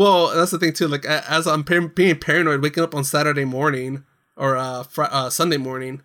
Well, 0.00 0.28
that's 0.28 0.50
the 0.50 0.58
thing 0.58 0.72
too. 0.72 0.88
Like 0.88 1.04
as 1.04 1.46
I'm 1.46 1.62
par- 1.62 1.88
being 1.88 2.18
paranoid, 2.18 2.62
waking 2.62 2.82
up 2.82 2.94
on 2.94 3.04
Saturday 3.04 3.44
morning 3.44 4.04
or 4.34 4.56
uh, 4.56 4.82
fr- 4.84 5.02
uh 5.10 5.28
Sunday 5.28 5.58
morning, 5.58 6.00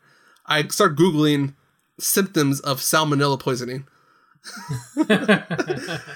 I 0.45 0.67
start 0.67 0.97
googling 0.97 1.53
symptoms 1.97 2.59
of 2.59 2.81
salmonella 2.81 3.39
poisoning. 3.39 3.87
and 4.97 5.45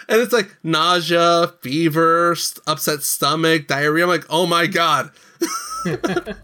it's 0.09 0.33
like 0.33 0.57
nausea, 0.61 1.53
fever, 1.61 2.35
st- 2.35 2.61
upset 2.67 3.01
stomach, 3.01 3.67
diarrhea. 3.67 4.03
I'm 4.03 4.09
like, 4.09 4.25
oh 4.29 4.45
my 4.45 4.67
god. 4.67 5.11
the 5.39 6.35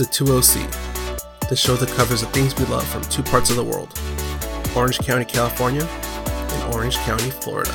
2OC, 0.00 1.48
the 1.48 1.54
show 1.54 1.76
that 1.76 1.88
covers 1.90 2.22
the 2.22 2.26
things 2.26 2.58
we 2.58 2.64
love 2.64 2.88
from 2.88 3.02
two 3.02 3.22
parts 3.22 3.50
of 3.50 3.56
the 3.56 3.62
world 3.62 3.96
Orange 4.74 4.98
County, 4.98 5.24
California, 5.24 5.88
Orange 6.72 6.96
County, 6.98 7.30
Florida. 7.30 7.72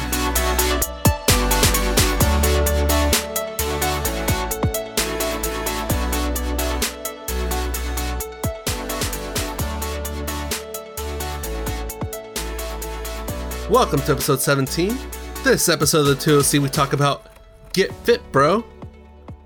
Welcome 13.69 14.01
to 14.01 14.11
episode 14.11 14.39
17. 14.39 14.95
This 15.43 15.67
episode 15.67 16.01
of 16.01 16.05
the 16.05 16.13
2OC, 16.15 16.59
we 16.59 16.69
talk 16.69 16.93
about 16.93 17.27
Get 17.73 17.91
Fit, 18.05 18.21
bro, 18.31 18.63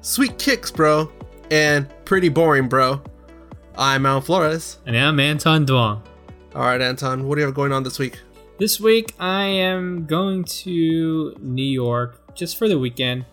Sweet 0.01 0.37
Kicks, 0.37 0.69
bro, 0.69 1.09
and 1.49 1.87
Pretty 2.03 2.27
Boring, 2.27 2.67
bro. 2.67 3.01
I'm 3.77 4.05
Al 4.05 4.19
Flores. 4.19 4.79
And 4.85 4.97
I'm 4.97 5.19
Anton 5.19 5.65
Duong. 5.65 6.01
All 6.55 6.61
right, 6.61 6.81
Anton, 6.81 7.27
what 7.27 7.35
do 7.35 7.41
you 7.41 7.45
have 7.45 7.55
going 7.55 7.71
on 7.71 7.83
this 7.83 7.99
week? 7.99 8.19
This 8.59 8.79
week 8.79 9.13
I 9.19 9.43
am 9.45 10.05
going 10.05 10.43
to 10.43 11.35
New 11.39 11.63
York 11.63 12.33
just 12.35 12.57
for 12.57 12.67
the 12.67 12.79
weekend, 12.79 13.25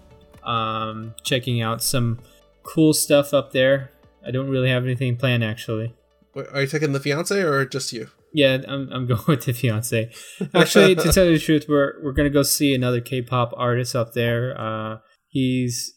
um, 0.43 1.15
checking 1.23 1.63
out 1.63 1.83
some 1.83 2.19
cool 2.63 2.93
stuff 2.93 3.33
up 3.33 3.53
there. 3.53 3.91
I 4.27 4.31
don't 4.31 4.51
really 4.51 4.69
have 4.69 4.85
anything 4.85 5.17
planned 5.17 5.43
actually. 5.43 5.95
Wait, 6.35 6.47
Are 6.53 6.61
you 6.61 6.67
taking 6.67 6.93
the 6.93 7.01
fiance 7.01 7.41
or 7.41 7.65
just 7.65 7.93
you? 7.93 8.09
Yeah, 8.35 8.59
I'm, 8.69 8.91
I'm 8.93 9.07
going 9.09 9.23
with 9.27 9.45
the 9.47 9.53
fiance. 9.53 10.11
Actually, 10.55 10.95
to 10.97 11.13
tell 11.13 11.25
you 11.25 11.39
the 11.39 11.45
truth, 11.45 11.67
we're 11.69 11.95
we're 12.03 12.13
gonna 12.13 12.29
go 12.31 12.43
see 12.43 12.75
another 12.75 13.01
K-pop 13.01 13.55
artist 13.57 13.97
up 13.97 14.13
there. 14.13 14.61
Uh, 14.61 14.99
he's 15.29 15.95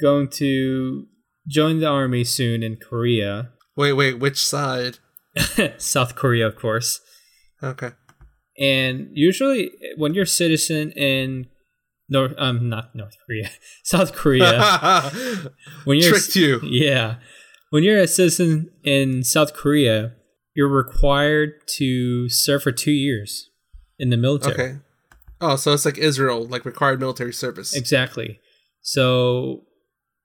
going 0.00 0.28
to 0.28 1.06
join 1.46 1.80
the 1.80 1.86
army 1.86 2.24
soon 2.24 2.62
in 2.62 2.76
Korea, 2.76 3.50
Wait, 3.76 3.92
wait, 3.92 4.20
which 4.20 4.44
side? 4.44 4.98
South 5.78 6.14
Korea, 6.14 6.46
of 6.46 6.54
course. 6.54 7.00
Okay. 7.62 7.90
And 8.58 9.08
usually, 9.12 9.72
when 9.96 10.14
you're 10.14 10.24
a 10.24 10.26
citizen 10.26 10.92
in 10.92 11.46
North, 12.08 12.34
um, 12.38 12.68
not 12.68 12.94
North 12.94 13.16
Korea, 13.26 13.50
South 13.82 14.12
Korea, 14.12 15.10
when 15.84 15.98
you're 15.98 16.10
Tricked 16.10 16.36
you. 16.36 16.60
yeah, 16.62 17.16
when 17.70 17.82
you're 17.82 17.98
a 17.98 18.06
citizen 18.06 18.70
in 18.84 19.24
South 19.24 19.54
Korea, 19.54 20.12
you're 20.54 20.68
required 20.68 21.54
to 21.76 22.28
serve 22.28 22.62
for 22.62 22.72
two 22.72 22.92
years 22.92 23.50
in 23.98 24.10
the 24.10 24.16
military. 24.16 24.54
Okay. 24.54 24.78
Oh, 25.40 25.56
so 25.56 25.72
it's 25.72 25.84
like 25.84 25.98
Israel, 25.98 26.46
like 26.46 26.64
required 26.64 27.00
military 27.00 27.32
service. 27.32 27.74
Exactly. 27.74 28.38
So 28.80 29.64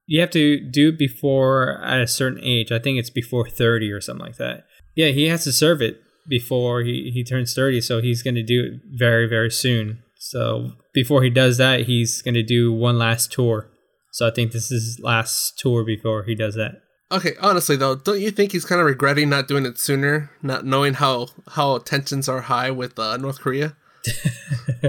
you 0.06 0.22
have 0.22 0.30
to 0.32 0.60
do 0.60 0.90
it 0.90 1.00
before 1.00 1.82
at 1.84 2.02
a 2.02 2.08
certain 2.08 2.40
age. 2.44 2.72
I 2.72 2.80
think 2.80 3.00
it's 3.00 3.10
before 3.10 3.50
30 3.50 3.92
or 3.92 4.02
something 4.02 4.26
like 4.26 4.38
that. 4.38 4.66
Yeah, 4.96 5.08
he 5.08 5.26
has 5.28 5.44
to 5.46 5.52
serve 5.52 5.82
it 5.82 6.02
before 6.30 6.82
he, 6.82 7.12
he 7.14 7.24
turns 7.24 7.54
30. 7.54 7.82
So 7.82 8.02
he's 8.02 8.24
going 8.24 8.36
to 8.36 8.44
do 8.44 8.64
it 8.64 8.82
very, 8.86 9.28
very 9.28 9.52
soon. 9.52 10.04
So 10.16 10.74
before 10.94 11.24
he 11.24 11.30
does 11.30 11.58
that, 11.58 11.82
he's 11.82 12.22
going 12.22 12.36
to 12.36 12.44
do 12.44 12.72
one 12.72 12.98
last 12.98 13.32
tour. 13.32 13.70
So 14.12 14.28
I 14.28 14.32
think 14.32 14.52
this 14.52 14.72
is 14.72 14.96
his 14.96 15.00
last 15.00 15.58
tour 15.58 15.84
before 15.84 16.24
he 16.24 16.36
does 16.36 16.56
that. 16.56 16.82
Okay, 17.12 17.34
honestly 17.42 17.76
though, 17.76 17.96
don't 17.96 18.20
you 18.20 18.30
think 18.30 18.52
he's 18.52 18.66
kind 18.66 18.80
of 18.80 18.86
regretting 18.86 19.30
not 19.30 19.48
doing 19.48 19.66
it 19.66 19.80
sooner, 19.80 20.30
not 20.44 20.66
knowing 20.66 20.94
how 20.94 21.28
how 21.48 21.80
tensions 21.80 22.30
are 22.30 22.42
high 22.42 22.70
with 22.70 23.00
uh, 23.00 23.18
North 23.18 23.40
Korea? 23.40 23.76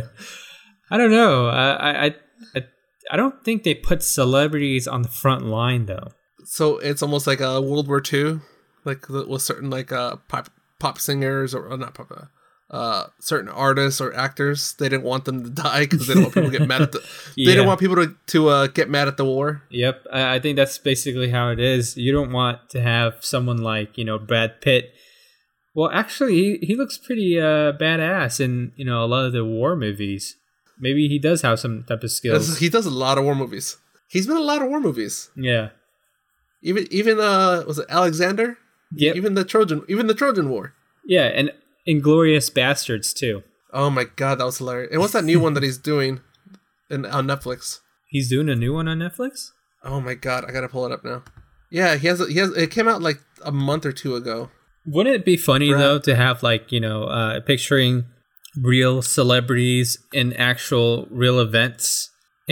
I 0.90 0.98
don't 0.98 1.10
know. 1.10 1.46
I, 1.46 2.06
I, 2.06 2.14
I, 2.54 2.64
I 3.10 3.16
don't 3.16 3.42
think 3.42 3.62
they 3.62 3.74
put 3.74 4.02
celebrities 4.02 4.86
on 4.86 5.02
the 5.02 5.08
front 5.08 5.46
line 5.46 5.86
though. 5.86 6.08
So 6.44 6.78
it's 6.78 7.02
almost 7.02 7.26
like 7.26 7.40
a 7.40 7.60
World 7.60 7.88
War 7.88 8.02
II, 8.12 8.40
like 8.84 9.08
with 9.08 9.40
certain 9.40 9.70
like 9.70 9.90
uh 9.90 10.16
pop 10.28 10.50
pop 10.80 10.98
singers 10.98 11.54
or, 11.54 11.66
or 11.70 11.76
not 11.76 11.94
pop, 11.94 12.10
uh, 12.10 12.24
uh 12.74 13.06
certain 13.20 13.48
artists 13.48 14.00
or 14.00 14.12
actors. 14.14 14.74
They 14.78 14.88
didn't 14.88 15.04
want 15.04 15.24
them 15.26 15.44
to 15.44 15.50
die 15.62 15.80
because 15.86 16.06
they 16.08 16.14
don't 16.14 16.22
want 16.24 16.34
people 16.34 16.50
to 16.50 16.58
get 16.58 16.66
mad 16.68 16.82
at 16.82 16.92
the. 16.92 16.98
They 16.98 17.06
Yeah. 17.44 17.52
didn't 17.54 17.66
want 17.68 17.80
people 17.80 17.96
to 17.96 18.14
to 18.34 18.48
uh, 18.48 18.66
get 18.68 18.88
mad 18.90 19.06
at 19.08 19.16
the 19.16 19.24
war. 19.24 19.62
Yep, 19.70 20.06
I, 20.12 20.34
I 20.36 20.38
think 20.40 20.56
that's 20.56 20.78
basically 20.78 21.30
how 21.30 21.50
it 21.50 21.60
is. 21.60 21.96
You 21.96 22.12
don't 22.12 22.32
want 22.32 22.70
to 22.70 22.80
have 22.80 23.24
someone 23.24 23.58
like 23.58 23.96
you 23.98 24.04
know 24.04 24.18
Brad 24.18 24.60
Pitt. 24.60 24.90
Well, 25.74 25.90
actually, 25.92 26.34
he, 26.34 26.58
he 26.66 26.76
looks 26.76 26.98
pretty 26.98 27.38
uh, 27.38 27.72
badass 27.78 28.40
in 28.40 28.72
you 28.76 28.84
know 28.84 29.04
a 29.04 29.06
lot 29.06 29.26
of 29.26 29.32
the 29.32 29.44
war 29.44 29.76
movies. 29.76 30.36
Maybe 30.82 31.08
he 31.08 31.18
does 31.18 31.42
have 31.42 31.60
some 31.60 31.84
type 31.84 32.02
of 32.02 32.10
skills. 32.10 32.58
He 32.58 32.68
does 32.70 32.86
a 32.86 32.90
lot 32.90 33.18
of 33.18 33.24
war 33.24 33.34
movies. 33.34 33.76
He's 34.08 34.26
been 34.26 34.36
in 34.36 34.42
a 34.42 34.46
lot 34.46 34.62
of 34.62 34.68
war 34.68 34.80
movies. 34.80 35.30
yeah. 35.36 35.70
Even 36.62 36.86
even 36.90 37.18
uh 37.20 37.64
was 37.66 37.78
it 37.78 37.86
Alexander? 37.88 38.58
Yep. 38.92 39.16
Even 39.16 39.34
the 39.34 39.44
Trojan 39.44 39.84
even 39.88 40.06
the 40.06 40.14
Trojan 40.14 40.48
War. 40.48 40.74
yeah, 41.04 41.26
and 41.26 41.52
Inglourious 41.88 42.50
Basterds 42.52 43.14
too. 43.14 43.42
Oh 43.72 43.88
my 43.90 44.04
god, 44.04 44.38
that 44.38 44.44
was 44.44 44.58
hilarious. 44.58 44.90
And 44.92 45.00
what's 45.00 45.12
that 45.12 45.24
new 45.24 45.40
one 45.40 45.54
that 45.54 45.62
he's 45.62 45.78
doing 45.78 46.20
in 46.90 47.06
on 47.06 47.26
Netflix? 47.26 47.78
He's 48.08 48.28
doing 48.28 48.48
a 48.48 48.56
new 48.56 48.74
one 48.74 48.88
on 48.88 48.98
Netflix. 48.98 49.50
Oh 49.84 50.00
my 50.00 50.14
god, 50.14 50.44
I 50.46 50.50
gotta 50.52 50.68
pull 50.68 50.84
it 50.86 50.92
up 50.92 51.04
now. 51.04 51.22
Yeah, 51.70 51.94
he 51.96 52.08
has. 52.08 52.26
He 52.28 52.38
has. 52.38 52.50
It 52.56 52.70
came 52.72 52.88
out 52.88 53.00
like 53.00 53.20
a 53.44 53.52
month 53.52 53.86
or 53.86 53.92
two 53.92 54.16
ago. 54.16 54.50
Wouldn't 54.86 55.14
it 55.14 55.24
be 55.24 55.36
funny 55.36 55.70
Brad- 55.70 55.80
though 55.80 55.98
to 56.00 56.16
have 56.16 56.42
like 56.42 56.72
you 56.72 56.80
know 56.80 57.04
uh, 57.04 57.40
picturing 57.40 58.06
real 58.60 59.02
celebrities 59.02 59.98
in 60.12 60.32
actual 60.32 61.06
real 61.10 61.38
events? 61.38 62.10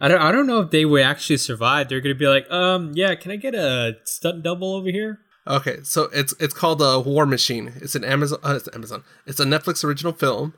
I 0.00 0.08
don't. 0.08 0.20
I 0.20 0.32
don't 0.32 0.46
know 0.46 0.60
if 0.60 0.70
they 0.70 0.84
would 0.84 1.02
actually 1.02 1.38
survive. 1.38 1.88
They're 1.88 2.00
gonna 2.00 2.14
be 2.14 2.28
like, 2.28 2.50
um, 2.50 2.92
yeah, 2.94 3.14
can 3.14 3.30
I 3.30 3.36
get 3.36 3.54
a 3.54 3.96
stunt 4.04 4.42
double 4.42 4.74
over 4.74 4.90
here? 4.90 5.20
Okay, 5.46 5.78
so 5.82 6.04
it's 6.12 6.34
it's 6.38 6.54
called 6.54 6.80
a 6.82 7.00
War 7.00 7.26
Machine. 7.26 7.72
It's 7.76 7.94
an 7.94 8.04
Amazon. 8.04 8.38
Uh, 8.42 8.54
it's 8.56 8.68
Amazon. 8.74 9.02
It's 9.26 9.40
a 9.40 9.44
Netflix 9.44 9.82
original 9.82 10.12
film. 10.12 10.54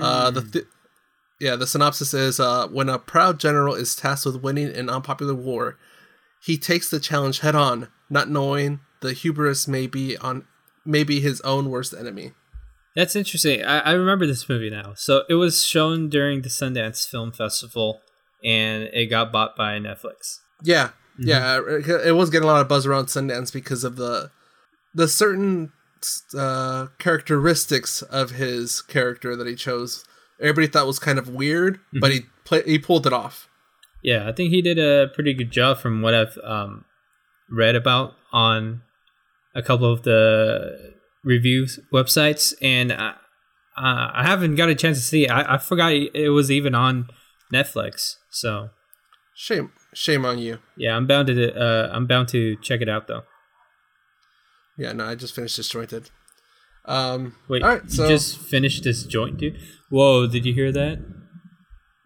Uh, 0.00 0.30
the 0.30 0.40
th- 0.40 0.64
yeah, 1.38 1.56
the 1.56 1.66
synopsis 1.66 2.14
is 2.14 2.40
uh, 2.40 2.68
when 2.68 2.88
a 2.88 2.98
proud 2.98 3.38
general 3.38 3.74
is 3.74 3.94
tasked 3.94 4.24
with 4.24 4.42
winning 4.42 4.74
an 4.74 4.88
unpopular 4.88 5.34
war, 5.34 5.76
he 6.42 6.56
takes 6.56 6.88
the 6.88 6.98
challenge 6.98 7.40
head 7.40 7.54
on, 7.54 7.88
not 8.08 8.30
knowing 8.30 8.80
the 9.02 9.12
hubris 9.12 9.68
may 9.68 9.86
be 9.86 10.16
on 10.16 10.46
maybe 10.86 11.20
his 11.20 11.42
own 11.42 11.70
worst 11.70 11.92
enemy. 11.92 12.32
That's 12.96 13.16
interesting. 13.16 13.62
I, 13.62 13.80
I 13.80 13.92
remember 13.92 14.26
this 14.26 14.48
movie 14.48 14.70
now. 14.70 14.94
So 14.94 15.24
it 15.28 15.34
was 15.34 15.66
shown 15.66 16.08
during 16.08 16.42
the 16.42 16.48
Sundance 16.48 17.06
Film 17.06 17.32
Festival, 17.32 18.00
and 18.44 18.84
it 18.92 19.06
got 19.06 19.32
bought 19.32 19.56
by 19.56 19.78
Netflix. 19.78 20.38
Yeah, 20.62 20.90
yeah, 21.18 21.60
it 21.60 21.88
it 21.88 22.12
was 22.16 22.30
getting 22.30 22.48
a 22.48 22.52
lot 22.52 22.60
of 22.60 22.68
buzz 22.68 22.86
around 22.86 23.06
Sundance 23.06 23.52
because 23.52 23.84
of 23.84 23.96
the 23.96 24.30
the 24.94 25.08
certain 25.08 25.72
uh, 26.36 26.86
characteristics 26.98 28.02
of 28.02 28.32
his 28.32 28.82
character 28.82 29.36
that 29.36 29.46
he 29.46 29.54
chose. 29.54 30.04
Everybody 30.40 30.66
thought 30.66 30.86
was 30.86 30.98
kind 30.98 31.18
of 31.18 31.28
weird, 31.28 31.80
but 32.00 32.12
he 32.12 32.22
play, 32.44 32.62
he 32.64 32.78
pulled 32.78 33.06
it 33.06 33.12
off. 33.12 33.48
Yeah, 34.02 34.28
I 34.28 34.32
think 34.32 34.50
he 34.50 34.60
did 34.60 34.78
a 34.78 35.08
pretty 35.14 35.32
good 35.32 35.50
job 35.50 35.78
from 35.78 36.02
what 36.02 36.14
I've 36.14 36.38
um, 36.44 36.84
read 37.48 37.74
about 37.74 38.14
on 38.32 38.82
a 39.54 39.62
couple 39.62 39.90
of 39.90 40.02
the 40.02 40.94
reviews 41.22 41.80
websites, 41.92 42.52
and 42.60 42.92
I, 42.92 43.14
uh, 43.76 44.10
I 44.12 44.24
haven't 44.24 44.56
got 44.56 44.68
a 44.68 44.74
chance 44.74 44.98
to 44.98 45.04
see 45.04 45.24
it. 45.24 45.30
I, 45.30 45.54
I 45.54 45.58
forgot 45.58 45.92
it 45.92 46.30
was 46.30 46.50
even 46.50 46.74
on 46.74 47.08
Netflix. 47.52 48.16
So 48.34 48.70
Shame, 49.36 49.72
shame 49.94 50.24
on 50.24 50.38
you. 50.38 50.58
yeah, 50.76 50.96
I'm 50.96 51.06
bound 51.06 51.28
to 51.28 51.54
uh, 51.54 51.88
I'm 51.92 52.06
bound 52.06 52.28
to 52.28 52.56
check 52.56 52.80
it 52.80 52.88
out 52.88 53.06
though. 53.08 53.22
Yeah, 54.76 54.92
no, 54.92 55.06
I 55.06 55.14
just 55.14 55.34
finished 55.34 55.56
Disjointed. 55.56 56.10
Um, 56.84 57.34
Wait, 57.48 57.62
all 57.62 57.68
right, 57.70 57.82
you 57.84 57.88
so 57.90 58.08
just 58.08 58.38
finished 58.38 58.84
this 58.84 59.04
joint, 59.04 59.38
dude? 59.38 59.56
Whoa, 59.88 60.26
did 60.26 60.44
you 60.44 60.52
hear 60.52 60.70
that? 60.72 60.98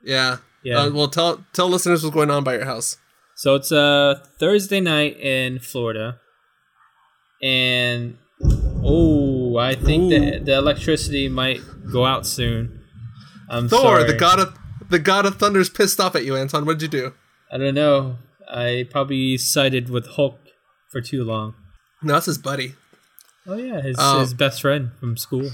yeah, 0.04 0.36
Yeah. 0.62 0.82
Uh, 0.82 0.90
well, 0.90 1.08
tell 1.08 1.44
tell 1.52 1.68
listeners 1.68 2.02
what's 2.02 2.14
going 2.14 2.30
on 2.30 2.44
by 2.44 2.54
your 2.54 2.64
house. 2.66 2.96
So 3.34 3.54
it's 3.54 3.72
a 3.72 4.22
Thursday 4.38 4.80
night 4.80 5.18
in 5.18 5.58
Florida, 5.60 6.20
and 7.42 8.18
oh, 8.84 9.56
I 9.56 9.74
think 9.74 10.10
the 10.10 10.36
Ooh. 10.40 10.44
the 10.44 10.54
electricity 10.58 11.28
might 11.28 11.60
go 11.92 12.04
out 12.04 12.26
soon. 12.26 12.80
I'm 13.50 13.68
Thor, 13.68 13.80
sorry. 13.80 14.04
the 14.04 14.14
god 14.18 14.40
of 14.40 14.56
the 14.88 14.98
god 14.98 15.26
of 15.26 15.36
thunder's 15.36 15.70
pissed 15.70 16.00
off 16.00 16.14
at 16.16 16.24
you, 16.24 16.36
Anton. 16.36 16.64
What'd 16.64 16.82
you 16.82 16.88
do? 16.88 17.14
I 17.52 17.58
don't 17.58 17.74
know. 17.74 18.18
I 18.48 18.86
probably 18.90 19.36
sided 19.38 19.90
with 19.90 20.06
Hulk 20.06 20.38
for 20.90 21.00
too 21.00 21.24
long. 21.24 21.54
No, 22.02 22.14
that's 22.14 22.26
his 22.26 22.38
buddy. 22.38 22.74
Oh 23.46 23.56
yeah, 23.56 23.80
his 23.80 23.96
Oh. 23.98 24.20
his 24.20 24.34
best 24.34 24.60
friend 24.62 24.90
from 25.00 25.16
school. 25.16 25.50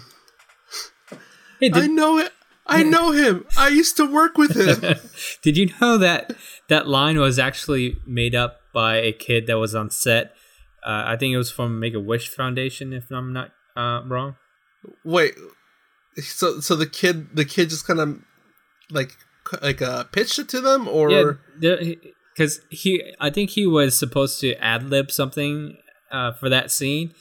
Hey, 1.61 1.71
I 1.75 1.87
know 1.87 2.19
it. 2.19 2.33
I 2.67 2.83
know 2.83 3.13
him. 3.13 3.45
I 3.59 3.69
used 3.69 3.97
to 3.99 4.07
work 4.11 4.39
with 4.39 4.57
him. 4.57 4.97
did 5.43 5.57
you 5.57 5.71
know 5.81 5.99
that 5.99 6.35
that 6.69 6.89
line 6.89 7.19
was 7.19 7.39
actually 7.39 7.99
made 8.07 8.35
up 8.35 8.61
by 8.73 8.97
a 8.97 9.13
kid 9.13 9.47
that 9.47 9.59
was 9.59 9.75
on 9.75 9.91
set? 9.91 10.35
Uh, 10.85 11.05
I 11.07 11.17
think 11.17 11.33
it 11.35 11.39
was 11.39 11.51
from 11.51 11.79
Make 11.79 11.95
a 11.95 12.01
Wish 12.01 12.29
Foundation, 12.29 12.93
if 12.93 13.11
I'm 13.11 13.33
not 13.33 13.51
uh, 13.77 14.03
wrong. 14.07 14.37
Wait, 15.05 15.35
so 16.19 16.61
so 16.61 16.75
the 16.77 16.87
kid 16.87 17.35
the 17.37 17.45
kid 17.45 17.71
just 17.71 17.87
kind 17.87 18.01
of 18.01 18.19
like 18.91 19.17
like 19.63 19.83
uh 19.83 20.05
pitched 20.05 20.39
it 20.39 20.49
to 20.51 20.61
them 20.61 20.89
or 20.89 21.39
Yeah, 21.61 21.77
because 22.35 22.61
he, 22.71 23.15
I 23.21 23.31
think 23.31 23.51
he 23.51 23.67
was 23.67 23.97
supposed 23.97 24.41
to 24.41 24.55
ad 24.63 24.89
lib 24.91 25.11
something 25.11 25.77
uh, 26.11 26.33
for 26.33 26.49
that 26.49 26.71
scene, 26.71 27.13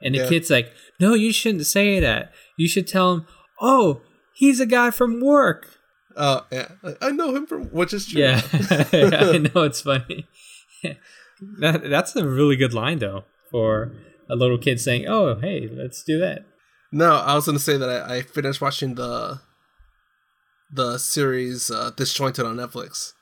and 0.00 0.14
the 0.14 0.18
Yeah. 0.20 0.28
kid's 0.28 0.50
like, 0.50 0.72
"No, 1.00 1.14
you 1.14 1.32
shouldn't 1.32 1.66
say 1.66 1.98
that. 2.00 2.32
You 2.56 2.68
should 2.68 2.86
tell 2.86 3.12
him, 3.14 3.26
oh, 3.60 4.02
he's 4.34 4.60
a 4.60 4.66
guy 4.66 4.90
from 4.90 5.20
work." 5.20 5.68
oh 6.14 6.44
yeah 6.52 6.68
I 7.00 7.10
know 7.10 7.34
him 7.34 7.46
from 7.46 7.64
which 7.72 7.94
is 7.94 8.06
true. 8.06 8.20
Yeah, 8.20 8.42
I 8.92 9.38
know 9.38 9.62
it's 9.62 9.80
funny. 9.80 10.26
that, 11.60 11.88
that's 11.88 12.14
a 12.16 12.28
really 12.28 12.56
good 12.56 12.74
line 12.74 12.98
though 12.98 13.24
for 13.50 13.92
a 14.30 14.36
little 14.36 14.58
kid 14.58 14.80
saying, 14.80 15.06
"Oh, 15.08 15.38
hey, 15.40 15.68
let's 15.72 16.02
do 16.02 16.18
that." 16.20 16.44
No, 16.92 17.14
I 17.14 17.34
was 17.34 17.46
gonna 17.46 17.58
say 17.58 17.76
that 17.78 17.88
I, 17.88 18.16
I 18.16 18.22
finished 18.22 18.60
watching 18.60 18.94
the 18.94 19.40
the 20.72 20.98
series 20.98 21.70
uh, 21.70 21.90
Disjointed 21.96 22.44
on 22.46 22.56
Netflix. 22.56 23.12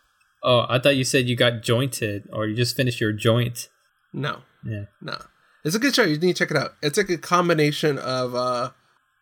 Oh, 0.43 0.64
I 0.69 0.79
thought 0.79 0.97
you 0.97 1.05
said 1.05 1.29
you 1.29 1.37
got 1.37 1.62
jointed 1.62 2.29
or 2.32 2.47
you 2.47 2.55
just 2.56 2.76
finished 2.76 3.00
your 3.00 3.12
joint. 3.12 3.69
No, 4.12 4.43
Yeah. 4.64 4.85
no, 5.02 5.17
it's 5.64 5.75
a 5.75 5.79
good 5.79 5.94
show. 5.94 6.05
You 6.05 6.17
need 6.19 6.35
to 6.37 6.38
check 6.44 6.50
it 6.50 6.56
out. 6.56 6.73
It's 6.82 6.97
like 6.97 7.11
a 7.11 7.19
combination 7.19 7.99
of 7.99 8.35
uh, 8.35 8.70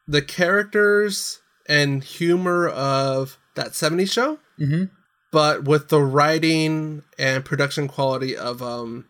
the 0.06 0.22
characters 0.22 1.40
and 1.68 2.02
humor 2.04 2.68
of 2.68 3.38
that 3.54 3.68
'70s 3.68 4.12
show, 4.12 4.38
Mm-hmm. 4.60 4.84
but 5.32 5.64
with 5.64 5.88
the 5.88 6.00
writing 6.00 7.02
and 7.18 7.44
production 7.44 7.88
quality 7.88 8.36
of 8.36 8.62
um, 8.62 9.06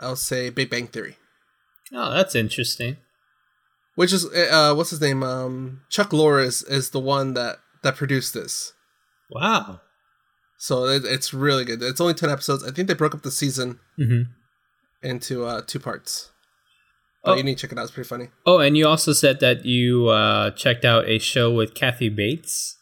I'll 0.00 0.16
say 0.16 0.50
Big 0.50 0.70
Bang 0.70 0.86
Theory, 0.86 1.16
Oh, 1.92 2.10
that's 2.12 2.34
interesting. 2.34 2.96
which 3.96 4.12
is 4.12 4.24
uh, 4.26 4.74
what's 4.74 4.90
his 4.90 5.00
name? 5.00 5.22
Um, 5.22 5.82
Chuck 5.90 6.10
Lorre 6.10 6.44
is, 6.44 6.62
is 6.62 6.90
the 6.90 7.00
one 7.00 7.34
that 7.34 7.56
that 7.86 7.96
produced 7.96 8.34
this. 8.34 8.72
Wow. 9.30 9.80
So 10.58 10.84
it, 10.86 11.04
it's 11.04 11.32
really 11.34 11.64
good. 11.64 11.82
It's 11.82 12.00
only 12.00 12.14
ten 12.14 12.30
episodes. 12.30 12.64
I 12.64 12.70
think 12.70 12.88
they 12.88 12.94
broke 12.94 13.14
up 13.14 13.22
the 13.22 13.30
season 13.30 13.78
Mm-hmm. 13.98 14.22
into 15.02 15.44
uh, 15.44 15.62
two 15.66 15.78
parts. 15.80 16.30
But 17.24 17.32
Oh. 17.32 17.36
you 17.36 17.42
need 17.42 17.56
to 17.58 17.62
check 17.62 17.72
it 17.72 17.78
out. 17.78 17.82
It's 17.82 17.90
pretty 17.90 18.08
funny. 18.08 18.28
Oh, 18.46 18.58
and 18.60 18.76
you 18.76 18.86
also 18.86 19.12
said 19.12 19.40
that 19.40 19.64
you 19.64 20.08
uh, 20.08 20.50
checked 20.52 20.84
out 20.84 21.08
a 21.08 21.18
show 21.18 21.52
with 21.52 21.74
Kathy 21.74 22.08
Bates. 22.08 22.76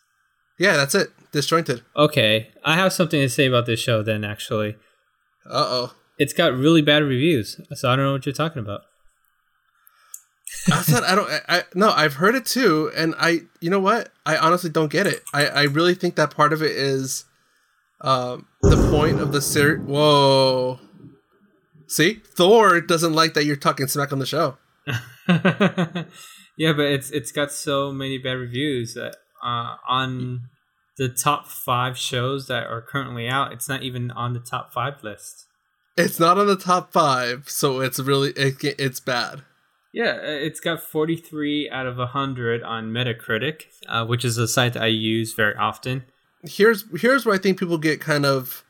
Yeah, 0.59 0.77
that's 0.77 0.95
it. 0.95 1.09
Disjointed. 1.33 1.83
Okay, 1.97 2.51
I 2.65 2.75
have 2.77 2.93
something 2.93 3.21
to 3.21 3.29
say 3.29 3.47
about 3.47 3.67
this 3.67 3.81
show. 3.81 4.03
Then, 4.03 4.23
actually, 4.25 4.77
Uh 5.51 5.67
oh. 5.77 5.95
it's 6.19 6.33
got 6.33 6.53
really 6.55 6.83
bad 6.83 7.03
reviews, 7.03 7.61
so 7.75 7.91
I 7.91 7.97
don't 7.97 8.05
know 8.05 8.13
what 8.13 8.27
you're 8.27 8.33
talking 8.35 8.61
about. 8.61 8.83
I 10.71 10.83
said 10.83 11.03
I 11.03 11.15
don't. 11.15 11.31
I, 11.31 11.41
I 11.49 11.63
no. 11.75 11.91
I've 11.91 12.15
heard 12.15 12.35
it 12.35 12.47
too, 12.47 12.91
and 12.97 13.15
I. 13.19 13.41
You 13.61 13.71
know 13.71 13.81
what? 13.81 14.11
I 14.25 14.37
honestly 14.37 14.71
don't 14.71 14.91
get 14.91 15.07
it. 15.07 15.23
I 15.33 15.47
I 15.47 15.63
really 15.65 15.95
think 15.95 16.17
that 16.17 16.35
part 16.35 16.53
of 16.53 16.63
it 16.63 16.73
is, 16.73 17.25
um, 18.01 18.47
the 18.63 18.77
point 18.91 19.21
of 19.21 19.33
the 19.33 19.41
series. 19.41 19.85
Whoa. 19.85 20.79
See, 21.87 22.21
Thor 22.37 22.81
doesn't 22.81 23.13
like 23.13 23.35
that 23.35 23.45
you're 23.45 23.57
talking 23.57 23.87
smack 23.87 24.13
on 24.13 24.19
the 24.19 24.27
show. 24.27 24.57
yeah, 25.29 26.73
but 26.73 26.87
it's 26.87 27.11
it's 27.11 27.33
got 27.33 27.53
so 27.53 27.93
many 27.93 28.19
bad 28.19 28.33
reviews 28.33 28.95
that 28.95 29.17
uh, 29.45 29.77
on 29.89 30.49
the 30.97 31.09
top 31.09 31.47
five 31.49 31.99
shows 31.99 32.47
that 32.47 32.67
are 32.67 32.83
currently 32.83 33.29
out, 33.29 33.53
it's 33.53 33.69
not 33.69 33.83
even 33.83 34.11
on 34.11 34.33
the 34.33 34.41
top 34.41 34.73
five 34.73 35.03
list. 35.03 35.47
It's 35.97 36.19
not 36.19 36.39
on 36.39 36.47
the 36.47 36.57
top 36.57 36.93
five, 36.93 37.49
so 37.49 37.81
it's 37.81 38.01
really 38.01 38.31
it, 38.31 38.57
it's 38.79 39.01
bad. 39.01 39.43
Yeah, 39.95 40.17
uh, 40.17 40.19
it's 40.23 40.59
got 40.59 40.83
43 40.83 41.71
out 41.71 41.87
of 41.87 41.99
100 41.99 42.65
on 42.65 42.91
Metacritic, 42.91 43.67
uh, 43.89 44.05
which 44.05 44.25
is 44.25 44.37
a 44.37 44.49
site 44.49 44.73
that 44.73 44.83
I 44.83 44.89
use 44.89 45.35
very 45.35 45.55
often. 45.55 46.05
here's 46.43 46.85
here's 47.01 47.25
where 47.25 47.37
I 47.37 47.39
think 47.39 47.61
people 47.61 47.79
get 47.79 48.01
kind 48.01 48.27
of 48.27 48.65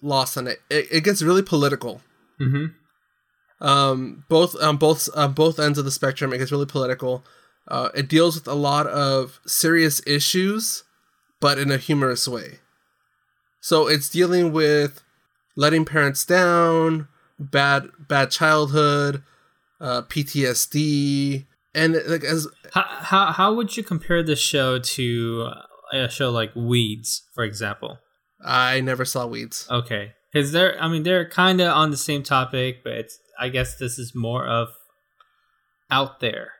lost 0.00 0.38
on 0.38 0.46
it. 0.46 0.62
It, 0.70 0.86
it 0.90 1.04
gets 1.04 1.20
really 1.20 1.42
political. 1.42 2.00
Mm-hmm. 2.40 3.66
Um, 3.66 4.24
both 4.30 4.56
on 4.62 4.78
both 4.78 5.10
on 5.14 5.34
both 5.34 5.60
ends 5.60 5.78
of 5.78 5.84
the 5.84 5.90
spectrum, 5.90 6.32
it 6.32 6.38
gets 6.38 6.50
really 6.50 6.64
political. 6.66 7.22
Uh, 7.68 7.90
it 7.94 8.08
deals 8.08 8.34
with 8.34 8.48
a 8.48 8.54
lot 8.54 8.86
of 8.86 9.40
serious 9.46 10.00
issues, 10.06 10.84
but 11.38 11.58
in 11.58 11.70
a 11.70 11.76
humorous 11.76 12.26
way. 12.26 12.60
So 13.60 13.88
it's 13.88 14.08
dealing 14.08 14.52
with 14.52 15.02
letting 15.54 15.84
parents 15.84 16.24
down, 16.24 17.08
bad 17.38 17.90
bad 17.98 18.30
childhood, 18.30 19.22
uh, 19.80 20.02
PTSD, 20.02 21.46
and 21.74 22.00
like 22.06 22.24
as 22.24 22.46
How, 22.72 22.82
how, 22.82 23.32
how 23.32 23.54
would 23.54 23.76
you 23.76 23.82
compare 23.82 24.22
this 24.22 24.38
show 24.40 24.78
to 24.78 25.50
a 25.92 26.08
show 26.08 26.30
like 26.30 26.54
Weeds, 26.54 27.22
for 27.34 27.44
example? 27.44 27.98
I 28.44 28.80
never 28.80 29.04
saw 29.04 29.26
weeds. 29.26 29.66
Okay, 29.70 30.12
because 30.32 30.52
they're 30.52 30.80
I 30.80 30.88
mean 30.88 31.02
they're 31.02 31.28
kind 31.28 31.60
of 31.60 31.68
on 31.68 31.90
the 31.90 31.96
same 31.96 32.22
topic, 32.22 32.84
but 32.84 32.92
it's 32.92 33.18
I 33.38 33.48
guess 33.48 33.76
this 33.76 33.98
is 33.98 34.14
more 34.14 34.46
of 34.46 34.68
out 35.90 36.20
there. 36.20 36.52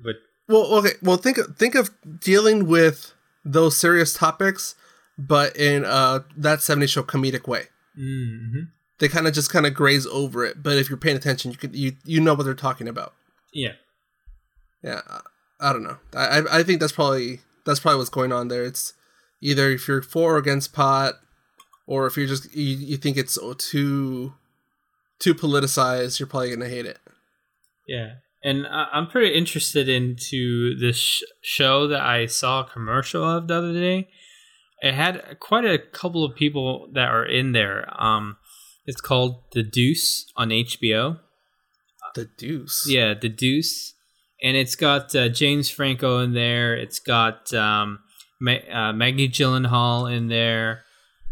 But 0.00 0.16
Well, 0.48 0.66
okay. 0.78 0.94
Well, 1.02 1.16
think 1.16 1.38
think 1.56 1.74
of 1.74 1.90
dealing 2.20 2.66
with 2.66 3.12
those 3.44 3.76
serious 3.76 4.12
topics, 4.12 4.74
but 5.16 5.56
in 5.56 5.84
uh 5.84 6.20
that 6.36 6.58
'70s 6.60 6.88
show 6.88 7.02
comedic 7.02 7.46
way. 7.46 7.64
mm 7.98 8.68
They 9.00 9.08
kind 9.08 9.26
of 9.26 9.34
just 9.34 9.50
kind 9.52 9.66
of 9.66 9.74
graze 9.74 10.06
over 10.06 10.44
it, 10.44 10.62
but 10.62 10.76
if 10.78 10.88
you're 10.88 10.96
paying 10.98 11.16
attention, 11.16 11.50
you 11.50 11.56
could 11.56 11.74
you 11.74 11.92
you 12.04 12.20
know 12.20 12.34
what 12.34 12.44
they're 12.44 12.54
talking 12.54 12.86
about. 12.88 13.12
yeah, 13.52 13.72
Yeah, 14.84 15.00
I, 15.08 15.20
I 15.60 15.72
don't 15.72 15.82
know. 15.82 15.98
I 16.14 16.42
I- 16.50 16.62
think 16.62 16.80
that's 16.80 16.92
probably 16.92 17.40
that's 17.66 17.80
probably 17.80 17.98
what's 17.98 18.10
going 18.10 18.30
on 18.32 18.48
there. 18.48 18.64
It's 18.64 18.92
either 19.42 19.70
if 19.70 19.88
you're 19.88 20.02
for 20.02 20.34
or 20.34 20.38
against 20.38 20.72
pot, 20.72 21.14
or 21.86 22.06
if 22.06 22.16
you're 22.16 22.26
just 22.26 22.54
you, 22.54 22.76
you 22.76 22.96
think 22.96 23.16
it's 23.16 23.38
too 23.58 24.34
too 25.18 25.34
politicized, 25.34 26.18
you're 26.20 26.26
probably 26.26 26.50
gonna 26.50 26.68
hate 26.68 26.86
it. 26.86 26.98
yeah. 27.88 28.14
And 28.42 28.66
I, 28.66 28.86
I'm 28.92 29.06
pretty 29.06 29.34
interested 29.34 29.86
into 29.86 30.74
this 30.78 30.96
sh- 30.96 31.22
show 31.42 31.86
that 31.88 32.00
I 32.00 32.24
saw 32.24 32.60
a 32.60 32.70
commercial 32.70 33.22
of 33.22 33.48
the 33.48 33.54
other 33.56 33.72
day. 33.74 34.08
It 34.80 34.94
had 34.94 35.36
quite 35.40 35.66
a 35.66 35.78
couple 35.78 36.24
of 36.24 36.34
people 36.36 36.88
that 36.94 37.08
are 37.10 37.26
in 37.26 37.52
there. 37.52 37.84
Um, 38.02 38.38
it's 38.86 39.00
called 39.00 39.42
The 39.52 39.62
Deuce 39.62 40.26
on 40.36 40.50
HBO. 40.50 41.20
The 42.14 42.24
deuce. 42.36 42.86
Yeah, 42.88 43.14
The 43.14 43.28
Deuce, 43.28 43.94
and 44.42 44.56
it's 44.56 44.74
got 44.74 45.14
uh, 45.14 45.28
James 45.28 45.70
Franco 45.70 46.18
in 46.18 46.32
there. 46.34 46.74
It's 46.74 46.98
got 46.98 47.52
um, 47.54 48.00
Ma- 48.40 48.66
uh, 48.72 48.92
Maggie 48.92 49.28
Gyllenhaal 49.28 50.12
in 50.12 50.26
there, 50.28 50.82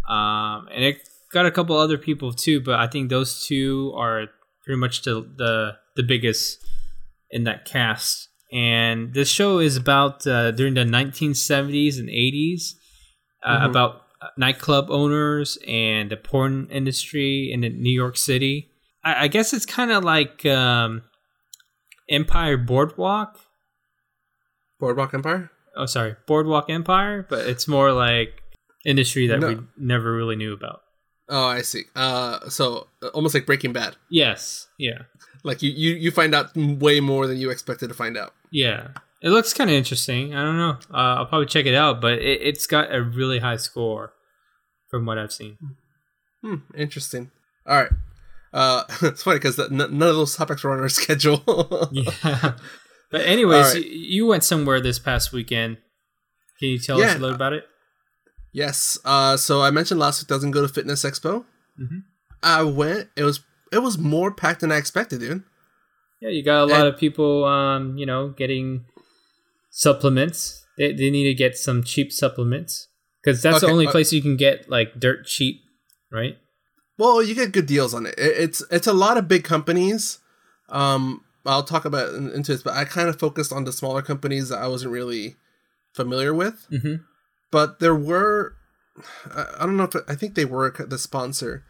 um, 0.08 0.68
and 0.72 0.84
it 0.84 1.08
got 1.32 1.46
a 1.46 1.50
couple 1.50 1.76
other 1.76 1.98
people 1.98 2.32
too. 2.32 2.60
But 2.60 2.76
I 2.78 2.86
think 2.86 3.10
those 3.10 3.44
two 3.44 3.92
are 3.96 4.26
pretty 4.64 4.78
much 4.78 5.02
the 5.02 5.28
the, 5.36 5.72
the 5.96 6.02
biggest 6.04 6.58
in 7.30 7.42
that 7.44 7.64
cast. 7.64 8.28
And 8.52 9.12
this 9.14 9.28
show 9.28 9.58
is 9.58 9.76
about 9.76 10.26
uh, 10.26 10.52
during 10.52 10.74
the 10.74 10.84
1970s 10.84 11.98
and 11.98 12.08
80s, 12.08 12.74
uh, 13.44 13.60
Mhm. 13.60 13.70
about 13.70 14.02
nightclub 14.36 14.90
owners 14.90 15.58
and 15.66 16.10
the 16.10 16.16
porn 16.16 16.68
industry 16.70 17.50
in 17.52 17.60
New 17.60 17.92
York 17.92 18.16
City. 18.16 18.70
I, 19.04 19.24
I 19.24 19.28
guess 19.28 19.52
it's 19.52 19.66
kind 19.66 19.90
of 19.90 20.04
like 20.04 20.44
um, 20.46 21.02
Empire 22.08 22.56
Boardwalk. 22.56 23.38
Boardwalk 24.80 25.14
Empire. 25.14 25.50
Oh, 25.76 25.86
sorry, 25.86 26.16
Boardwalk 26.26 26.70
Empire, 26.70 27.26
but 27.28 27.46
it's 27.46 27.68
more 27.68 27.92
like 27.92 28.42
industry 28.84 29.26
that 29.28 29.40
No. 29.40 29.48
we 29.48 29.58
never 29.76 30.12
really 30.12 30.36
knew 30.36 30.52
about. 30.52 30.80
Oh, 31.28 31.46
I 31.46 31.62
see. 31.62 31.82
Uh, 31.94 32.48
so 32.48 32.88
uh, 33.02 33.08
almost 33.08 33.34
like 33.34 33.44
Breaking 33.46 33.72
Bad. 33.72 33.96
Yes, 34.10 34.66
yeah, 34.78 35.02
Like 35.44 35.62
you, 35.62 35.70
you, 35.70 35.94
you 35.94 36.10
find 36.10 36.34
out 36.34 36.56
way 36.56 37.00
more 37.00 37.26
than 37.26 37.36
you 37.36 37.50
expected 37.50 37.88
to 37.88 37.94
find 37.94 38.16
out. 38.16 38.32
yeah. 38.50 38.88
It 39.22 39.30
looks 39.30 39.52
kind 39.52 39.68
of 39.70 39.74
interesting. 39.74 40.34
I 40.34 40.42
don't 40.44 40.56
know. 40.56 40.78
Uh, 40.92 41.16
I'll 41.18 41.26
probably 41.26 41.46
check 41.46 41.66
it 41.66 41.74
out, 41.74 42.00
but 42.00 42.14
it, 42.14 42.40
it's 42.42 42.66
got 42.66 42.94
a 42.94 43.02
really 43.02 43.40
high 43.40 43.56
score 43.56 44.12
from 44.90 45.06
what 45.06 45.18
I've 45.18 45.32
seen. 45.32 45.58
Hmm, 46.42 46.56
interesting. 46.76 47.30
All 47.66 47.76
right. 47.76 47.90
Uh, 48.52 48.84
it's 49.02 49.22
funny 49.24 49.38
because 49.38 49.58
n- 49.58 49.76
none 49.76 49.90
of 50.08 50.16
those 50.16 50.36
topics 50.36 50.62
were 50.62 50.70
on 50.72 50.80
our 50.80 50.88
schedule. 51.00 51.42
Yeah. 51.92 52.52
but 53.10 53.22
anyways, 53.22 53.74
right. 53.74 53.82
y- 53.84 53.90
you 53.90 54.26
went 54.26 54.44
somewhere 54.44 54.80
this 54.80 54.98
past 55.00 55.32
weekend. 55.32 55.78
Can 56.60 56.68
you 56.70 56.78
tell 56.78 57.00
us 57.02 57.14
a 57.14 57.18
little 57.18 57.34
about 57.34 57.52
it? 57.54 57.64
yes. 58.52 58.98
Uh, 59.04 59.36
so 59.36 59.62
I 59.62 59.70
mentioned 59.70 60.00
last 60.00 60.22
week 60.22 60.28
doesn't 60.28 60.50
go 60.52 60.62
to 60.62 60.68
Fitness 60.72 61.04
Expo. 61.04 61.44
Mhm. 61.80 62.02
I 62.42 62.62
went. 62.62 63.08
It 63.16 63.24
was 63.24 63.40
it 63.72 63.78
was 63.80 63.98
more 63.98 64.32
packed 64.32 64.60
than 64.60 64.72
I 64.72 64.76
expected, 64.76 65.20
dude. 65.20 65.42
Yeah, 66.20 66.30
you 66.30 66.42
got 66.42 66.62
a 66.62 66.66
lot 66.66 66.80
And- 66.86 66.88
of 66.94 66.98
people, 66.98 67.44
um, 67.44 67.96
you 67.98 68.06
know, 68.06 68.30
getting 68.30 68.86
supplements. 69.70 70.64
They, 70.76 70.92
they 70.92 71.10
need 71.10 71.24
to 71.24 71.34
get 71.34 71.56
some 71.56 71.82
cheap 71.82 72.12
supplements 72.12 72.88
because 73.22 73.42
that's 73.42 73.60
the 73.62 73.66
only 73.68 73.86
uh, 73.86 73.90
place 73.90 74.12
you 74.12 74.22
can 74.22 74.36
get 74.36 74.68
like 74.70 74.98
dirt 75.00 75.26
cheap, 75.26 75.60
right? 76.12 76.36
Well, 76.96 77.22
you 77.22 77.34
get 77.34 77.52
good 77.52 77.66
deals 77.66 77.94
on 77.94 78.06
it. 78.06 78.14
It- 78.18 78.36
It's 78.38 78.62
it's 78.70 78.86
a 78.86 78.92
lot 78.92 79.16
of 79.18 79.28
big 79.28 79.44
companies. 79.44 80.18
Um, 80.68 81.24
I'll 81.46 81.62
talk 81.64 81.84
about 81.84 82.14
in- 82.14 82.30
into 82.30 82.52
this, 82.52 82.62
but 82.62 82.74
I 82.74 82.84
kind 82.84 83.08
of 83.08 83.18
focused 83.18 83.52
on 83.52 83.64
the 83.64 83.72
smaller 83.72 84.02
companies 84.02 84.48
that 84.50 84.58
I 84.58 84.68
wasn't 84.68 84.92
really 84.92 85.36
familiar 85.94 86.34
with. 86.34 86.66
Mm-hmm. 86.70 87.02
But 87.50 87.80
there 87.80 87.94
were, 87.94 88.54
I 89.34 89.46
I 89.60 89.66
don't 89.66 89.76
know 89.76 89.84
if 89.84 89.96
I 90.06 90.14
think 90.14 90.34
they 90.34 90.44
were 90.44 90.70
the 90.78 90.98
sponsor, 90.98 91.64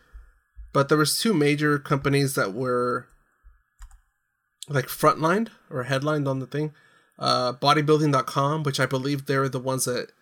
but 0.73 0.89
there 0.89 0.99
was 0.99 1.19
two 1.21 1.33
major 1.33 1.79
companies 1.79 2.35
that 2.35 2.53
were 2.53 3.07
like 4.69 4.87
frontlined 4.87 5.49
or 5.71 5.85
headlined 5.85 6.29
on 6.29 6.41
the 6.41 6.47
thing. 6.47 6.73
Uh, 7.19 7.53
bodybuilding.com, 7.53 8.63
which 8.63 8.79
I 8.79 8.87
believe 8.87 9.27
they're 9.27 9.49
the 9.49 9.59
ones 9.59 9.87
that 9.87 10.13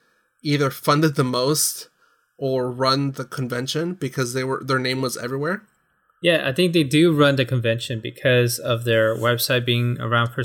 either 0.43 0.71
funded 0.71 1.15
the 1.17 1.25
most 1.25 1.89
or 2.39 2.71
run 2.71 3.13
the 3.13 3.25
convention 3.25 3.95
because 3.95 4.33
they 4.33 4.45
were 4.45 4.63
their 4.65 4.79
name 4.79 5.03
was 5.03 5.17
everywhere. 5.17 5.63
Yeah, 6.23 6.49
I 6.49 6.53
think 6.53 6.73
they 6.73 6.85
do 6.85 7.13
run 7.13 7.37
the 7.37 7.45
convention 7.45 8.01
because 8.03 8.59
of 8.59 8.85
their 8.85 9.15
website 9.15 9.67
being 9.67 9.99
around 10.01 10.33
for 10.33 10.43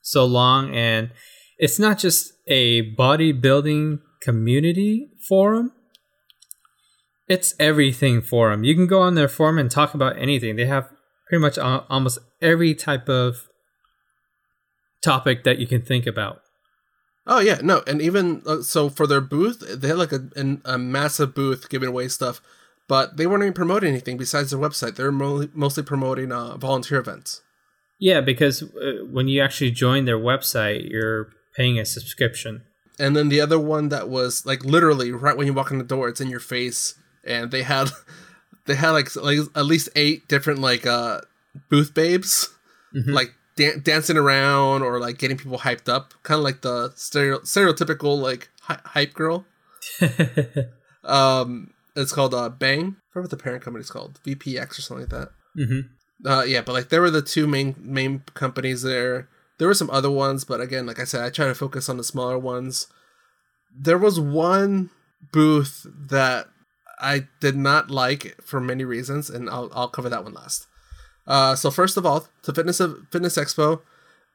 so 0.00 0.24
long, 0.24 0.74
and 0.74 1.10
it's 1.58 1.78
not 1.78 1.98
just 1.98 2.32
a 2.48 2.94
bodybuilding 2.94 4.00
community 4.20 5.10
forum. 5.28 5.72
It's 7.28 7.54
everything 7.58 8.20
forum. 8.20 8.64
You 8.64 8.74
can 8.74 8.86
go 8.86 9.00
on 9.00 9.14
their 9.14 9.28
forum 9.28 9.58
and 9.58 9.70
talk 9.70 9.94
about 9.94 10.18
anything. 10.18 10.56
They 10.56 10.66
have 10.66 10.90
pretty 11.28 11.40
much 11.40 11.56
almost 11.56 12.18
every 12.40 12.74
type 12.74 13.08
of 13.08 13.48
topic 15.02 15.44
that 15.44 15.58
you 15.58 15.66
can 15.66 15.82
think 15.82 16.06
about. 16.06 16.42
Oh 17.26 17.38
yeah, 17.40 17.60
no, 17.62 17.82
and 17.86 18.02
even 18.02 18.42
uh, 18.46 18.62
so 18.62 18.88
for 18.88 19.06
their 19.06 19.20
booth, 19.20 19.60
they 19.60 19.88
had 19.88 19.98
like 19.98 20.12
a 20.12 20.28
an, 20.34 20.60
a 20.64 20.76
massive 20.78 21.34
booth 21.34 21.68
giving 21.68 21.88
away 21.88 22.08
stuff, 22.08 22.40
but 22.88 23.16
they 23.16 23.26
weren't 23.26 23.42
even 23.44 23.52
promoting 23.52 23.90
anything 23.90 24.16
besides 24.16 24.50
their 24.50 24.58
website. 24.58 24.96
They 24.96 25.04
were 25.04 25.12
mo- 25.12 25.48
mostly 25.54 25.84
promoting 25.84 26.32
uh, 26.32 26.56
volunteer 26.56 26.98
events. 26.98 27.40
Yeah, 28.00 28.20
because 28.20 28.62
uh, 28.64 29.04
when 29.08 29.28
you 29.28 29.40
actually 29.40 29.70
join 29.70 30.04
their 30.04 30.18
website, 30.18 30.90
you're 30.90 31.28
paying 31.56 31.78
a 31.78 31.84
subscription. 31.84 32.62
And 32.98 33.14
then 33.14 33.28
the 33.28 33.40
other 33.40 33.58
one 33.58 33.88
that 33.90 34.08
was 34.08 34.44
like 34.44 34.64
literally 34.64 35.12
right 35.12 35.36
when 35.36 35.46
you 35.46 35.52
walk 35.54 35.70
in 35.70 35.78
the 35.78 35.84
door, 35.84 36.08
it's 36.08 36.20
in 36.20 36.28
your 36.28 36.40
face, 36.40 36.94
and 37.24 37.52
they 37.52 37.62
had 37.62 37.90
they 38.66 38.74
had 38.74 38.90
like 38.90 39.14
like 39.14 39.38
at 39.54 39.64
least 39.66 39.88
eight 39.94 40.26
different 40.26 40.58
like 40.60 40.86
uh 40.86 41.20
booth 41.70 41.94
babes, 41.94 42.48
Mhm. 42.96 43.12
like 43.14 43.32
dan- 43.56 43.80
dancing 43.82 44.16
around 44.16 44.82
or 44.82 44.98
like 44.98 45.18
getting 45.18 45.36
people 45.36 45.58
hyped 45.58 45.88
up, 45.88 46.14
kind 46.22 46.38
of 46.38 46.44
like 46.44 46.62
the 46.62 46.92
stereo- 46.96 47.40
stereotypical 47.40 48.18
like 48.20 48.48
hy- 48.62 48.80
hype 48.84 49.14
girl. 49.14 49.44
Um, 51.04 51.72
it's 51.96 52.12
called 52.12 52.32
uh 52.34 52.48
Bang. 52.48 52.96
I 53.10 53.12
forget 53.12 53.24
what 53.24 53.30
the 53.30 53.36
parent 53.42 53.62
company's 53.64 53.90
called, 53.90 54.20
VPX 54.24 54.78
or 54.78 54.82
something 54.82 55.08
like 55.08 55.10
that. 55.10 55.30
hmm 55.56 55.80
Uh, 56.24 56.44
yeah, 56.44 56.60
but 56.62 56.72
like 56.72 56.88
there 56.90 57.00
were 57.00 57.10
the 57.10 57.22
two 57.22 57.46
main 57.46 57.74
main 57.78 58.22
companies 58.34 58.82
there. 58.82 59.28
There 59.58 59.68
were 59.68 59.74
some 59.74 59.90
other 59.90 60.10
ones, 60.10 60.44
but 60.44 60.60
again, 60.60 60.86
like 60.86 61.00
I 61.00 61.04
said, 61.04 61.22
I 61.24 61.30
try 61.30 61.46
to 61.46 61.54
focus 61.54 61.88
on 61.88 61.96
the 61.96 62.04
smaller 62.04 62.38
ones. 62.38 62.86
There 63.76 63.98
was 63.98 64.18
one 64.20 64.90
booth 65.32 65.86
that 66.08 66.48
I 67.00 67.26
did 67.40 67.56
not 67.56 67.90
like 67.90 68.36
for 68.42 68.60
many 68.60 68.84
reasons, 68.84 69.28
and 69.28 69.50
I'll 69.50 69.70
I'll 69.74 69.88
cover 69.88 70.08
that 70.08 70.24
one 70.24 70.34
last. 70.34 70.66
Uh, 71.26 71.54
so 71.54 71.70
first 71.70 71.96
of 71.96 72.04
all, 72.04 72.28
the 72.44 72.52
fitness 72.52 72.80
of 72.80 73.06
fitness 73.10 73.36
expo, 73.36 73.82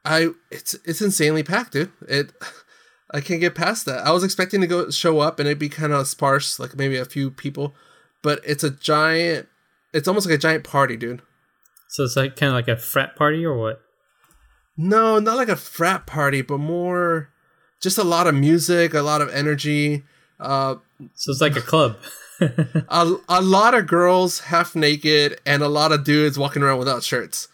I 0.06 0.30
it's 0.52 0.74
it's 0.86 1.02
insanely 1.02 1.44
packed, 1.44 1.74
dude. 1.74 1.92
It 2.08 2.32
I 3.12 3.22
can't 3.22 3.40
get 3.40 3.56
past 3.56 3.86
that. 3.86 4.06
I 4.06 4.12
was 4.12 4.24
expecting 4.24 4.62
to 4.62 4.68
go 4.68 4.90
show 4.90 5.20
up 5.20 5.40
and 5.40 5.48
it'd 5.48 5.60
be 5.60 5.70
kind 5.70 5.94
of 5.94 6.08
sparse, 6.08 6.60
like 6.60 6.76
maybe 6.76 6.98
a 6.98 7.06
few 7.06 7.32
people, 7.32 7.74
but 8.22 8.42
it's 8.46 8.64
a 8.64 8.70
giant. 8.70 9.48
It's 9.94 10.08
almost 10.08 10.28
like 10.28 10.36
a 10.36 10.40
giant 10.40 10.64
party, 10.64 10.98
dude. 10.98 11.22
So 11.90 12.04
it's 12.04 12.18
like 12.18 12.36
kind 12.36 12.50
of 12.50 12.56
like 12.56 12.68
a 12.68 12.76
frat 12.78 13.16
party 13.16 13.46
or 13.46 13.58
what? 13.58 13.82
No, 14.76 15.20
not 15.20 15.38
like 15.38 15.50
a 15.50 15.56
frat 15.56 16.06
party, 16.06 16.42
but 16.42 16.58
more 16.58 17.30
just 17.82 17.98
a 17.98 18.04
lot 18.04 18.28
of 18.28 18.36
music, 18.36 18.94
a 18.94 19.02
lot 19.02 19.22
of 19.22 19.30
energy, 19.30 20.04
uh, 20.40 20.76
So 21.16 21.32
it's 21.32 21.42
like 21.42 21.56
a 21.56 21.62
club. 21.62 21.98
a, 22.42 23.16
a 23.30 23.42
lot 23.42 23.74
of 23.74 23.88
girls 23.88 24.40
half 24.42 24.76
naked, 24.76 25.40
and 25.46 25.64
a 25.64 25.68
lot 25.68 25.92
of 25.92 26.04
dudes 26.04 26.38
walking 26.38 26.62
around 26.64 26.80
without 26.80 27.04
shirts. 27.04 27.48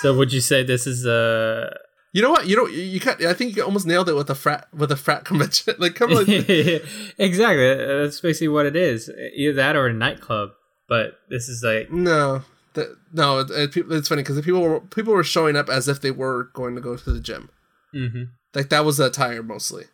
so 0.00 0.16
would 0.16 0.32
you 0.32 0.40
say 0.40 0.62
this 0.62 0.86
is 0.86 1.06
a? 1.06 1.74
You 2.12 2.20
know 2.20 2.30
what? 2.30 2.46
You 2.46 2.56
know 2.56 2.66
you, 2.66 3.00
got. 3.00 3.22
I 3.24 3.32
think 3.32 3.56
you 3.56 3.64
almost 3.64 3.86
nailed 3.86 4.08
it 4.08 4.14
with 4.14 4.28
a 4.28 4.34
frat 4.34 4.68
with 4.74 4.92
a 4.92 4.96
frat 4.96 5.24
convention. 5.30 5.74
like 5.78 5.94
come 5.94 6.12
on, 6.12 6.24
exactly. 7.18 7.74
That's 7.74 8.20
basically 8.20 8.48
what 8.48 8.66
it 8.66 8.76
is. 8.76 9.10
Either 9.34 9.54
that 9.54 9.76
or 9.76 9.86
a 9.86 9.92
nightclub. 9.94 10.50
But 10.88 11.18
this 11.30 11.48
is 11.48 11.62
like 11.62 11.90
no, 11.90 12.42
the, 12.74 12.96
no. 13.12 13.38
It, 13.40 13.76
it, 13.76 13.86
it's 13.90 14.08
funny 14.08 14.22
because 14.22 14.40
people 14.42 14.60
were 14.60 14.80
people 14.80 15.14
were 15.14 15.24
showing 15.24 15.56
up 15.56 15.70
as 15.70 15.88
if 15.88 16.02
they 16.02 16.10
were 16.10 16.50
going 16.52 16.74
to 16.74 16.82
go 16.82 16.96
to 16.96 17.12
the 17.12 17.20
gym. 17.20 17.48
mhm. 17.94 18.28
Like 18.54 18.68
that 18.68 18.84
was 18.84 18.98
the 18.98 19.06
attire 19.06 19.42
mostly. 19.42 19.84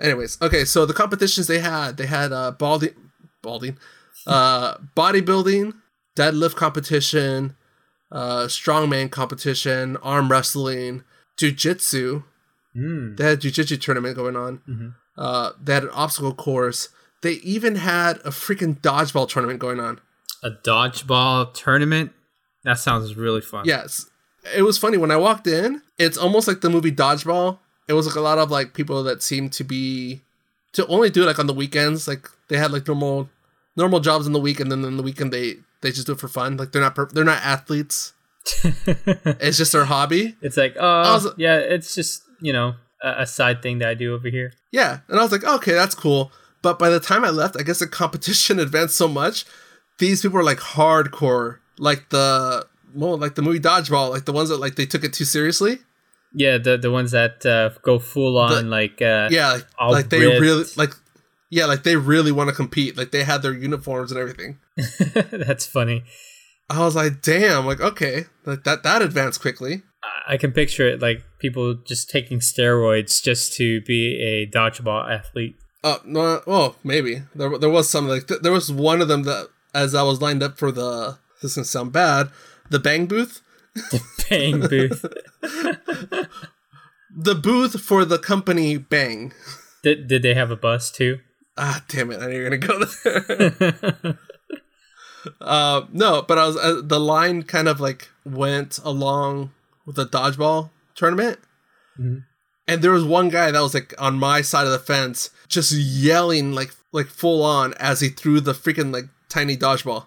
Anyways, 0.00 0.40
okay, 0.40 0.64
so 0.64 0.86
the 0.86 0.94
competitions 0.94 1.46
they 1.46 1.58
had, 1.58 1.96
they 1.96 2.06
had 2.06 2.32
uh 2.32 2.52
balding 2.52 2.94
balding, 3.42 3.78
uh 4.26 4.76
bodybuilding, 4.96 5.74
deadlift 6.16 6.54
competition, 6.56 7.56
uh 8.12 8.44
strongman 8.46 9.10
competition, 9.10 9.96
arm 9.98 10.30
wrestling, 10.30 11.02
jujitsu. 11.36 12.24
Mm. 12.76 13.16
They 13.16 13.24
had 13.24 13.38
a 13.38 13.40
jujitsu 13.40 13.80
tournament 13.80 14.14
going 14.16 14.36
on. 14.36 14.58
Mhm. 14.68 14.94
Uh 15.16 15.50
they 15.62 15.74
had 15.74 15.84
an 15.84 15.90
obstacle 15.90 16.34
course. 16.34 16.88
They 17.22 17.32
even 17.32 17.76
had 17.76 18.18
a 18.18 18.30
freaking 18.30 18.80
dodgeball 18.80 19.28
tournament 19.28 19.58
going 19.58 19.80
on. 19.80 20.00
a 20.44 20.50
dodgeball 20.50 21.52
tournament. 21.52 22.12
That 22.62 22.78
sounds 22.78 23.16
really 23.16 23.40
fun. 23.40 23.64
Yes. 23.66 24.06
It 24.54 24.62
was 24.62 24.78
funny 24.78 24.96
when 24.96 25.10
I 25.10 25.16
walked 25.16 25.48
in, 25.48 25.82
it's 25.98 26.16
almost 26.16 26.46
like 26.46 26.60
the 26.60 26.70
movie 26.70 26.92
Dodgeball. 26.92 27.58
It 27.88 27.94
was 27.94 28.06
like 28.06 28.16
a 28.16 28.20
lot 28.20 28.38
of 28.38 28.50
like 28.50 28.74
people 28.74 29.02
that 29.04 29.22
seemed 29.22 29.52
to 29.54 29.64
be 29.64 30.20
to 30.74 30.86
only 30.86 31.10
do 31.10 31.22
it 31.22 31.26
like 31.26 31.38
on 31.38 31.46
the 31.46 31.54
weekends. 31.54 32.06
Like 32.06 32.28
they 32.48 32.56
had 32.58 32.70
like 32.70 32.86
normal 32.86 33.28
normal 33.76 34.00
jobs 34.00 34.26
in 34.26 34.32
the 34.32 34.40
week 34.40 34.60
and 34.60 34.70
then 34.70 34.84
in 34.84 34.96
the 34.96 35.02
weekend 35.02 35.32
they 35.32 35.56
they 35.80 35.90
just 35.90 36.06
do 36.06 36.12
it 36.12 36.20
for 36.20 36.28
fun. 36.28 36.56
Like 36.56 36.72
they're 36.72 36.82
not 36.82 36.94
per- 36.94 37.06
they're 37.08 37.24
not 37.24 37.42
athletes. 37.42 38.12
It's 39.40 39.58
just 39.58 39.72
their 39.72 39.84
hobby. 39.84 40.36
it's 40.40 40.56
like, 40.56 40.74
oh, 40.78 41.14
was- 41.14 41.34
yeah, 41.36 41.56
it's 41.58 41.94
just 41.94 42.22
you 42.40 42.52
know 42.52 42.74
a, 43.02 43.22
a 43.22 43.26
side 43.26 43.62
thing 43.62 43.78
that 43.78 43.88
I 43.88 43.94
do 43.94 44.14
over 44.14 44.28
here. 44.28 44.52
Yeah. 44.70 45.00
And 45.08 45.18
I 45.18 45.22
was 45.22 45.32
like, 45.32 45.44
"Okay, 45.44 45.72
that's 45.72 45.94
cool." 45.94 46.32
But 46.62 46.78
by 46.78 46.88
the 46.90 47.00
time 47.00 47.24
I 47.24 47.30
left, 47.30 47.56
I 47.58 47.62
guess 47.62 47.78
the 47.78 47.86
competition 47.86 48.58
advanced 48.66 48.96
so 48.96 49.08
much. 49.08 49.44
These 49.98 50.22
people 50.22 50.36
were 50.36 50.44
like 50.44 50.58
hardcore, 50.58 51.58
like 51.78 52.08
the 52.10 52.66
well, 52.94 53.16
like 53.18 53.34
the 53.34 53.42
movie 53.42 53.60
Dodgeball, 53.60 54.10
like 54.10 54.24
the 54.24 54.32
ones 54.32 54.48
that 54.48 54.58
like 54.58 54.76
they 54.76 54.86
took 54.86 55.04
it 55.04 55.12
too 55.12 55.24
seriously. 55.24 55.78
Yeah, 56.34 56.58
the 56.58 56.76
the 56.76 56.90
ones 56.90 57.12
that 57.12 57.44
uh, 57.46 57.70
go 57.82 57.98
full 57.98 58.38
on 58.38 58.50
The- 58.64 58.70
like 58.70 59.00
uh, 59.02 59.28
yeah 59.30 59.58
like, 59.80 60.10
they 60.10 60.20
ripped. 60.26 60.40
really 60.40 60.64
like 60.76 60.90
yeah 61.50 61.64
like 61.64 61.82
they 61.82 61.96
really 61.96 62.30
want 62.32 62.48
to 62.50 62.54
compete 62.54 62.96
like 62.98 63.10
they 63.10 63.24
had 63.24 63.40
their 63.42 63.54
uniforms 63.54 64.12
and 64.12 64.20
everything 64.20 64.58
that's 65.32 65.66
funny. 65.66 66.04
i 66.68 66.78
was 66.84 66.94
like 66.94 67.22
damn 67.22 67.64
like 67.64 67.80
okay 67.80 68.26
like 68.44 68.64
that 68.64 68.82
that 68.82 69.00
advanced 69.00 69.40
quickly 69.40 69.82
I- 70.28 70.36
can 70.36 70.52
picture 70.52 70.86
it 70.86 71.00
like 71.00 71.22
people 71.38 71.74
just 71.74 72.10
taking 72.10 72.40
steroids 72.40 73.22
just 73.22 73.54
to 73.54 73.80
be 73.82 74.16
a 74.20 74.46
dodgeball 74.54 75.10
athlete. 75.10 75.56
oh 75.82 76.00
no 76.04 76.42
well 76.46 76.76
maybe 76.84 77.22
there, 77.34 77.56
there 77.58 77.70
was 77.70 77.88
some 77.88 78.06
like 78.06 78.26
th- 78.28 78.42
there 78.42 78.52
was 78.52 78.70
one 78.70 79.00
of 79.00 79.08
them 79.08 79.22
that 79.22 79.48
as 79.74 79.94
i 79.94 80.02
was 80.02 80.20
lined 80.20 80.42
up 80.42 80.58
for 80.58 80.70
the 80.70 81.16
this 81.40 81.52
is 81.52 81.56
gonna 81.56 81.64
sound 81.64 81.92
bad 81.92 82.28
the 82.68 82.78
bang 82.78 83.06
booth 83.06 83.40
Bang 84.30 84.60
booth. 84.60 85.04
the 87.16 87.34
booth 87.34 87.80
for 87.80 88.04
the 88.04 88.18
company 88.18 88.76
bang 88.76 89.32
did 89.82 90.06
did 90.08 90.22
they 90.22 90.34
have 90.34 90.50
a 90.50 90.56
bus 90.56 90.90
too? 90.90 91.18
ah 91.56 91.82
damn 91.88 92.10
it 92.12 92.20
i 92.20 92.26
knew 92.26 92.36
you 92.36 92.42
were 92.44 92.56
gonna 92.56 92.58
go 92.58 92.84
there 92.84 94.18
uh 95.40 95.82
no 95.92 96.22
but 96.22 96.38
i 96.38 96.46
was 96.46 96.56
uh, 96.56 96.80
the 96.84 97.00
line 97.00 97.42
kind 97.42 97.66
of 97.66 97.80
like 97.80 98.08
went 98.24 98.78
along 98.84 99.50
with 99.86 99.96
the 99.96 100.06
dodgeball 100.06 100.70
tournament 100.94 101.38
Mhm. 101.98 102.24
and 102.68 102.82
there 102.82 102.92
was 102.92 103.04
one 103.04 103.28
guy 103.28 103.50
that 103.50 103.60
was 103.60 103.74
like 103.74 103.92
on 103.98 104.18
my 104.18 104.40
side 104.42 104.66
of 104.66 104.72
the 104.72 104.78
fence 104.78 105.30
just 105.48 105.72
yelling 105.72 106.52
like 106.52 106.72
like 106.92 107.06
full 107.08 107.42
on 107.42 107.74
as 107.80 108.00
he 108.00 108.08
threw 108.10 108.38
the 108.40 108.52
freaking 108.52 108.92
like 108.92 109.06
tiny 109.28 109.56
dodgeball 109.56 110.06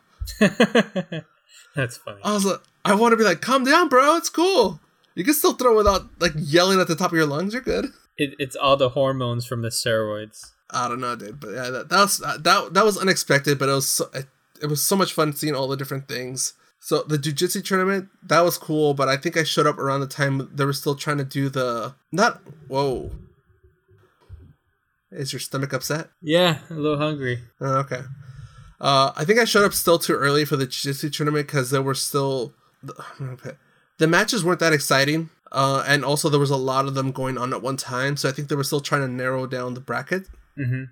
That's 1.76 1.98
funny. 1.98 2.22
i 2.24 2.32
was 2.34 2.46
like 2.46 2.62
i 2.86 2.94
want 2.96 3.12
to 3.12 3.18
be 3.18 3.24
like 3.24 3.42
calm 3.42 3.64
down 3.64 3.90
bro 3.90 4.16
it's 4.16 4.30
cool 4.30 4.80
you 5.16 5.24
can 5.24 5.34
still 5.34 5.54
throw 5.54 5.76
without 5.76 6.04
like 6.20 6.34
yelling 6.36 6.80
at 6.80 6.88
the 6.88 6.96
top 6.96 7.12
of 7.12 7.18
your 7.18 7.26
lungs 7.26 7.54
you're 7.54 7.62
good 7.62 7.86
It, 8.18 8.36
it's 8.40 8.56
all 8.56 8.78
the 8.78 8.90
hormones 8.90 9.46
from 9.48 9.62
the 9.62 9.70
steroids. 9.70 10.52
I 10.70 10.88
don't 10.88 11.00
know, 11.02 11.16
dude, 11.16 11.40
but 11.40 11.50
yeah, 11.52 11.70
that, 11.70 11.90
that 11.90 12.02
was 12.02 12.22
uh, 12.22 12.38
that 12.40 12.74
that 12.74 12.86
was 12.86 12.98
unexpected, 12.98 13.58
but 13.58 13.68
it 13.68 13.74
was 13.74 13.90
so, 13.90 14.06
it, 14.14 14.28
it 14.62 14.68
was 14.68 14.84
so 14.84 14.96
much 14.96 15.14
fun 15.14 15.34
seeing 15.34 15.56
all 15.56 15.68
the 15.68 15.76
different 15.76 16.08
things. 16.08 16.54
So 16.80 17.04
the 17.04 17.18
jujitsu 17.18 17.64
tournament 17.64 18.10
that 18.24 18.42
was 18.42 18.58
cool, 18.58 18.94
but 18.94 19.10
I 19.10 19.18
think 19.18 19.38
I 19.38 19.44
showed 19.44 19.66
up 19.68 19.78
around 19.80 20.02
the 20.02 20.08
time 20.08 20.50
they 20.54 20.66
were 20.66 20.74
still 20.74 20.96
trying 20.96 21.18
to 21.18 21.26
do 21.26 21.50
the 21.50 21.96
not 22.12 22.42
whoa, 22.68 23.12
Is 25.12 25.34
your 25.34 25.40
stomach 25.40 25.74
upset? 25.74 26.10
Yeah, 26.22 26.60
a 26.70 26.74
little 26.74 26.98
hungry. 26.98 27.40
Oh, 27.60 27.80
okay. 27.80 28.02
Uh, 28.80 29.12
I 29.16 29.26
think 29.26 29.40
I 29.40 29.46
showed 29.46 29.66
up 29.66 29.74
still 29.74 30.00
too 30.00 30.14
early 30.14 30.46
for 30.46 30.56
the 30.56 30.66
jiu-jitsu 30.66 31.10
tournament 31.10 31.48
because 31.48 31.70
there 31.70 31.82
were 31.84 31.94
still 31.96 32.54
the 33.98 34.08
matches 34.08 34.44
weren't 34.44 34.60
that 34.60 34.74
exciting, 34.74 35.30
uh, 35.52 35.84
and 35.88 36.04
also 36.04 36.30
there 36.30 36.40
was 36.40 36.50
a 36.50 36.58
lot 36.58 36.86
of 36.86 36.94
them 36.94 37.12
going 37.12 37.38
on 37.38 37.54
at 37.54 37.62
one 37.62 37.78
time. 37.78 38.18
So 38.18 38.30
I 38.30 38.32
think 38.32 38.50
they 38.50 38.56
were 38.56 38.64
still 38.64 38.82
trying 38.82 39.02
to 39.02 39.08
narrow 39.08 39.46
down 39.48 39.74
the 39.74 39.82
bracket. 39.82 40.28
Mm-hmm. 40.58 40.86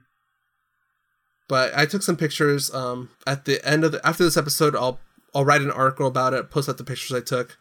But 1.48 1.75
I 1.75 1.86
took 1.86 2.03
some 2.03 2.15
pictures. 2.15 2.74
Um, 2.74 3.10
at 3.25 3.46
the 3.46 3.65
end 3.67 3.84
of 3.84 3.91
the 3.91 4.05
after 4.05 4.24
this 4.24 4.38
episode, 4.38 4.75
I'll 4.75 5.00
I'll 5.34 5.46
write 5.46 5.62
an 5.62 5.72
article 5.72 6.08
about 6.08 6.34
it, 6.34 6.51
post 6.51 6.69
out 6.69 6.77
the 6.77 6.84
pictures 6.84 7.15
I 7.15 7.22
took. 7.22 7.58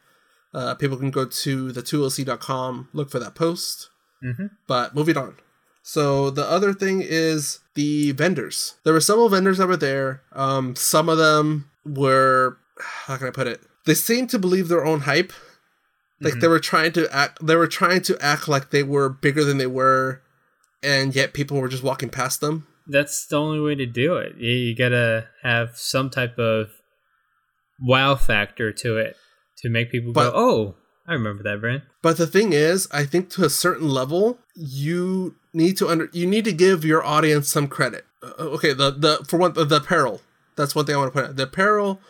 Uh, 0.55 0.75
people 0.75 0.97
can 0.97 1.11
go 1.11 1.27
to 1.27 1.73
the2oc.com, 1.73 2.89
look 2.93 3.11
for 3.11 3.19
that 3.19 3.35
post. 3.35 3.91
Mm-hmm. 4.25 4.47
But 4.67 4.95
moving 4.95 5.17
on. 5.17 5.37
So 5.83 6.31
the 6.31 6.45
other 6.45 6.75
thing 6.75 7.03
is 7.03 7.61
the 7.75 8.13
vendors. 8.13 8.75
There 8.85 8.93
were 8.93 9.01
several 9.01 9.29
vendors 9.29 9.59
that 9.59 9.69
were 9.69 9.77
there. 9.77 10.23
Um, 10.33 10.77
some 10.77 11.09
of 11.09 11.19
them 11.19 11.71
were 11.85 12.59
how 13.07 13.17
can 13.17 13.29
I 13.29 13.31
put 13.31 13.47
it? 13.47 13.63
They 13.89 13.95
seemed 13.95 14.29
to 14.31 14.39
believe 14.39 14.69
their 14.69 14.85
own 14.85 15.01
hype. 15.01 15.33
Like 16.21 16.35
Mhm. 16.35 16.41
they 16.43 16.49
were 16.49 16.61
trying 16.61 16.93
to 16.93 17.09
act 17.11 17.39
they 17.45 17.57
were 17.57 17.67
trying 17.67 18.03
to 18.03 18.19
act 18.21 18.47
like 18.49 18.69
they 18.71 18.83
were 18.83 19.09
bigger 19.09 19.45
than 19.45 19.57
they 19.57 19.67
were 19.67 20.21
and 20.83 21.15
yet 21.17 21.33
people 21.33 21.59
were 21.59 21.69
just 21.69 21.83
walking 21.83 22.11
past 22.11 22.41
them. 22.43 22.67
That's 22.87 23.27
the 23.27 23.37
only 23.37 23.61
way 23.61 23.75
to 23.77 23.87
do 23.87 24.17
it. 24.17 24.37
You, 24.37 24.53
you 24.53 24.77
gotta 24.77 25.29
have 25.43 25.71
some 25.77 26.11
type 26.11 26.39
of 26.39 26.69
wow 27.81 28.15
factor 28.17 28.73
to 28.73 28.99
it 28.99 29.17
to 29.63 29.69
make 29.71 29.91
people 29.91 30.13
But- 30.13 30.33
go, 30.33 30.37
"Oh, 30.37 30.75
I 31.07 31.15
remember 31.15 31.43
that 31.45 31.61
brand." 31.61 31.83
But 32.03 32.17
the 32.19 32.27
thing 32.27 32.53
is, 32.53 32.89
I 32.91 33.05
think 33.05 33.31
to 33.31 33.45
a 33.45 33.51
certain 33.51 33.89
level, 33.89 34.39
you 34.55 35.37
need 35.55 35.77
to 35.79 35.89
under 35.89 36.09
you 36.13 36.27
need 36.27 36.45
to 36.45 36.53
give 36.53 36.85
your 36.85 37.03
audience 37.05 37.49
some 37.49 37.69
credit. 37.69 38.05
Uh, 38.23 38.43
okay, 38.57 38.73
the 38.73 38.91
the 38.91 39.25
for 39.27 39.39
one 39.39 39.53
the, 39.55 39.65
the 39.65 39.77
apparel. 39.77 40.21
That's 40.57 40.75
one 40.75 40.85
thing 40.85 40.95
I 40.97 40.99
want 40.99 41.13
to 41.13 41.19
point 41.19 41.31
out. 41.31 41.37
The 41.37 41.45
apparel. 41.45 42.01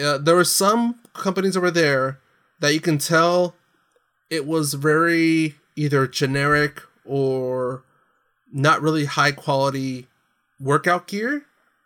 Uh, 0.00 0.18
there 0.18 0.34
were 0.34 0.44
some 0.44 1.00
companies 1.14 1.56
over 1.56 1.70
there 1.70 2.18
that 2.60 2.74
you 2.74 2.80
can 2.80 2.98
tell 2.98 3.54
it 4.30 4.46
was 4.46 4.74
very 4.74 5.54
either 5.76 6.06
generic 6.06 6.80
or 7.04 7.84
not 8.52 8.80
really 8.80 9.04
high 9.04 9.32
quality 9.32 10.06
workout 10.60 11.06
gear. 11.06 11.44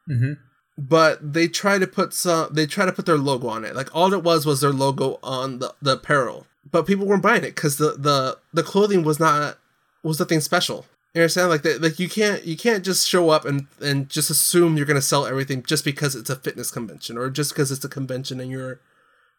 Mm-hmm. 0.09 0.33
but 0.79 1.35
they 1.35 1.49
try 1.49 1.79
to 1.79 1.87
put 1.87 2.15
some 2.15 2.49
they 2.51 2.65
try 2.65 2.87
to 2.87 2.93
put 2.93 3.05
their 3.05 3.19
logo 3.19 3.49
on 3.49 3.63
it. 3.63 3.77
Like 3.77 3.95
all 3.95 4.15
it 4.15 4.23
was 4.23 4.47
was 4.47 4.63
their 4.63 4.73
logo 4.73 5.19
on 5.23 5.59
the, 5.59 5.75
the 5.83 5.93
apparel. 5.95 6.47
But 6.71 6.87
people 6.87 7.05
weren't 7.05 7.23
buying 7.23 7.45
it 7.45 7.55
because 7.55 7.77
the, 7.77 7.93
the 7.93 8.39
the 8.55 8.63
clothing 8.63 9.03
was 9.03 9.21
not 9.21 9.59
was 10.03 10.19
nothing 10.19 10.41
special 10.41 10.87
you 11.15 11.23
understand 11.23 11.49
like 11.51 11.63
that 11.63 11.81
like 11.83 11.99
you 11.99 12.09
can't 12.09 12.45
you 12.45 12.57
can't 12.57 12.85
just 12.85 13.09
show 13.09 13.31
up 13.31 13.45
and 13.45 13.67
and 13.81 14.09
just 14.09 14.31
assume 14.31 14.77
you're 14.77 14.87
going 14.87 14.95
to 14.95 15.03
sell 15.03 15.27
everything 15.27 15.63
just 15.63 15.85
because 15.85 16.15
it's 16.15 16.31
a 16.31 16.37
fitness 16.37 16.71
convention 16.71 17.17
or 17.19 17.31
just 17.31 17.53
because 17.53 17.73
it's 17.73 17.85
a 17.85 17.89
convention 17.89 18.41
and 18.41 18.51
you're 18.51 18.81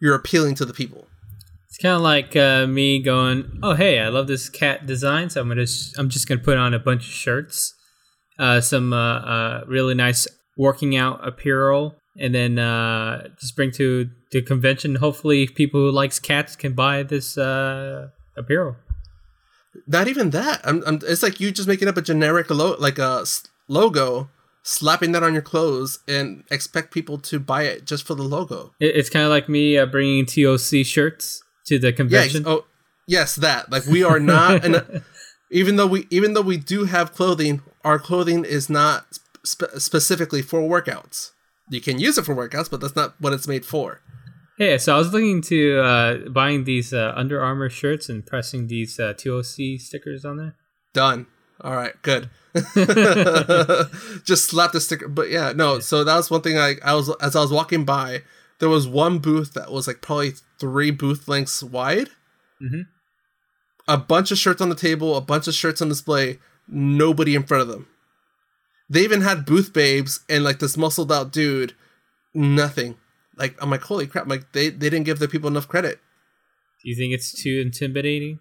you're 0.01 0.15
appealing 0.15 0.55
to 0.55 0.65
the 0.65 0.73
people 0.73 1.07
It's 1.67 1.77
kind 1.77 1.95
of 1.95 2.01
like 2.01 2.35
uh, 2.35 2.65
me 2.65 2.99
going, 3.01 3.59
"Oh, 3.61 3.75
hey, 3.75 3.99
I 3.99 4.09
love 4.09 4.27
this 4.27 4.49
cat 4.49 4.87
design, 4.87 5.29
so 5.29 5.39
I'm 5.41 5.47
gonna, 5.47 5.67
sh- 5.67 5.93
I'm 5.97 6.09
just 6.09 6.27
gonna 6.27 6.41
put 6.41 6.57
on 6.57 6.73
a 6.73 6.79
bunch 6.79 7.05
of 7.05 7.13
shirts, 7.13 7.75
uh, 8.39 8.59
some 8.59 8.91
uh, 8.91 9.19
uh, 9.19 9.63
really 9.67 9.93
nice 9.93 10.27
working 10.57 10.95
out 10.97 11.25
apparel, 11.25 11.95
and 12.17 12.33
then 12.33 12.57
uh, 12.57 13.27
just 13.39 13.55
bring 13.55 13.71
to 13.73 14.09
the 14.31 14.41
convention. 14.41 14.95
Hopefully, 14.95 15.47
people 15.47 15.79
who 15.79 15.91
likes 15.91 16.19
cats 16.19 16.55
can 16.55 16.73
buy 16.73 17.03
this 17.03 17.37
uh, 17.37 18.07
apparel." 18.35 18.75
Not 19.87 20.07
even 20.07 20.31
that 20.31 20.61
I'm, 20.63 20.83
I'm 20.85 20.99
it's 21.03 21.23
like 21.23 21.39
you 21.39 21.51
just 21.51 21.67
making 21.67 21.87
up 21.87 21.97
a 21.97 22.01
generic 22.01 22.49
lo- 22.49 22.75
like 22.79 22.97
a 22.99 23.19
s- 23.21 23.43
logo 23.67 24.29
slapping 24.63 25.11
that 25.13 25.23
on 25.23 25.33
your 25.33 25.41
clothes 25.41 25.99
and 26.07 26.43
expect 26.51 26.93
people 26.93 27.17
to 27.17 27.39
buy 27.39 27.63
it 27.63 27.85
just 27.85 28.05
for 28.05 28.13
the 28.15 28.23
logo 28.23 28.73
It, 28.79 28.95
it's 28.95 29.09
kind 29.09 29.23
of 29.25 29.29
like 29.31 29.47
me 29.49 29.77
uh, 29.77 29.85
bringing 29.85 30.25
TOC 30.25 30.85
shirts 30.85 31.43
to 31.65 31.79
the 31.79 31.93
convention. 31.93 32.41
ex- 32.41 32.47
Oh, 32.49 32.65
yes, 33.07 33.35
that. 33.35 33.71
Like 33.71 33.85
we 33.85 34.03
are 34.03 34.19
not, 34.19 34.65
and 34.65 35.03
even 35.51 35.75
though 35.75 35.87
we 35.87 36.07
even 36.09 36.33
though 36.33 36.41
we 36.41 36.57
do 36.57 36.85
have 36.85 37.13
clothing, 37.13 37.61
our 37.83 37.99
clothing 37.99 38.43
is 38.45 38.69
not 38.69 39.19
spe- 39.43 39.77
specifically 39.77 40.41
for 40.41 40.61
workouts. 40.61 41.31
You 41.69 41.79
can 41.81 41.99
use 41.99 42.17
it 42.17 42.25
for 42.25 42.35
workouts, 42.35 42.69
but 42.71 42.81
that's 42.81 42.95
not 42.95 43.13
what 43.19 43.33
it's 43.33 43.47
made 43.47 43.65
for. 43.65 44.01
Yeah, 44.59 44.75
so 44.75 44.93
I 44.93 44.97
was 44.97 45.13
looking 45.13 45.41
to 45.43 45.79
uh, 45.79 46.17
buying 46.29 46.65
these 46.65 46.93
uh, 46.93 47.13
Under 47.15 47.41
Armour 47.41 47.69
shirts 47.69 48.09
and 48.09 48.25
pressing 48.25 48.67
these 48.67 48.99
uh, 48.99 49.13
TOC 49.13 49.79
stickers 49.79 50.25
on 50.25 50.35
there. 50.35 50.55
Done. 50.93 51.27
All 51.61 51.75
right, 51.75 51.93
good. 52.01 52.29
Just 54.25 54.45
slap 54.49 54.73
the 54.73 54.81
sticker. 54.81 55.07
But 55.07 55.29
yeah, 55.29 55.53
no. 55.53 55.79
So 55.79 56.03
that 56.03 56.15
was 56.15 56.29
one 56.29 56.41
thing. 56.41 56.57
I 56.57 56.75
I 56.83 56.93
was 56.93 57.09
as 57.21 57.35
I 57.35 57.41
was 57.41 57.51
walking 57.51 57.85
by, 57.85 58.23
there 58.59 58.69
was 58.69 58.87
one 58.87 59.19
booth 59.19 59.53
that 59.53 59.71
was 59.71 59.87
like 59.87 60.01
probably 60.01 60.33
three 60.59 60.91
booth 60.91 61.27
lengths 61.27 61.63
wide. 61.63 62.09
Mhm. 62.61 62.87
A 63.87 63.97
bunch 63.97 64.31
of 64.31 64.37
shirts 64.37 64.61
on 64.61 64.69
the 64.69 64.75
table, 64.75 65.15
a 65.15 65.21
bunch 65.21 65.47
of 65.47 65.53
shirts 65.53 65.81
on 65.81 65.89
display. 65.89 66.39
Nobody 66.67 67.33
in 67.35 67.43
front 67.43 67.61
of 67.61 67.67
them. 67.69 67.87
They 68.89 69.03
even 69.03 69.21
had 69.21 69.45
booth 69.45 69.73
babes 69.73 70.21
and 70.29 70.43
like 70.43 70.59
this 70.59 70.77
muscled 70.77 71.11
out 71.11 71.31
dude. 71.31 71.75
Nothing. 72.33 72.95
Like 73.39 73.55
I'm 73.61 73.69
like, 73.69 73.81
holy 73.81 74.05
crap! 74.05 74.27
Like 74.27 74.51
they 74.51 74.69
they 74.69 74.89
didn't 74.89 75.05
give 75.05 75.19
the 75.19 75.27
people 75.27 75.49
enough 75.49 75.67
credit. 75.67 75.99
Do 76.83 76.89
you 76.89 76.95
think 76.95 77.13
it's 77.13 77.31
too 77.31 77.61
intimidating? 77.65 78.39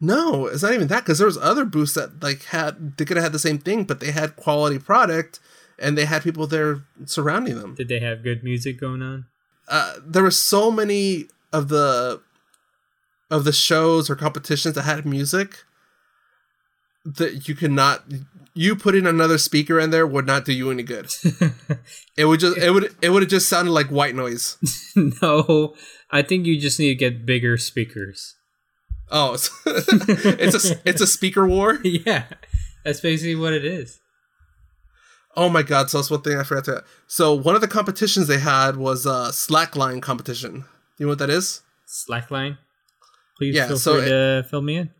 No, 0.00 0.46
it's 0.46 0.62
not 0.62 0.72
even 0.72 0.88
that 0.88 1.04
because 1.04 1.18
there 1.18 1.26
was 1.26 1.36
other 1.36 1.64
booths 1.64 1.94
that 1.94 2.22
like 2.22 2.44
had 2.44 2.96
they 2.96 3.04
could 3.04 3.16
have 3.16 3.24
had 3.24 3.32
the 3.32 3.38
same 3.38 3.58
thing, 3.58 3.84
but 3.84 4.00
they 4.00 4.12
had 4.12 4.36
quality 4.36 4.78
product 4.78 5.40
and 5.78 5.98
they 5.98 6.04
had 6.04 6.22
people 6.22 6.46
there 6.46 6.84
surrounding 7.04 7.58
them. 7.58 7.74
Did 7.74 7.88
they 7.88 8.00
have 8.00 8.22
good 8.22 8.44
music 8.44 8.80
going 8.80 9.02
on? 9.02 9.26
Uh, 9.66 9.94
there 10.04 10.22
were 10.22 10.30
so 10.30 10.70
many 10.70 11.26
of 11.52 11.68
the 11.68 12.20
of 13.30 13.44
the 13.44 13.52
shows 13.52 14.08
or 14.08 14.16
competitions 14.16 14.74
that 14.74 14.82
had 14.82 15.04
music 15.04 15.64
that 17.04 17.48
you 17.48 17.54
could 17.54 17.72
not 17.72 18.04
you 18.58 18.74
putting 18.74 19.06
another 19.06 19.38
speaker 19.38 19.78
in 19.78 19.90
there 19.90 20.04
would 20.04 20.26
not 20.26 20.44
do 20.44 20.52
you 20.52 20.70
any 20.70 20.82
good. 20.82 21.08
It 22.16 22.24
would 22.24 22.40
just 22.40 22.58
it 22.58 22.72
would 22.72 22.92
it 23.00 23.10
would 23.10 23.22
have 23.22 23.30
just 23.30 23.48
sounded 23.48 23.70
like 23.70 23.86
white 23.86 24.16
noise. 24.16 24.58
no, 25.22 25.76
I 26.10 26.22
think 26.22 26.46
you 26.46 26.60
just 26.60 26.80
need 26.80 26.88
to 26.88 26.94
get 26.96 27.24
bigger 27.24 27.56
speakers. 27.56 28.34
Oh, 29.08 29.34
it's, 29.34 29.48
a 30.66 30.80
it's 30.84 31.00
a 31.00 31.06
speaker 31.06 31.46
war. 31.46 31.78
yeah, 31.84 32.24
that's 32.84 33.00
basically 33.00 33.36
what 33.36 33.52
it 33.52 33.64
is. 33.64 34.00
Oh 35.36 35.48
my 35.48 35.62
god! 35.62 35.90
So 35.90 35.98
that's 35.98 36.10
one 36.10 36.22
thing 36.22 36.38
I 36.38 36.42
forgot 36.42 36.64
to. 36.64 36.84
So 37.06 37.32
one 37.32 37.54
of 37.54 37.60
the 37.60 37.68
competitions 37.68 38.26
they 38.26 38.40
had 38.40 38.76
was 38.76 39.06
a 39.06 39.30
slackline 39.30 40.02
competition. 40.02 40.64
You 40.98 41.06
know 41.06 41.10
what 41.10 41.20
that 41.20 41.30
is? 41.30 41.62
Slackline. 41.86 42.58
Please 43.36 43.54
Yeah, 43.54 43.68
feel 43.68 43.78
so 43.78 43.98
free 44.00 44.08
to 44.08 44.46
fill 44.50 44.62
me 44.62 44.76
in. 44.76 44.90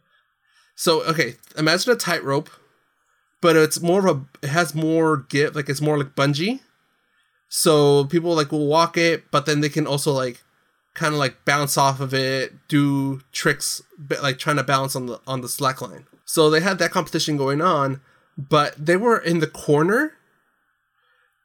So 0.77 1.03
okay, 1.03 1.35
imagine 1.57 1.91
a 1.93 1.97
tightrope, 1.97 2.49
but 3.41 3.57
it's 3.57 3.81
more 3.81 4.07
of 4.07 4.17
a. 4.17 4.47
It 4.47 4.51
has 4.51 4.75
more 4.75 5.19
give, 5.29 5.55
like 5.55 5.69
it's 5.69 5.81
more 5.81 5.99
like 5.99 6.15
bungee. 6.15 6.61
So 7.49 8.05
people 8.05 8.35
like 8.35 8.53
will 8.53 8.67
walk 8.67 8.97
it, 8.97 9.31
but 9.31 9.47
then 9.47 9.61
they 9.61 9.69
can 9.71 9.87
also 9.87 10.13
like, 10.13 10.43
kind 10.95 11.15
of 11.15 11.19
like 11.19 11.45
bounce 11.45 11.79
off 11.79 12.01
of 12.01 12.13
it, 12.13 12.53
do 12.69 13.21
tricks, 13.33 13.81
like 14.23 14.39
trying 14.39 14.57
to 14.57 14.63
balance 14.65 14.95
on 14.95 15.07
the 15.07 15.21
on 15.27 15.41
the 15.41 15.49
slack 15.49 15.81
line. 15.81 16.07
So 16.25 16.51
they 16.51 16.61
had 16.61 16.79
that 16.79 16.91
competition 16.91 17.37
going 17.39 17.63
on, 17.63 18.01
but 18.37 18.75
they 18.77 18.97
were 18.97 19.17
in 19.19 19.39
the 19.39 19.47
corner, 19.47 20.13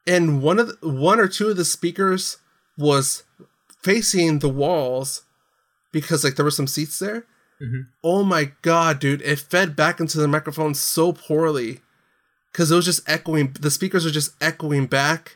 and 0.06 0.42
one 0.42 0.60
of 0.60 0.68
the, 0.68 0.90
one 0.90 1.20
or 1.20 1.28
two 1.28 1.50
of 1.50 1.58
the 1.58 1.64
speakers 1.66 2.38
was 2.78 3.24
facing 3.82 4.40
the 4.40 4.50
walls 4.50 5.24
because 5.92 6.24
like 6.24 6.36
there 6.36 6.44
were 6.46 6.52
some 6.52 6.68
seats 6.68 7.00
there. 7.00 7.26
Mhm. 7.62 7.88
Oh 8.04 8.24
my 8.24 8.52
god, 8.62 9.00
dude! 9.00 9.22
It 9.22 9.40
fed 9.40 9.76
back 9.76 10.02
into 10.02 10.18
the 10.18 10.28
microphone 10.28 10.74
so 10.74 11.14
poorly 11.14 11.80
because 12.54 12.72
it 12.72 12.76
was 12.76 12.86
just 12.86 13.08
echoing. 13.10 13.52
The 13.60 13.70
speakers 13.72 14.06
were 14.06 14.12
just 14.12 14.34
echoing 14.42 14.86
back, 14.88 15.36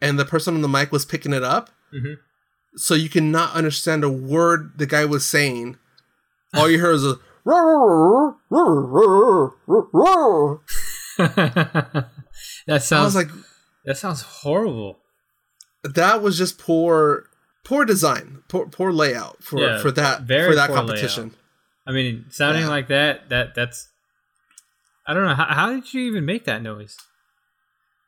and 0.00 0.16
the 0.18 0.24
person 0.24 0.54
on 0.54 0.62
the 0.62 0.68
mic 0.68 0.92
was 0.92 1.04
picking 1.04 1.32
it 1.32 1.42
up, 1.42 1.70
Mhm. 1.92 2.18
so 2.76 2.94
you 2.94 3.08
cannot 3.08 3.54
understand 3.54 4.04
a 4.04 4.10
word 4.10 4.72
the 4.76 4.86
guy 4.86 5.04
was 5.04 5.26
saying. 5.26 5.78
All 6.54 6.70
you 6.70 6.78
heard 6.78 6.92
was 6.92 7.04
a. 7.04 7.18
that 11.18 12.08
I 12.68 12.78
sounds 12.78 13.14
was 13.14 13.16
like, 13.16 13.28
that 13.84 13.96
sounds 13.96 14.22
horrible. 14.22 14.98
that 15.82 16.22
was 16.22 16.38
just 16.38 16.58
poor, 16.58 17.26
poor 17.64 17.84
design, 17.84 18.42
poor, 18.48 18.66
poor 18.66 18.92
layout 18.92 19.42
for 19.42 19.60
Yeah, 19.60 19.78
for 19.80 19.90
that 19.92 20.26
for 20.26 20.54
that 20.54 20.70
competition. 20.70 21.34
I 21.86 21.92
mean, 21.92 22.26
sounding 22.30 22.62
Yeah. 22.62 22.68
like 22.68 22.88
that, 22.88 23.28
that 23.28 23.54
that's. 23.54 23.88
I 25.06 25.14
don't 25.14 25.24
know 25.24 25.34
how, 25.34 25.44
how 25.46 25.70
did 25.70 25.92
you 25.92 26.02
even 26.02 26.24
make 26.24 26.44
that 26.44 26.62
noise. 26.62 26.96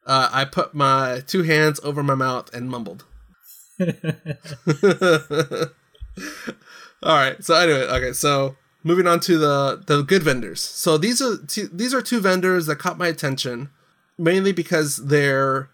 Uh, 0.07 0.29
I 0.33 0.45
put 0.45 0.75
my 0.75 1.23
two 1.27 1.43
hands 1.43 1.81
over 1.83 2.03
my 2.03 2.15
mouth 2.15 2.55
and 2.55 2.71
mumbled. 2.71 3.05
All 3.81 3.87
right. 7.03 7.45
So 7.45 7.55
anyway, 7.55 7.83
okay. 7.83 8.13
So 8.13 8.57
moving 8.85 9.07
on 9.07 9.21
to 9.21 9.37
the 9.37 9.83
the 9.85 10.03
good 10.03 10.23
vendors. 10.23 10.61
So 10.61 10.97
these 10.97 11.21
are 11.21 11.37
two, 11.37 11.69
these 11.73 11.93
are 11.93 12.01
two 12.01 12.21
vendors 12.21 12.67
that 12.67 12.77
caught 12.77 12.99
my 12.99 13.09
attention 13.09 13.71
mainly 14.19 14.53
because 14.53 14.97
they're 14.97 15.69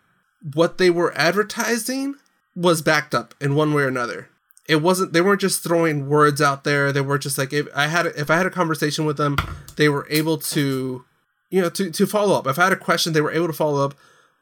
what 0.55 0.79
they 0.79 0.91
were 0.91 1.17
advertising 1.17 2.17
was 2.57 2.83
backed 2.83 3.15
up 3.15 3.35
in 3.41 3.55
one 3.55 3.73
way 3.73 3.85
or 3.85 3.89
another. 3.89 4.29
It 4.69 4.77
wasn't 4.77 5.13
they 5.13 5.21
weren't 5.21 5.41
just 5.41 5.63
throwing 5.63 6.09
words 6.09 6.41
out 6.41 6.65
there. 6.65 6.93
They 6.93 7.01
were 7.01 7.19
just 7.19 7.39
like 7.39 7.53
if 7.53 7.67
I 7.75 7.89
had 7.89 8.07
if 8.07 8.31
I 8.31 8.37
had 8.37 8.47
a 8.47 8.51
conversation 8.51 9.05
with 9.05 9.17
them, 9.17 9.37
they 9.77 9.89
were 9.89 10.07
able 10.11 10.39
to 10.39 11.05
you 11.53 11.61
know 11.61 11.71
to 11.71 11.91
to 11.91 12.07
follow 12.07 12.37
up. 12.37 12.47
If 12.47 12.59
I 12.59 12.65
had 12.65 12.73
a 12.73 12.77
question, 12.77 13.13
they 13.13 13.21
were 13.21 13.31
able 13.31 13.47
to 13.47 13.53
follow 13.53 13.85
up 13.85 13.95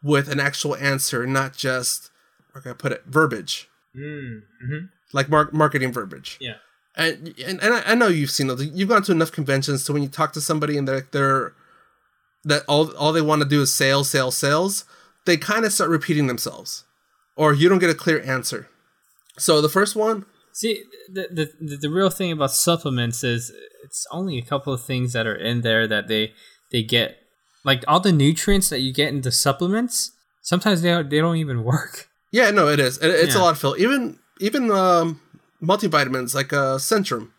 with 0.02 0.30
an 0.30 0.40
actual 0.40 0.76
answer, 0.76 1.26
not 1.26 1.54
just 1.54 2.10
how 2.54 2.60
can 2.60 2.70
I 2.70 2.74
put 2.74 2.92
it 2.92 3.02
verbiage. 3.04 3.68
Mm-hmm. 3.94 4.86
Like 5.12 5.28
mar- 5.28 5.50
marketing 5.52 5.92
verbiage. 5.92 6.38
Yeah. 6.40 6.54
And 6.96 7.34
and, 7.44 7.60
and 7.62 7.74
I, 7.74 7.82
I 7.84 7.94
know 7.94 8.06
you've 8.06 8.30
seen 8.30 8.46
those. 8.46 8.64
You've 8.64 8.88
gone 8.88 9.02
to 9.02 9.12
enough 9.12 9.32
conventions 9.32 9.84
so 9.84 9.92
when 9.92 10.02
you 10.02 10.08
talk 10.08 10.32
to 10.34 10.40
somebody 10.40 10.78
and 10.78 10.86
they're 10.86 11.06
they're 11.10 11.52
that 12.44 12.62
all 12.68 12.94
all 12.96 13.12
they 13.12 13.20
want 13.20 13.42
to 13.42 13.48
do 13.48 13.60
is 13.62 13.72
sales, 13.72 14.08
sales, 14.08 14.36
sales. 14.36 14.84
They 15.26 15.36
kind 15.36 15.64
of 15.64 15.72
start 15.72 15.90
repeating 15.90 16.28
themselves, 16.28 16.84
or 17.36 17.52
you 17.52 17.68
don't 17.68 17.80
get 17.80 17.90
a 17.90 17.94
clear 17.94 18.22
answer. 18.22 18.68
So 19.36 19.60
the 19.60 19.68
first 19.68 19.96
one, 19.96 20.24
See, 20.52 20.84
the, 21.08 21.28
the 21.30 21.52
the 21.60 21.76
the 21.76 21.90
real 21.90 22.10
thing 22.10 22.32
about 22.32 22.50
supplements 22.50 23.22
is 23.22 23.52
it's 23.84 24.06
only 24.10 24.36
a 24.38 24.42
couple 24.42 24.72
of 24.72 24.82
things 24.82 25.12
that 25.12 25.26
are 25.26 25.34
in 25.34 25.60
there 25.60 25.86
that 25.86 26.08
they 26.08 26.32
they 26.72 26.82
get. 26.82 27.16
Like 27.64 27.84
all 27.86 28.00
the 28.00 28.12
nutrients 28.12 28.70
that 28.70 28.80
you 28.80 28.92
get 28.92 29.08
in 29.08 29.20
the 29.20 29.32
supplements, 29.32 30.12
sometimes 30.42 30.80
they 30.82 30.88
don't, 30.90 31.10
they 31.10 31.18
don't 31.18 31.36
even 31.36 31.62
work. 31.72 32.08
yeah, 32.32 32.50
no, 32.50 32.68
it 32.68 32.80
is. 32.80 32.98
It, 32.98 33.08
it's 33.10 33.34
Yeah. 33.34 33.40
a 33.40 33.42
lot 33.42 33.50
of 33.52 33.58
fill. 33.58 33.76
Even 33.78 34.18
even 34.40 34.70
um, 34.70 35.20
multivitamins 35.62 36.34
like 36.34 36.52
uh, 36.52 36.76
Centrum, 36.78 37.30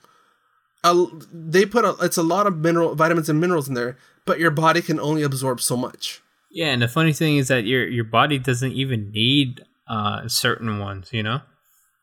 uh, 0.83 1.05
they 1.33 1.65
put 1.65 1.85
a, 1.85 1.95
it's 2.01 2.17
a 2.17 2.23
lot 2.23 2.45
of 2.47 2.57
mineral 2.57 2.95
vitamins 2.95 3.29
and 3.29 3.39
minerals 3.39 3.67
in 3.67 3.73
there, 3.73 3.97
but 4.25 4.39
your 4.39 4.51
body 4.51 4.81
can 4.81 4.99
only 4.99 5.23
absorb 5.23 5.59
so 5.61 5.75
much. 5.75 6.21
Yeah, 6.51 6.67
and 6.67 6.81
the 6.81 6.87
funny 6.87 7.13
thing 7.13 7.37
is 7.37 7.47
that 7.47 7.65
your 7.65 7.87
your 7.87 8.03
body 8.03 8.37
doesn't 8.37 8.73
even 8.73 9.11
need 9.11 9.61
uh 9.87 10.27
certain 10.27 10.79
ones, 10.79 11.09
you 11.11 11.23
know? 11.23 11.41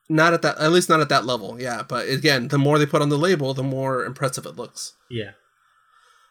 Not 0.08 0.32
at 0.32 0.40
that, 0.42 0.58
at 0.58 0.72
least 0.72 0.88
not 0.88 1.00
at 1.00 1.10
that 1.10 1.26
level. 1.26 1.60
Yeah, 1.60 1.82
but 1.86 2.08
again, 2.08 2.48
the 2.48 2.58
more 2.58 2.78
they 2.78 2.86
put 2.86 3.02
on 3.02 3.10
the 3.10 3.18
label, 3.18 3.52
the 3.54 3.62
more 3.62 4.04
impressive 4.06 4.46
it 4.46 4.56
looks. 4.56 4.94
Yeah. 5.10 5.32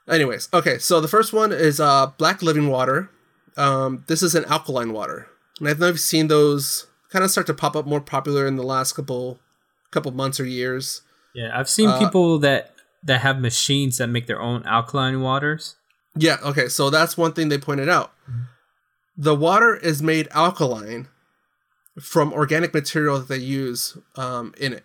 Anyways, 0.08 0.50
okay, 0.54 0.78
so 0.78 1.02
the 1.02 1.08
first 1.08 1.34
one 1.34 1.52
is 1.52 1.80
uh, 1.80 2.08
Black 2.18 2.42
Living 2.42 2.70
Water. 2.70 3.10
Um, 3.58 4.04
this 4.08 4.24
is 4.24 4.36
an 4.36 4.46
alkaline 4.46 4.94
water, 4.94 5.28
and 5.60 5.68
I've 5.68 5.80
never 5.80 5.98
seen 5.98 6.28
those 6.28 6.88
kind 7.10 7.26
of 7.26 7.32
start 7.32 7.48
to 7.48 7.54
pop 7.54 7.76
up 7.76 7.86
more 7.86 8.02
popular 8.02 8.48
in 8.48 8.56
the 8.56 8.64
last 8.64 8.94
couple 8.94 9.40
couple 9.92 10.12
months 10.12 10.40
or 10.40 10.46
years. 10.46 11.02
Yeah, 11.34 11.58
I've 11.58 11.70
seen 11.70 11.90
Uh, 11.90 12.00
people 12.00 12.40
that 12.40 12.74
that 13.04 13.22
have 13.22 13.40
machines 13.40 13.98
that 13.98 14.08
make 14.08 14.28
their 14.28 14.42
own 14.42 14.64
alkaline 14.66 15.22
waters. 15.22 15.76
Yeah, 16.16 16.38
okay, 16.44 16.68
so 16.68 16.90
that's 16.90 17.18
one 17.18 17.34
thing 17.34 17.50
they 17.50 17.58
pointed 17.58 17.90
out. 17.90 18.12
The 19.18 19.36
water 19.36 19.76
is 19.76 20.02
made 20.02 20.28
alkaline 20.32 21.08
from 22.00 22.32
organic 22.34 22.74
material 22.74 23.20
that 23.20 23.28
they 23.28 23.38
use 23.38 23.98
um, 24.16 24.54
in 24.58 24.74
it. 24.74 24.84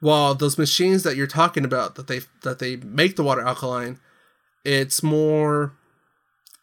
While 0.00 0.34
those 0.34 0.58
machines 0.58 1.02
that 1.04 1.16
you're 1.16 1.26
talking 1.26 1.64
about 1.64 1.94
that 1.94 2.06
they 2.06 2.20
that 2.42 2.58
they 2.58 2.76
make 2.76 3.16
the 3.16 3.22
water 3.22 3.42
alkaline, 3.42 3.98
it's 4.66 5.02
more 5.02 5.72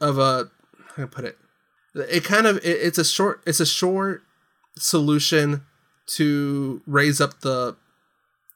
of 0.01 0.17
a 0.17 0.49
how 0.89 0.93
can 0.95 1.03
I 1.05 1.07
put 1.07 1.25
it? 1.25 1.37
It 1.95 2.23
kind 2.23 2.45
of 2.45 2.57
it, 2.57 2.65
it's 2.81 2.97
a 2.97 3.05
short 3.05 3.41
it's 3.47 3.59
a 3.59 3.65
short 3.65 4.23
solution 4.77 5.63
to 6.17 6.81
raise 6.85 7.21
up 7.21 7.39
the 7.41 7.75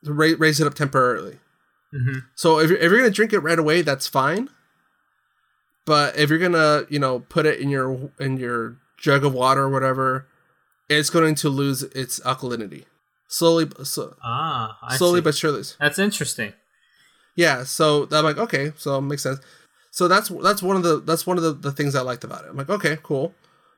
to 0.04 0.14
ra- 0.14 0.36
raise 0.38 0.60
it 0.60 0.68
up 0.68 0.74
temporarily. 0.76 1.40
Mm-hmm. 1.94 2.20
So 2.36 2.60
if 2.60 2.70
you're, 2.70 2.80
if 2.80 2.92
you're 2.92 3.00
gonna 3.00 3.10
drink 3.12 3.34
it 3.34 3.40
right 3.40 3.58
away, 3.60 3.82
that's 3.82 4.08
fine. 4.08 4.50
But 5.86 6.18
if 6.18 6.30
you're 6.30 6.40
gonna, 6.40 6.84
you 6.90 7.00
know, 7.00 7.20
put 7.20 7.46
it 7.46 7.60
in 7.60 7.70
your 7.70 8.12
in 8.20 8.38
your 8.38 8.78
jug 8.98 9.24
of 9.24 9.34
water 9.34 9.64
or 9.64 9.70
whatever, 9.70 10.28
it's 10.90 11.10
going 11.10 11.36
to 11.36 11.50
lose 11.50 11.84
its 11.84 12.20
alkalinity 12.22 12.84
slowly, 13.30 13.70
so, 13.84 14.16
Ah, 14.24 14.78
I 14.82 14.98
slowly 14.98 15.20
see. 15.20 15.24
but 15.24 15.36
surely. 15.36 15.64
That's 15.80 16.00
interesting. 16.00 16.54
Yeah. 17.38 17.64
So 17.64 18.10
I'm 18.12 18.26
like, 18.26 18.38
okay, 18.38 18.74
so 18.76 18.98
it 18.98 19.02
makes 19.02 19.24
sense. 19.24 19.40
So 19.92 20.10
that's 20.10 20.28
that's 20.30 20.62
one 20.62 20.76
of 20.76 20.84
the 20.84 21.00
that's 21.00 21.26
one 21.26 21.38
of 21.38 21.44
the, 21.44 21.54
the 21.54 21.72
things 21.72 21.96
I 21.96 22.02
liked 22.02 22.26
about 22.26 22.44
it. 22.44 22.50
I'm 22.50 22.58
like, 22.58 22.70
okay, 22.70 22.98
cool. 23.02 23.34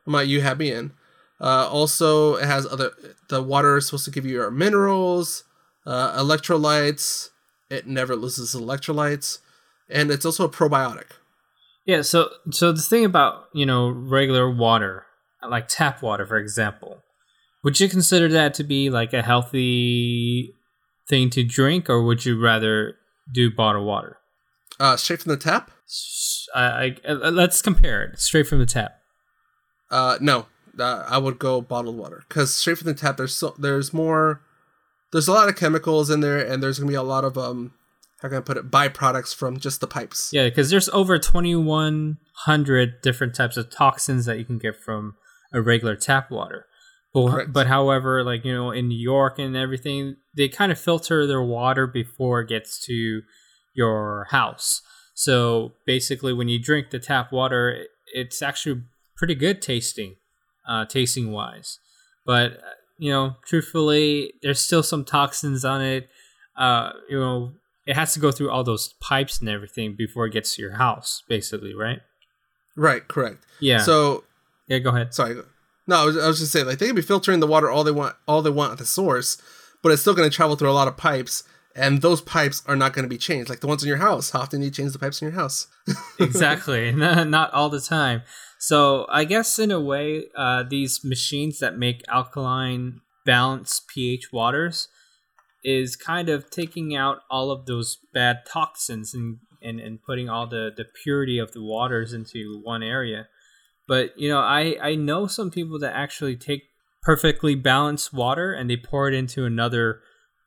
I'm 0.07 0.13
like, 0.13 0.27
you 0.27 0.41
have 0.41 0.57
me 0.57 0.71
in. 0.71 0.93
Uh, 1.39 1.69
also, 1.69 2.35
it 2.35 2.45
has 2.45 2.65
other. 2.65 2.91
The 3.29 3.43
water 3.43 3.77
is 3.77 3.85
supposed 3.85 4.05
to 4.05 4.11
give 4.11 4.25
you 4.25 4.33
your 4.33 4.49
minerals, 4.49 5.43
uh, 5.85 6.19
electrolytes. 6.19 7.29
It 7.69 7.85
never 7.85 8.15
loses 8.15 8.55
electrolytes, 8.55 9.39
and 9.89 10.09
it's 10.09 10.25
also 10.25 10.45
a 10.45 10.49
probiotic. 10.49 11.11
Yeah, 11.85 12.01
so 12.01 12.29
so 12.51 12.71
the 12.71 12.81
thing 12.81 13.05
about, 13.05 13.45
you 13.53 13.65
know, 13.65 13.89
regular 13.89 14.49
water, 14.49 15.05
like 15.47 15.67
tap 15.67 16.01
water 16.01 16.25
for 16.25 16.37
example, 16.37 17.03
would 17.63 17.79
you 17.79 17.89
consider 17.89 18.27
that 18.29 18.53
to 18.55 18.63
be 18.63 18.89
like 18.89 19.13
a 19.13 19.21
healthy 19.21 20.53
thing 21.07 21.29
to 21.31 21.43
drink 21.43 21.89
or 21.89 22.03
would 22.03 22.25
you 22.25 22.39
rather 22.39 22.98
do 23.31 23.49
bottled 23.51 23.85
water? 23.85 24.17
Uh, 24.79 24.95
straight 24.97 25.21
from 25.21 25.31
the 25.31 25.37
tap. 25.37 25.71
I, 26.55 26.95
I- 27.05 27.11
uh, 27.11 27.31
let's 27.31 27.61
compare 27.61 28.03
it 28.03 28.19
straight 28.19 28.47
from 28.47 28.59
the 28.59 28.65
tap. 28.65 28.93
Uh, 29.91 30.17
no, 30.21 30.45
uh, 30.79 31.03
I 31.07 31.17
would 31.17 31.39
go 31.39 31.61
bottled 31.61 31.97
water 31.97 32.23
because 32.27 32.53
straight 32.53 32.77
from 32.77 32.87
the 32.87 32.93
tap, 32.93 33.17
there's 33.17 33.33
so 33.35 33.55
there's 33.57 33.93
more, 33.93 34.41
there's 35.11 35.27
a 35.27 35.33
lot 35.33 35.49
of 35.49 35.55
chemicals 35.55 36.09
in 36.09 36.21
there, 36.21 36.37
and 36.37 36.61
there's 36.63 36.79
gonna 36.79 36.89
be 36.89 36.95
a 36.95 37.03
lot 37.03 37.23
of 37.23 37.37
um, 37.37 37.73
how 38.21 38.29
can 38.29 38.37
I 38.37 38.41
put 38.41 38.57
it, 38.57 38.69
byproducts 38.71 39.33
from 39.35 39.59
just 39.59 39.81
the 39.81 39.87
pipes. 39.87 40.29
Yeah, 40.31 40.45
because 40.47 40.69
there's 40.69 40.89
over 40.89 41.17
2,100 41.19 43.01
different 43.01 43.35
types 43.35 43.57
of 43.57 43.69
toxins 43.69 44.25
that 44.25 44.37
you 44.37 44.45
can 44.45 44.57
get 44.57 44.75
from 44.75 45.15
a 45.51 45.61
regular 45.61 45.95
tap 45.95 46.29
water. 46.31 46.65
But, 47.13 47.31
Correct. 47.31 47.53
but 47.53 47.67
however, 47.67 48.23
like, 48.23 48.45
you 48.45 48.53
know, 48.53 48.71
in 48.71 48.87
New 48.87 48.99
York 48.99 49.39
and 49.39 49.57
everything, 49.57 50.17
they 50.35 50.47
kind 50.47 50.71
of 50.71 50.79
filter 50.79 51.25
their 51.25 51.41
water 51.41 51.87
before 51.87 52.41
it 52.41 52.49
gets 52.49 52.83
to 52.85 53.21
your 53.73 54.27
house. 54.29 54.81
So 55.15 55.73
basically, 55.85 56.33
when 56.33 56.49
you 56.49 56.59
drink 56.59 56.91
the 56.91 56.99
tap 56.99 57.31
water, 57.31 57.85
it's 58.13 58.41
actually 58.41 58.83
pretty 59.15 59.35
good 59.35 59.61
tasting, 59.61 60.15
uh, 60.67 60.85
tasting 60.85 61.31
wise. 61.31 61.79
But, 62.25 62.53
uh, 62.53 62.77
you 62.97 63.11
know, 63.11 63.37
truthfully, 63.45 64.33
there's 64.43 64.59
still 64.59 64.83
some 64.83 65.03
toxins 65.03 65.65
on 65.65 65.81
it. 65.81 66.09
Uh, 66.55 66.91
you 67.09 67.19
know, 67.19 67.53
it 67.87 67.95
has 67.95 68.13
to 68.13 68.19
go 68.19 68.31
through 68.31 68.51
all 68.51 68.63
those 68.63 68.93
pipes 69.01 69.39
and 69.39 69.49
everything 69.49 69.95
before 69.97 70.27
it 70.27 70.33
gets 70.33 70.55
to 70.55 70.61
your 70.61 70.73
house, 70.73 71.23
basically, 71.27 71.73
right? 71.73 72.01
Right, 72.75 73.07
correct. 73.07 73.45
Yeah. 73.59 73.79
So 73.79 74.25
yeah, 74.67 74.79
go 74.79 74.91
ahead. 74.91 75.13
sorry, 75.13 75.41
no, 75.89 76.03
I 76.03 76.05
was, 76.05 76.17
I 76.17 76.27
was 76.27 76.39
just 76.39 76.51
saying 76.51 76.67
like 76.67 76.77
they 76.77 76.85
can 76.85 76.95
be 76.95 77.01
filtering 77.01 77.39
the 77.39 77.47
water 77.47 77.69
all 77.69 77.83
they 77.83 77.91
want, 77.91 78.15
all 78.27 78.41
they 78.41 78.51
want 78.51 78.73
at 78.73 78.77
the 78.77 78.85
source, 78.85 79.41
but 79.81 79.91
it's 79.91 80.01
still 80.01 80.13
going 80.13 80.29
to 80.29 80.35
travel 80.35 80.55
through 80.55 80.69
a 80.69 80.71
lot 80.71 80.87
of 80.87 80.95
pipes, 80.95 81.43
and 81.75 82.01
those 82.01 82.21
pipes 82.21 82.61
are 82.67 82.75
not 82.75 82.93
going 82.93 83.03
to 83.03 83.09
be 83.09 83.17
changed. 83.17 83.49
Like 83.49 83.61
the 83.61 83.67
ones 83.67 83.81
in 83.83 83.87
your 83.87 83.97
house, 83.97 84.29
how 84.29 84.41
often 84.41 84.59
do 84.59 84.65
you 84.65 84.71
change 84.71 84.93
the 84.93 84.99
pipes 84.99 85.19
in 85.21 85.27
your 85.27 85.35
house? 85.35 85.67
exactly. 86.19 86.91
Not 86.93 87.51
all 87.53 87.69
the 87.69 87.81
time. 87.81 88.21
So 88.59 89.07
I 89.09 89.23
guess 89.23 89.57
in 89.57 89.71
a 89.71 89.79
way, 89.79 90.25
uh, 90.35 90.63
these 90.63 91.03
machines 91.03 91.59
that 91.59 91.77
make 91.77 92.03
alkaline 92.07 93.01
balanced 93.25 93.87
pH 93.87 94.31
waters 94.31 94.89
is 95.63 95.95
kind 95.95 96.29
of 96.29 96.49
taking 96.49 96.95
out 96.95 97.19
all 97.31 97.51
of 97.51 97.65
those 97.65 97.97
bad 98.13 98.39
toxins 98.45 99.13
and, 99.13 99.37
and, 99.61 99.79
and 99.79 100.03
putting 100.03 100.29
all 100.29 100.45
the, 100.45 100.71
the 100.75 100.85
purity 101.03 101.39
of 101.39 101.53
the 101.53 101.63
waters 101.63 102.13
into 102.13 102.59
one 102.63 102.83
area. 102.83 103.27
But 103.89 104.13
you 104.15 104.29
know, 104.29 104.39
I, 104.39 104.77
I 104.79 104.93
know 104.93 105.25
some 105.25 105.49
people 105.49 105.79
that 105.79 105.95
actually 105.95 106.35
take 106.35 106.61
perfectly 107.01 107.55
balanced 107.55 108.13
water 108.13 108.53
and 108.53 108.69
they 108.69 108.77
pour 108.77 109.07
it 109.07 109.15
into 109.15 109.45
another 109.45 110.01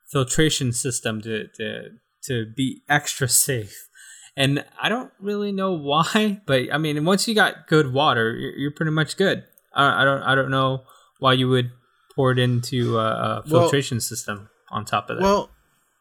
filtration 0.09 0.71
system 0.71 1.21
to, 1.23 1.47
to 1.57 1.89
to 2.23 2.45
be 2.55 2.81
extra 2.87 3.27
safe. 3.27 3.89
And 4.37 4.63
I 4.81 4.87
don't 4.87 5.11
really 5.19 5.51
know 5.51 5.73
why, 5.91 6.41
but 6.45 6.73
I 6.73 6.77
mean, 6.77 7.03
once 7.03 7.27
you 7.27 7.35
got 7.35 7.67
good 7.67 7.91
water, 7.91 8.33
you're, 8.33 8.55
you're 8.55 8.71
pretty 8.71 8.93
much 8.93 9.17
good. 9.17 9.43
I, 9.75 10.01
I 10.01 10.05
don't 10.05 10.23
I 10.23 10.35
don't 10.35 10.49
know 10.49 10.83
why 11.19 11.33
you 11.33 11.49
would 11.49 11.71
pour 12.15 12.31
it 12.31 12.39
into 12.39 12.97
a, 12.97 13.03
a 13.03 13.43
Well- 13.49 13.63
filtration 13.63 13.99
system 13.99 14.49
on 14.71 14.85
top 14.85 15.09
of 15.09 15.17
that. 15.17 15.23
Well, 15.23 15.49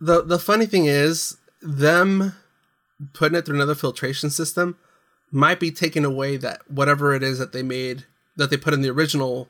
the 0.00 0.22
the 0.22 0.38
funny 0.38 0.66
thing 0.66 0.84
is 0.86 1.36
them 1.60 2.36
putting 3.14 3.36
it 3.36 3.46
through 3.46 3.56
another 3.56 3.74
filtration 3.74 4.30
system 4.30 4.76
might 5.32 5.58
be 5.58 5.70
taking 5.70 6.04
away 6.04 6.36
that 6.36 6.60
whatever 6.70 7.14
it 7.14 7.22
is 7.22 7.38
that 7.38 7.52
they 7.52 7.62
made 7.62 8.04
that 8.36 8.50
they 8.50 8.56
put 8.56 8.74
in 8.74 8.82
the 8.82 8.90
original 8.90 9.48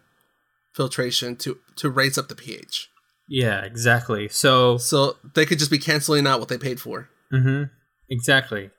filtration 0.74 1.36
to 1.36 1.58
to 1.76 1.90
raise 1.90 2.16
up 2.16 2.28
the 2.28 2.34
pH. 2.34 2.88
yeah, 3.28 3.62
exactly. 3.64 4.28
So 4.28 4.78
So 4.78 5.16
they 5.34 5.44
could 5.46 5.58
just 5.58 5.70
be 5.70 5.78
canceling 5.78 6.26
out 6.26 6.40
what 6.40 6.48
they 6.48 6.58
paid 6.58 6.80
for. 6.80 7.08
Mm-hmm. 7.32 7.64
Exactly. 8.08 8.70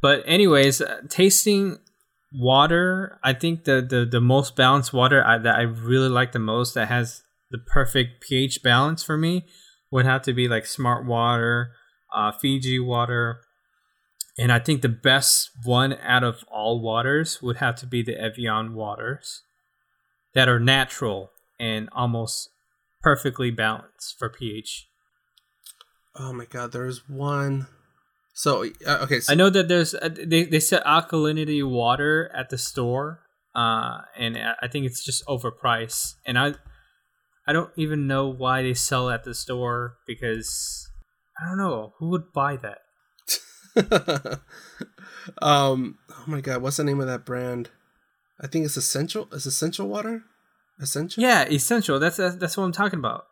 But 0.00 0.22
anyways, 0.26 0.80
uh, 0.80 1.02
tasting 1.08 1.78
water, 2.32 3.18
I 3.22 3.34
think 3.34 3.64
the, 3.64 3.86
the, 3.88 4.04
the 4.04 4.20
most 4.20 4.56
balanced 4.56 4.92
water 4.92 5.22
I, 5.24 5.38
that 5.38 5.54
I 5.56 5.62
really 5.62 6.08
like 6.08 6.32
the 6.32 6.38
most 6.38 6.74
that 6.74 6.88
has 6.88 7.22
the 7.50 7.58
perfect 7.58 8.22
pH 8.22 8.62
balance 8.62 9.02
for 9.02 9.16
me 9.18 9.44
would 9.90 10.06
have 10.06 10.22
to 10.22 10.32
be 10.32 10.48
like 10.48 10.66
smart 10.66 11.04
water. 11.06 11.72
uh, 12.14 12.32
Fiji 12.32 12.78
water, 12.80 13.40
and 14.38 14.52
I 14.52 14.58
think 14.58 14.82
the 14.82 14.88
best 14.88 15.50
one 15.64 15.94
out 16.02 16.24
of 16.24 16.44
all 16.50 16.80
waters 16.80 17.42
would 17.42 17.56
have 17.58 17.76
to 17.76 17.86
be 17.86 18.02
the 18.02 18.18
Evian 18.18 18.74
waters 18.74 19.42
that 20.34 20.48
are 20.48 20.60
natural 20.60 21.30
and 21.60 21.88
almost 21.92 22.48
perfectly 23.02 23.50
balanced 23.50 24.18
for 24.18 24.28
pH. 24.28 24.88
Oh 26.14 26.32
my 26.32 26.44
god, 26.44 26.72
there's 26.72 27.08
one. 27.08 27.66
So 28.34 28.64
uh, 28.86 28.98
okay, 29.02 29.20
so 29.20 29.32
I 29.32 29.36
know 29.36 29.50
that 29.50 29.68
there's 29.68 29.94
uh, 29.94 30.08
they 30.08 30.44
they 30.44 30.60
sell 30.60 30.82
alkalinity 30.82 31.68
water 31.68 32.30
at 32.34 32.48
the 32.48 32.58
store, 32.58 33.20
uh, 33.54 33.98
and 34.16 34.38
I 34.38 34.68
think 34.68 34.86
it's 34.86 35.04
just 35.04 35.24
overpriced. 35.26 36.14
And 36.26 36.38
I 36.38 36.54
I 37.46 37.52
don't 37.52 37.70
even 37.76 38.06
know 38.06 38.28
why 38.28 38.62
they 38.62 38.74
sell 38.74 39.10
at 39.10 39.24
the 39.24 39.34
store 39.34 39.96
because 40.06 40.88
I 41.40 41.48
don't 41.48 41.58
know 41.58 41.94
who 41.98 42.08
would 42.10 42.32
buy 42.32 42.56
that. 42.56 42.78
um. 45.42 45.98
Oh 46.10 46.24
my 46.26 46.40
god, 46.40 46.62
what's 46.62 46.76
the 46.76 46.84
name 46.84 47.00
of 47.00 47.06
that 47.06 47.24
brand? 47.24 47.70
I 48.40 48.46
think 48.46 48.64
it's 48.64 48.76
Essentia. 48.76 49.26
Is 49.32 49.46
Essentia 49.46 49.84
water? 49.84 50.24
Essentia. 50.80 51.20
Yeah, 51.20 51.44
Essentia. 51.48 51.98
That's 51.98 52.16
that's, 52.16 52.36
that's 52.36 52.56
what 52.56 52.64
I'm 52.64 52.72
talking 52.72 52.98
about. 52.98 53.26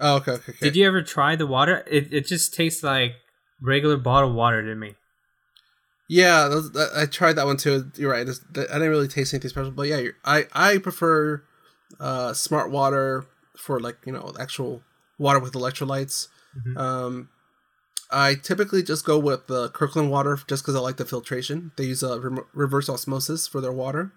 Oh, 0.00 0.16
okay, 0.16 0.32
okay, 0.32 0.52
okay. 0.52 0.58
Did 0.60 0.76
you 0.76 0.86
ever 0.86 1.02
try 1.02 1.36
the 1.36 1.46
water? 1.46 1.84
It 1.90 2.12
it 2.12 2.26
just 2.26 2.54
tastes 2.54 2.82
like 2.82 3.12
regular 3.60 3.96
bottled 3.96 4.34
water 4.34 4.62
to 4.62 4.74
me. 4.74 4.94
Yeah, 6.08 6.48
that, 6.48 6.90
I 6.96 7.06
tried 7.06 7.34
that 7.34 7.46
one 7.46 7.58
too. 7.58 7.90
You're 7.96 8.10
right. 8.10 8.24
This, 8.24 8.40
that, 8.52 8.70
I 8.70 8.74
didn't 8.74 8.90
really 8.90 9.08
taste 9.08 9.34
anything 9.34 9.50
special, 9.50 9.70
but 9.70 9.88
yeah, 9.88 10.02
I 10.24 10.46
I 10.54 10.78
prefer 10.78 11.42
uh, 12.00 12.32
smart 12.32 12.70
water 12.70 13.26
for 13.56 13.78
like 13.80 13.98
you 14.06 14.12
know 14.12 14.32
actual 14.40 14.82
water 15.18 15.38
with 15.38 15.52
electrolytes. 15.52 16.28
Mhm. 16.56 16.76
Um, 16.78 17.28
I 18.10 18.34
typically 18.34 18.82
just 18.82 19.04
go 19.04 19.18
with 19.18 19.46
the 19.48 19.68
Kirkland 19.70 20.10
water 20.10 20.38
just 20.48 20.62
because 20.62 20.74
I 20.74 20.80
like 20.80 20.96
the 20.96 21.04
filtration. 21.04 21.72
They 21.76 21.84
use 21.84 22.02
a 22.02 22.18
rem- 22.20 22.44
reverse 22.54 22.88
osmosis 22.88 23.46
for 23.46 23.60
their 23.60 23.72
water, 23.72 24.12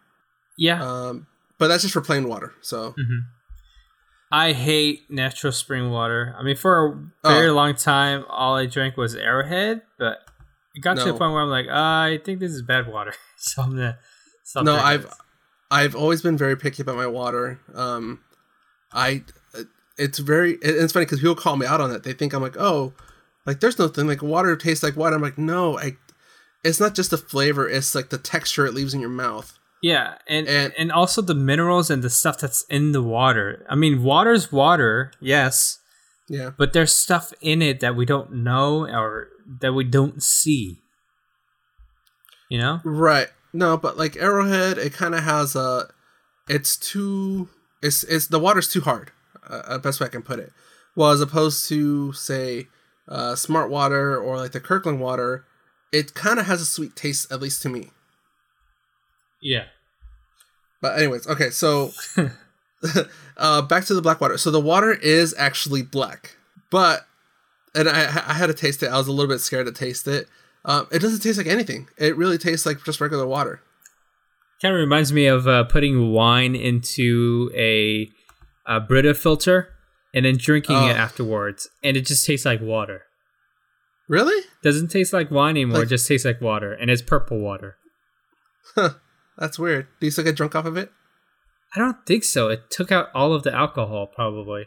Yeah. 0.57 0.81
um, 0.83 1.27
but 1.57 1.67
that's 1.67 1.81
just 1.83 1.93
for 1.93 2.01
plain 2.01 2.27
water. 2.27 2.53
So 2.61 2.91
hmm 2.97 3.19
I 4.33 4.53
hate 4.53 5.11
natural 5.11 5.51
spring 5.51 5.89
water. 5.91 6.33
I 6.39 6.43
mean, 6.43 6.55
for 6.55 7.01
a 7.25 7.29
very 7.33 7.49
Oh. 7.49 7.53
long 7.53 7.75
time, 7.75 8.23
all 8.29 8.55
I 8.55 8.65
drank 8.65 8.95
was 8.95 9.13
Arrowhead, 9.13 9.81
but 9.99 10.19
it 10.73 10.79
got 10.81 10.95
to 10.97 11.05
No. 11.05 11.15
a 11.15 11.17
point 11.17 11.33
where 11.33 11.41
I'm 11.41 11.49
like, 11.49 11.67
I 11.67 12.21
think 12.23 12.39
this 12.39 12.53
is 12.53 12.61
bad 12.61 12.87
water, 12.87 13.13
so 13.37 13.61
I'm 13.63 13.71
gonna. 13.71 13.99
Stop 14.43 14.63
No, 14.63 14.75
I've-. 14.75 15.07
I've 15.69 15.95
always 15.95 16.21
been 16.21 16.37
very 16.37 16.55
picky 16.57 16.81
about 16.81 16.95
my 16.95 17.07
water. 17.07 17.59
Um, 17.75 18.19
I 18.93 19.23
it's 19.97 20.19
very 20.19 20.53
it- 20.53 20.59
it's 20.63 20.93
funny 20.93 21.05
because 21.05 21.19
people 21.19 21.35
call 21.35 21.57
me 21.57 21.65
out 21.65 21.79
on 21.81 21.91
it. 21.91 22.03
They 22.03 22.13
think 22.13 22.33
I'm 22.33 22.41
like, 22.41 22.55
oh, 22.57 22.93
like 23.45 23.59
there's 23.59 23.79
nothing 23.79 24.07
like 24.07 24.21
water 24.21 24.55
tastes 24.55 24.83
like 24.83 24.95
water. 24.95 25.15
I'm 25.15 25.21
like, 25.21 25.37
no, 25.37 25.77
I. 25.77 25.97
It's 26.63 26.79
not 26.79 26.93
just 26.93 27.09
the 27.09 27.17
flavor; 27.17 27.67
it's 27.67 27.95
like 27.95 28.09
the 28.09 28.17
texture 28.19 28.65
it 28.67 28.73
leaves 28.73 28.93
in 28.93 28.99
your 28.99 29.09
mouth. 29.09 29.57
Yeah, 29.81 30.15
and, 30.27 30.47
And- 30.47 30.73
and 30.77 30.91
also 30.91 31.23
the 31.23 31.33
minerals 31.33 31.89
and 31.89 32.03
the 32.03 32.09
stuff 32.11 32.37
that's 32.39 32.63
in 32.69 32.91
the 32.91 33.01
water. 33.01 33.65
I 33.67 33.73
mean, 33.73 34.03
water's 34.03 34.51
water, 34.51 35.11
yes, 35.19 35.79
Yeah, 36.29 36.51
but 36.55 36.73
there's 36.73 36.93
stuff 36.95 37.33
in 37.41 37.63
it 37.63 37.79
that 37.79 37.95
we 37.95 38.05
don't 38.05 38.31
know 38.31 38.85
or 38.85 39.29
that 39.59 39.73
we 39.73 39.83
don't 39.85 40.21
see. 40.21 40.83
You 42.49 42.59
know? 42.59 42.81
right. 42.83 43.27
No, 43.53 43.75
but 43.75 43.97
like 43.97 44.15
Arrowhead, 44.17 44.77
it 44.77 44.93
kind 44.93 45.15
of 45.15 45.23
has 45.23 45.55
a. 45.55 45.89
It's 46.47 46.77
too. 46.77 47.49
It's 47.81 48.03
it's 48.03 48.27
the 48.27 48.39
water's 48.39 48.69
too 48.71 48.81
hard. 48.81 49.11
Uh, 49.49 49.77
best 49.79 49.99
way 49.99 50.05
I 50.05 50.09
can 50.09 50.21
put 50.21 50.39
it. 50.39 50.53
Well, 50.95 51.09
as 51.11 51.21
opposed 51.21 51.67
to 51.69 52.13
say, 52.13 52.67
uh, 53.07 53.35
Smart 53.35 53.69
Water 53.69 54.17
or 54.17 54.37
like 54.37 54.51
the 54.51 54.59
Kirkland 54.59 54.99
water, 54.99 55.45
it 55.91 56.13
kind 56.13 56.39
of 56.39 56.45
has 56.45 56.61
a 56.61 56.65
sweet 56.65 56.95
taste, 56.95 57.31
at 57.31 57.41
least 57.41 57.61
to 57.63 57.69
me. 57.69 57.91
Yeah. 59.41 59.65
But 60.81 60.97
anyways, 60.97 61.27
okay, 61.27 61.49
so 61.49 61.91
uh, 63.37 63.61
back 63.61 63.85
to 63.85 63.93
the 63.93 64.01
black 64.01 64.21
water. 64.21 64.37
So 64.37 64.51
the 64.51 64.59
water 64.59 64.91
is 64.91 65.35
actually 65.37 65.81
black, 65.81 66.37
but 66.69 67.05
and 67.75 67.87
I 67.87 68.01
I 68.03 68.33
had 68.33 68.47
to 68.47 68.53
taste 68.53 68.83
it. 68.83 68.91
I 68.91 68.97
was 68.97 69.07
a 69.07 69.11
little 69.11 69.33
bit 69.33 69.39
scared 69.39 69.67
to 69.67 69.71
taste 69.71 70.07
it. 70.07 70.27
Um, 70.63 70.87
it 70.91 70.99
doesn't 70.99 71.21
taste 71.21 71.37
like 71.37 71.47
anything. 71.47 71.87
It 71.97 72.15
really 72.15 72.37
tastes 72.37 72.65
like 72.65 72.83
just 72.83 73.01
regular 73.01 73.25
water. 73.25 73.61
Kind 74.61 74.75
of 74.75 74.79
reminds 74.79 75.11
me 75.11 75.25
of 75.25 75.47
uh, 75.47 75.63
putting 75.63 76.11
wine 76.11 76.55
into 76.55 77.51
a, 77.55 78.11
a 78.67 78.79
Brita 78.79 79.15
filter 79.15 79.73
and 80.13 80.25
then 80.25 80.37
drinking 80.37 80.75
Oh. 80.75 80.87
it 80.89 80.95
afterwards, 80.95 81.69
and 81.83 81.95
it 81.97 82.05
just 82.05 82.25
tastes 82.25 82.45
like 82.45 82.61
water. 82.61 83.03
Really? 84.09 84.43
Doesn't 84.63 84.89
taste 84.89 85.13
like 85.13 85.31
wine 85.31 85.51
anymore; 85.55 85.79
Like- 85.79 85.87
it 85.87 85.89
just 85.89 86.07
tastes 86.07 86.25
like 86.25 86.41
water, 86.41 86.73
and 86.73 86.89
it's 86.91 87.01
purple 87.01 87.39
water. 87.39 87.77
Huh. 88.75 88.91
That's 89.37 89.57
weird. 89.57 89.87
Do 89.99 90.05
you 90.07 90.11
still 90.11 90.23
get 90.25 90.35
drunk 90.35 90.55
off 90.55 90.65
of 90.65 90.77
it? 90.77 90.91
I 91.75 91.79
don't 91.79 92.05
think 92.05 92.23
so. 92.25 92.49
It 92.49 92.69
took 92.69 92.91
out 92.91 93.09
all 93.13 93.33
of 93.33 93.43
the 93.43 93.53
alcohol, 93.53 94.07
probably. 94.07 94.65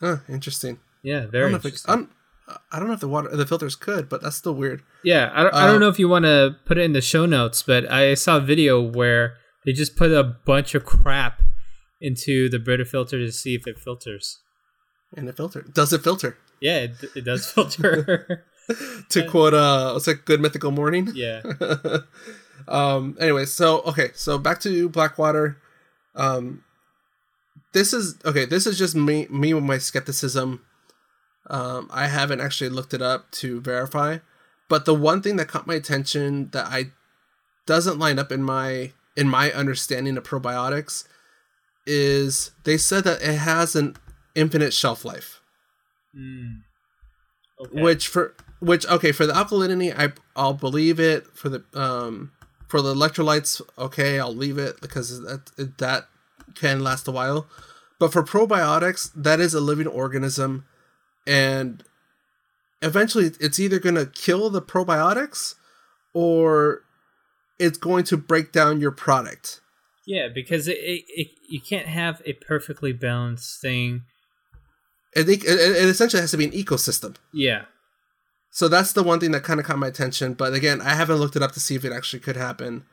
Huh. 0.00 0.18
Interesting. 0.28 0.78
Yeah, 1.02 1.16
I 1.16 1.20
don't 1.22 1.30
very 1.32 1.50
know 1.50 1.56
if 1.56 1.64
it. 1.64 1.82
I 2.70 2.78
don't 2.78 2.88
know 2.88 2.94
if 2.94 3.00
the 3.00 3.08
water 3.08 3.34
the 3.36 3.46
filters 3.46 3.74
could, 3.76 4.08
but 4.08 4.22
that's 4.22 4.36
still 4.36 4.54
weird. 4.54 4.82
Yeah, 5.04 5.30
I 5.34 5.42
don't, 5.44 5.54
I 5.54 5.62
Uh, 5.62 5.66
don't 5.72 5.80
know 5.80 5.88
if 5.88 5.98
you 5.98 6.08
want 6.08 6.24
to 6.24 6.56
put 6.66 6.76
it 6.78 6.82
in 6.82 6.92
the 6.92 7.00
show 7.00 7.24
notes, 7.26 7.62
but 7.62 7.90
I 7.90 8.14
saw 8.14 8.36
a 8.36 8.40
video 8.40 8.80
where 8.80 9.34
they 9.64 9.72
just 9.72 9.96
put 9.96 10.10
a 10.12 10.22
bunch 10.24 10.74
of 10.74 10.84
crap 10.84 11.40
into 12.02 12.48
the 12.48 12.58
Brita 12.58 12.84
filter 12.84 13.18
to 13.18 13.32
see 13.32 13.54
if 13.54 13.66
it 13.66 13.78
filters. 13.78 14.40
And 15.16 15.28
it 15.28 15.36
filter 15.36 15.62
does 15.62 15.92
it 15.92 16.02
filter? 16.02 16.36
Yeah, 16.60 16.78
it, 16.80 16.92
it 17.16 17.24
does 17.24 17.50
filter. 17.50 18.44
to 19.08 19.28
quote 19.28 19.54
uh, 19.54 19.92
what's 19.92 20.06
that? 20.06 20.24
Good 20.24 20.40
mythical 20.40 20.70
morning. 20.70 21.10
yeah. 21.14 21.42
um 22.68 23.16
anyway 23.20 23.44
so 23.44 23.80
okay 23.82 24.10
so 24.14 24.38
back 24.38 24.60
to 24.60 24.88
blackwater 24.88 25.58
um 26.14 26.62
this 27.72 27.92
is 27.92 28.16
okay 28.24 28.44
this 28.44 28.66
is 28.66 28.78
just 28.78 28.94
me 28.94 29.26
me 29.30 29.54
with 29.54 29.64
my 29.64 29.78
skepticism 29.78 30.64
um 31.48 31.88
i 31.92 32.06
haven't 32.06 32.40
actually 32.40 32.70
looked 32.70 32.94
it 32.94 33.02
up 33.02 33.30
to 33.30 33.60
verify 33.60 34.18
but 34.68 34.84
the 34.84 34.94
one 34.94 35.20
thing 35.20 35.36
that 35.36 35.48
caught 35.48 35.66
my 35.66 35.74
attention 35.74 36.48
that 36.52 36.66
i 36.66 36.86
doesn't 37.66 37.98
line 37.98 38.18
up 38.18 38.30
in 38.30 38.42
my 38.42 38.92
in 39.16 39.28
my 39.28 39.50
understanding 39.52 40.16
of 40.16 40.24
probiotics 40.24 41.04
is 41.86 42.52
they 42.64 42.76
said 42.76 43.04
that 43.04 43.22
it 43.22 43.38
has 43.38 43.74
an 43.74 43.96
infinite 44.34 44.72
shelf 44.72 45.04
life. 45.04 45.40
Mm. 46.16 46.62
Okay. 47.60 47.82
which 47.82 48.08
for 48.08 48.34
which 48.60 48.86
okay 48.88 49.12
for 49.12 49.26
the 49.26 49.32
alkalinity 49.32 49.94
I 49.96 50.12
I'll 50.36 50.54
believe 50.54 50.98
it. 51.00 51.26
For 51.34 51.48
the 51.48 51.64
um 51.74 52.32
for 52.68 52.82
the 52.82 52.94
electrolytes 52.94 53.60
okay 53.78 54.18
I'll 54.18 54.34
leave 54.34 54.58
it 54.58 54.80
because 54.80 55.20
that 55.22 55.76
that 55.78 56.08
can 56.54 56.80
last 56.80 57.08
a 57.08 57.12
while. 57.12 57.46
But 57.98 58.12
for 58.12 58.22
probiotics 58.22 59.10
that 59.14 59.40
is 59.40 59.54
a 59.54 59.60
living 59.60 59.86
organism. 59.86 60.66
And 61.26 61.84
eventually 62.82 63.30
it's 63.40 63.60
either 63.60 63.78
going 63.78 63.94
to 63.94 64.06
kill 64.06 64.50
the 64.50 64.62
probiotics 64.62 65.54
or 66.12 66.82
it's 67.58 67.78
going 67.78 68.04
to 68.04 68.16
break 68.16 68.52
down 68.52 68.80
your 68.80 68.90
product 68.90 69.61
Yeah, 70.06 70.28
because 70.34 70.68
it, 70.68 70.78
it, 70.78 71.04
it 71.08 71.28
you 71.48 71.60
can't 71.60 71.86
have 71.86 72.22
a 72.24 72.32
perfectly 72.32 72.92
balanced 72.92 73.60
thing. 73.60 74.02
it, 75.14 75.28
it, 75.28 75.44
it 75.44 75.88
essentially 75.88 76.20
has 76.20 76.30
to 76.32 76.36
be 76.36 76.44
an 76.44 76.52
ecosystem 76.52 77.16
Yeah. 77.32 77.66
So 78.50 78.68
that's 78.68 78.92
the 78.92 79.02
one 79.02 79.18
thing 79.18 79.30
that 79.32 79.44
kind 79.44 79.58
of 79.58 79.64
caught 79.64 79.78
my 79.78 79.86
attention. 79.86 80.34
But 80.34 80.52
again, 80.52 80.82
I 80.82 80.90
haven't 80.90 81.16
looked 81.16 81.36
it 81.36 81.42
up 81.42 81.52
to 81.52 81.60
see 81.60 81.74
if 81.74 81.86
it 81.86 81.92
actually 81.92 82.20
could 82.20 82.36
happen. 82.36 82.84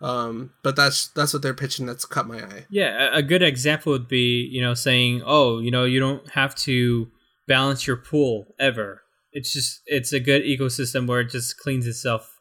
Um, 0.00 0.52
but 0.62 0.76
that's 0.76 1.08
that's 1.08 1.32
what 1.32 1.42
they're 1.42 1.54
pitching. 1.54 1.86
That's 1.86 2.04
caught 2.04 2.28
my 2.28 2.40
eye. 2.40 2.66
Yeah, 2.70 3.08
a, 3.12 3.16
a 3.18 3.22
good 3.22 3.42
example 3.42 3.90
would 3.92 4.06
be, 4.06 4.48
you 4.48 4.62
know, 4.62 4.74
saying, 4.74 5.22
"Oh, 5.26 5.58
you 5.58 5.72
know, 5.72 5.84
you 5.84 5.98
don't 5.98 6.30
have 6.30 6.54
to 6.56 7.08
balance 7.48 7.84
your 7.84 7.96
pool 7.96 8.54
ever. 8.60 9.02
It's 9.32 9.52
just 9.52 9.80
it's 9.86 10.12
a 10.12 10.20
good 10.20 10.42
ecosystem 10.42 11.08
where 11.08 11.20
it 11.20 11.30
just 11.30 11.58
cleans 11.58 11.86
itself 11.86 12.32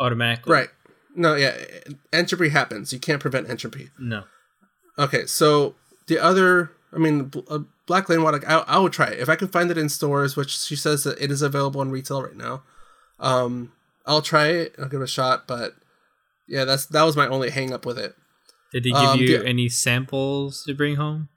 automatically." 0.00 0.52
Right? 0.52 0.68
No, 1.14 1.34
yeah, 1.34 1.56
entropy 2.12 2.48
happens. 2.48 2.92
You 2.92 2.98
can't 2.98 3.20
prevent 3.20 3.48
entropy. 3.48 3.90
No. 3.98 4.24
Okay, 4.98 5.26
so 5.26 5.74
the 6.06 6.18
other, 6.18 6.72
I 6.92 6.98
mean, 6.98 7.30
uh, 7.48 7.60
Black 7.86 8.08
Lane 8.08 8.22
Water, 8.22 8.40
I, 8.46 8.58
I 8.66 8.78
would 8.78 8.92
try 8.92 9.06
it 9.08 9.18
if 9.20 9.28
I 9.28 9.36
can 9.36 9.48
find 9.48 9.70
it 9.70 9.78
in 9.78 9.88
stores, 9.88 10.36
which 10.36 10.50
she 10.58 10.76
says 10.76 11.04
that 11.04 11.20
it 11.20 11.30
is 11.30 11.42
available 11.42 11.82
in 11.82 11.90
retail 11.90 12.22
right 12.22 12.36
now. 12.36 12.62
Um, 13.20 13.72
I'll 14.06 14.22
try 14.22 14.48
it. 14.48 14.74
I'll 14.78 14.88
give 14.88 15.00
it 15.00 15.04
a 15.04 15.08
shot. 15.08 15.46
But 15.46 15.74
yeah, 16.48 16.64
that's 16.64 16.86
that 16.86 17.02
was 17.04 17.16
my 17.16 17.26
only 17.28 17.50
hang 17.50 17.72
up 17.72 17.86
with 17.86 17.98
it. 17.98 18.14
Did 18.72 18.84
they 18.84 18.90
give 18.90 18.98
Um, 18.98 19.18
you 19.20 19.38
the- 19.38 19.46
any 19.46 19.68
samples 19.68 20.64
to 20.64 20.74
bring 20.74 20.96
home? 20.96 21.28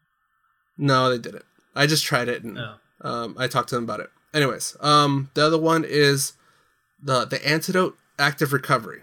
No, 0.77 1.09
they 1.09 1.17
didn't. 1.17 1.45
I 1.75 1.85
just 1.87 2.03
tried 2.05 2.27
it 2.29 2.43
and 2.43 2.55
No. 2.55 2.75
um, 3.01 3.35
I 3.37 3.47
talked 3.47 3.69
to 3.69 3.75
them 3.75 3.83
about 3.83 3.99
it. 3.99 4.09
Anyways, 4.33 4.75
um, 4.81 5.29
the 5.35 5.45
other 5.45 5.57
one 5.57 5.83
is 5.87 6.33
the 7.01 7.25
the 7.25 7.45
antidote 7.47 7.97
active 8.19 8.53
recovery. 8.53 9.01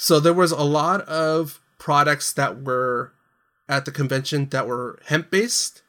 So 0.00 0.20
there 0.20 0.32
was 0.32 0.52
a 0.52 0.62
lot 0.62 1.00
of 1.02 1.60
products 1.78 2.32
that 2.34 2.62
were 2.62 3.12
at 3.68 3.84
the 3.84 3.90
convention 3.90 4.48
that 4.50 4.66
were 4.66 4.98
hemp 5.06 5.30
based, 5.30 5.82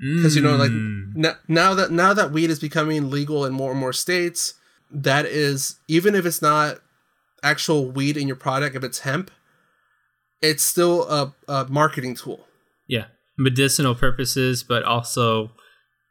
because 0.00 0.36
you 0.36 0.42
know 0.42 0.56
like 0.56 0.70
Mm. 0.70 1.36
now 1.48 1.74
that 1.74 1.90
now 1.90 2.12
that 2.12 2.30
weed 2.30 2.50
is 2.50 2.60
becoming 2.60 3.10
legal 3.10 3.44
in 3.44 3.52
more 3.52 3.70
and 3.72 3.80
more 3.80 3.92
states 3.92 4.54
that 4.90 5.26
is 5.26 5.76
even 5.88 6.14
if 6.14 6.24
it's 6.26 6.40
not 6.42 6.78
actual 7.42 7.90
weed 7.90 8.16
in 8.16 8.26
your 8.26 8.36
product 8.36 8.76
if 8.76 8.84
it's 8.84 9.00
hemp 9.00 9.30
it's 10.40 10.62
still 10.62 11.02
a, 11.08 11.34
a 11.48 11.66
marketing 11.68 12.14
tool 12.14 12.46
yeah, 12.86 13.06
medicinal 13.36 13.94
purposes, 13.94 14.62
but 14.62 14.82
also 14.82 15.52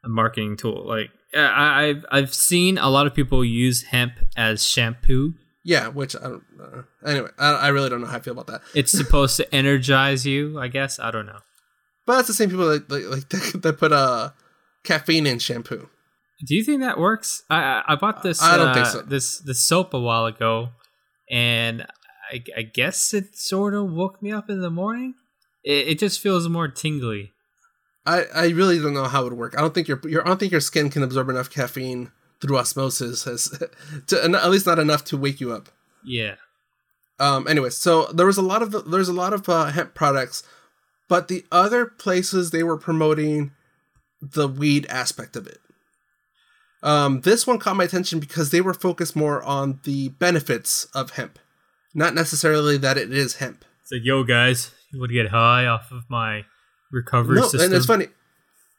a 0.04 0.08
marketing 0.08 0.56
tool. 0.56 0.86
Like 0.86 1.10
I, 1.34 1.88
I've 1.88 2.04
I've 2.10 2.34
seen 2.34 2.78
a 2.78 2.88
lot 2.88 3.06
of 3.06 3.14
people 3.14 3.44
use 3.44 3.82
hemp 3.84 4.12
as 4.36 4.64
shampoo. 4.64 5.34
Yeah 5.68 5.88
which 5.88 6.16
i 6.16 6.20
don't 6.20 6.42
uh, 6.60 6.82
anyway 7.04 7.28
I, 7.38 7.52
I 7.52 7.68
really 7.68 7.90
don't 7.90 8.00
know 8.00 8.06
how 8.06 8.16
i 8.16 8.20
feel 8.20 8.32
about 8.32 8.46
that 8.46 8.62
It's 8.74 8.90
supposed 8.90 9.36
to 9.36 9.54
energize 9.54 10.24
you. 10.26 10.58
I 10.58 10.68
guess 10.68 10.98
I 10.98 11.10
don't 11.10 11.26
know. 11.26 11.40
but 12.06 12.16
that's 12.16 12.28
the 12.28 12.34
same 12.34 12.48
people 12.48 12.68
that 12.68 12.90
like, 12.90 13.04
like 13.04 13.28
that, 13.52 13.62
that 13.62 13.78
put 13.78 13.92
uh 13.92 14.30
caffeine 14.82 15.26
in 15.26 15.38
shampoo 15.38 15.88
Do 16.46 16.54
you 16.54 16.64
think 16.64 16.80
that 16.80 16.98
works? 16.98 17.42
I 17.50 17.58
I, 17.60 17.82
I 17.88 17.96
bought 17.96 18.22
this. 18.22 18.42
I 18.42 18.56
don't 18.56 18.68
uh, 18.68 18.74
think 18.74 18.86
so. 18.86 19.02
This 19.02 19.38
this 19.40 19.60
soap 19.60 19.92
a 19.92 20.00
while 20.00 20.24
ago, 20.24 20.70
and 21.30 21.86
I, 22.32 22.42
I 22.56 22.62
guess 22.62 23.12
it 23.12 23.36
sort 23.36 23.74
of 23.74 23.90
woke 23.90 24.22
me 24.22 24.32
up 24.32 24.48
in 24.48 24.60
the 24.60 24.70
morning. 24.70 25.14
It, 25.64 25.88
it 25.88 25.98
just 25.98 26.20
feels 26.20 26.48
more 26.48 26.68
tingly. 26.68 27.32
I, 28.06 28.24
I 28.34 28.48
really 28.48 28.78
don't 28.78 28.94
know 28.94 29.04
how 29.04 29.22
it 29.22 29.24
would 29.24 29.34
work. 29.34 29.54
I 29.58 29.60
don't 29.60 29.74
think 29.74 29.88
your 29.88 30.00
your 30.04 30.22
I 30.22 30.28
don't 30.28 30.40
think 30.40 30.52
your 30.52 30.62
skin 30.62 30.88
can 30.88 31.02
absorb 31.02 31.28
enough 31.28 31.50
caffeine 31.50 32.12
through 32.40 32.58
osmosis 32.58 33.26
as 33.26 33.48
to 34.06 34.22
at 34.22 34.50
least 34.50 34.66
not 34.66 34.78
enough 34.78 35.04
to 35.04 35.16
wake 35.16 35.40
you 35.40 35.52
up. 35.52 35.68
Yeah. 36.04 36.36
Um. 37.18 37.48
Anyway, 37.48 37.70
so 37.70 38.06
there 38.06 38.26
was 38.26 38.38
a 38.38 38.42
lot 38.42 38.62
of 38.62 38.90
there's 38.90 39.08
a 39.08 39.12
lot 39.12 39.32
of 39.32 39.48
uh, 39.48 39.66
hemp 39.66 39.94
products, 39.94 40.42
but 41.08 41.28
the 41.28 41.44
other 41.50 41.86
places 41.86 42.50
they 42.50 42.62
were 42.62 42.78
promoting 42.78 43.52
the 44.20 44.48
weed 44.48 44.86
aspect 44.88 45.34
of 45.34 45.46
it. 45.46 45.58
Um. 46.82 47.22
This 47.22 47.46
one 47.46 47.58
caught 47.58 47.76
my 47.76 47.84
attention 47.84 48.20
because 48.20 48.50
they 48.50 48.60
were 48.60 48.74
focused 48.74 49.16
more 49.16 49.42
on 49.42 49.80
the 49.82 50.10
benefits 50.10 50.84
of 50.94 51.10
hemp, 51.10 51.38
not 51.92 52.14
necessarily 52.14 52.76
that 52.78 52.96
it 52.96 53.12
is 53.12 53.36
hemp. 53.36 53.64
It's 53.82 53.90
like, 53.90 54.04
yo, 54.04 54.22
guys, 54.22 54.70
you 54.92 55.00
would 55.00 55.10
get 55.10 55.28
high 55.28 55.66
off 55.66 55.90
of 55.90 56.04
my 56.08 56.44
recovery 56.92 57.36
no, 57.36 57.42
system? 57.42 57.62
and 57.62 57.74
it's 57.74 57.86
funny, 57.86 58.08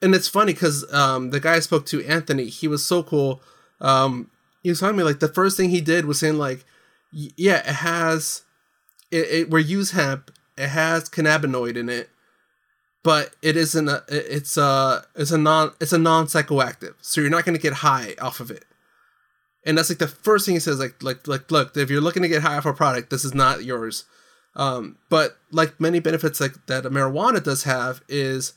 and 0.02 0.16
it's 0.16 0.28
funny 0.28 0.54
because 0.54 0.92
um, 0.94 1.32
the 1.32 1.40
guy 1.40 1.56
I 1.56 1.60
spoke 1.60 1.86
to, 1.88 2.06
Anthony, 2.06 2.46
he 2.46 2.68
was 2.68 2.86
so 2.86 3.04
cool. 3.04 3.42
Um, 3.82 4.30
he 4.64 4.70
was 4.70 4.80
telling 4.80 4.96
me 4.96 5.04
like 5.04 5.20
the 5.20 5.28
first 5.28 5.58
thing 5.58 5.70
he 5.70 5.82
did 5.82 6.06
was 6.06 6.20
saying 6.20 6.38
like, 6.38 6.66
yeah, 7.12 7.58
it 7.58 7.76
has, 7.76 8.44
it, 9.12 9.28
it 9.30 9.50
we 9.50 9.64
use 9.64 9.92
hemp, 9.92 10.32
it 10.58 10.70
has 10.70 11.10
cannabinoid 11.10 11.76
in 11.76 11.90
it, 11.90 12.10
but 13.04 13.36
it 13.42 13.58
isn't 13.58 13.90
a, 13.90 14.04
it's 14.08 14.58
a, 14.58 15.06
it's 15.16 15.32
a 15.32 15.38
non, 15.38 15.72
it's 15.80 15.94
a 15.94 15.98
non 15.98 16.28
psychoactive, 16.28 16.96
so 17.02 17.22
you're 17.22 17.30
not 17.30 17.46
gonna 17.46 17.58
get 17.58 17.74
high 17.74 18.16
off 18.22 18.40
of 18.40 18.52
it. 18.52 18.66
And 19.66 19.78
that's 19.78 19.90
like 19.90 20.00
the 20.00 20.08
first 20.08 20.46
thing 20.46 20.56
he 20.56 20.60
says, 20.60 20.80
like, 20.80 21.02
like, 21.04 21.28
like, 21.28 21.52
look, 21.52 21.76
if 21.76 21.90
you're 21.90 22.02
looking 22.02 22.24
to 22.24 22.30
get 22.30 22.42
high 22.42 22.58
off 22.58 22.66
a 22.66 22.74
product, 22.74 23.10
this 23.10 23.26
is 23.26 23.34
not 23.34 23.64
yours. 23.66 24.06
Um, 24.56 24.98
but 25.10 25.38
like 25.52 25.80
many 25.80 26.00
benefits 26.00 26.40
like 26.40 26.66
that 26.68 26.84
marijuana 26.86 27.44
does 27.44 27.64
have 27.64 28.02
is 28.08 28.54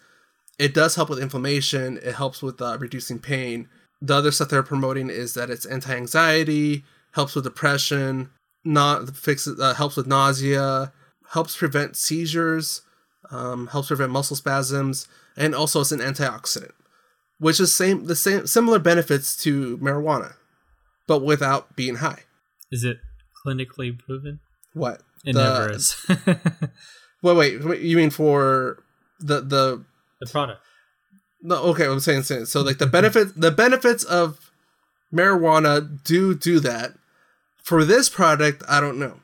it 0.59 0.75
does 0.75 0.95
help 0.97 1.09
with 1.11 1.19
inflammation. 1.19 1.99
It 2.03 2.15
helps 2.15 2.43
with 2.43 2.61
uh, 2.61 2.77
reducing 2.81 3.19
pain. 3.19 3.69
The 4.01 4.15
other 4.15 4.31
stuff 4.33 4.49
they're 4.49 4.63
promoting 4.63 5.11
is 5.11 5.35
that 5.35 5.51
it's 5.51 5.65
anti-anxiety, 5.67 6.85
helps 7.13 7.35
with 7.35 7.45
depression, 7.45 8.31
not 8.65 9.17
fixes, 9.17 9.61
uh, 9.61 9.75
helps 9.75 9.97
with 9.97 10.07
nausea, 10.07 10.93
helps 11.33 11.57
prevent 11.57 11.97
seizures, 11.97 12.83
um, 13.31 13.69
helps 13.69 13.89
prevent 13.89 14.11
muscle 14.13 14.37
spasms, 14.37 15.07
and 15.37 15.55
also 15.55 15.81
it's 15.81 15.93
an 15.93 16.01
antioxidant, 16.01 16.73
which 17.39 17.61
is 17.61 17.73
same 17.73 18.07
the 18.07 18.17
same 18.17 18.47
similar 18.47 18.79
benefits 18.79 19.37
to 19.43 19.79
marijuana, 19.79 20.35
but 21.07 21.23
without 21.23 21.77
being 21.77 21.97
high. 21.97 22.21
Is 22.71 22.85
it 22.85 22.99
clinically 23.47 23.97
proven? 23.99 24.41
What? 24.75 25.03
It 25.25 25.35
The- 25.35 25.43
never 25.43 25.71
is. 25.73 25.97
Wait, 27.23 27.37
wait, 27.37 27.65
wait, 27.65 27.81
you 27.83 27.97
mean 27.97 28.11
for 28.11 28.83
the 29.21 29.41
the 29.41 29.85
the 30.25 30.31
product. 30.31 30.61
no? 31.43 31.57
Okay, 31.71 31.87
I'm 31.87 32.01
saying, 32.01 32.23
saying 32.23 32.47
so 32.47 32.63
like 32.63 32.79
the 32.79 32.87
benefits 32.87 33.33
the 33.37 33.51
benefits 33.51 34.05
of 34.05 34.51
marijuana 35.13 36.03
do 36.05 36.35
do 36.35 36.61
that. 36.61 36.93
For 37.63 37.85
this 37.85 38.09
product, 38.09 38.63
I 38.69 38.81
don't 38.81 38.99
know, 38.99 39.21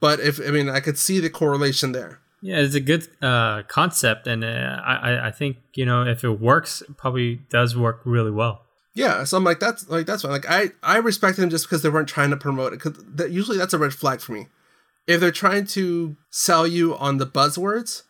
but 0.00 0.18
if 0.20 0.40
I 0.40 0.50
mean 0.50 0.68
I 0.68 0.80
could 0.80 0.98
see 0.98 1.20
the 1.20 1.30
correlation 1.30 1.92
there. 1.92 2.18
Yeah, 2.44 2.56
it's 2.58 2.74
a 2.74 2.80
good 2.80 3.06
uh, 3.22 3.62
concept, 3.68 4.26
and 4.26 4.42
uh, 4.42 4.80
I, 4.84 5.28
I- 5.28 5.30
think 5.30 5.58
you 5.74 5.86
know 5.86 6.02
if 6.04 6.24
it 6.24 6.40
works, 6.40 6.82
it 6.82 6.96
probably 6.96 7.36
does 7.50 7.76
work 7.76 8.00
really 8.04 8.32
well. 8.32 8.62
Yeah, 8.94 9.22
so 9.22 9.36
I'm 9.36 9.44
like 9.44 9.60
that's 9.60 9.88
like 9.88 10.06
that's 10.06 10.22
fine. 10.22 10.32
Like 10.32 10.50
I 10.50 10.70
I 10.82 10.96
respect 10.98 11.36
them 11.36 11.50
just 11.50 11.66
because 11.66 11.82
they 11.82 11.88
weren't 11.88 12.08
trying 12.08 12.30
to 12.30 12.36
promote 12.36 12.72
it. 12.72 12.80
Because 12.82 13.00
that, 13.14 13.30
usually 13.30 13.58
that's 13.58 13.74
a 13.74 13.78
red 13.78 13.94
flag 13.94 14.20
for 14.20 14.32
me. 14.32 14.48
If 15.06 15.20
they're 15.20 15.30
trying 15.30 15.66
to 15.68 16.16
sell 16.30 16.66
you 16.66 16.96
on 16.96 17.18
the 17.18 17.26
buzzwords, 17.26 18.02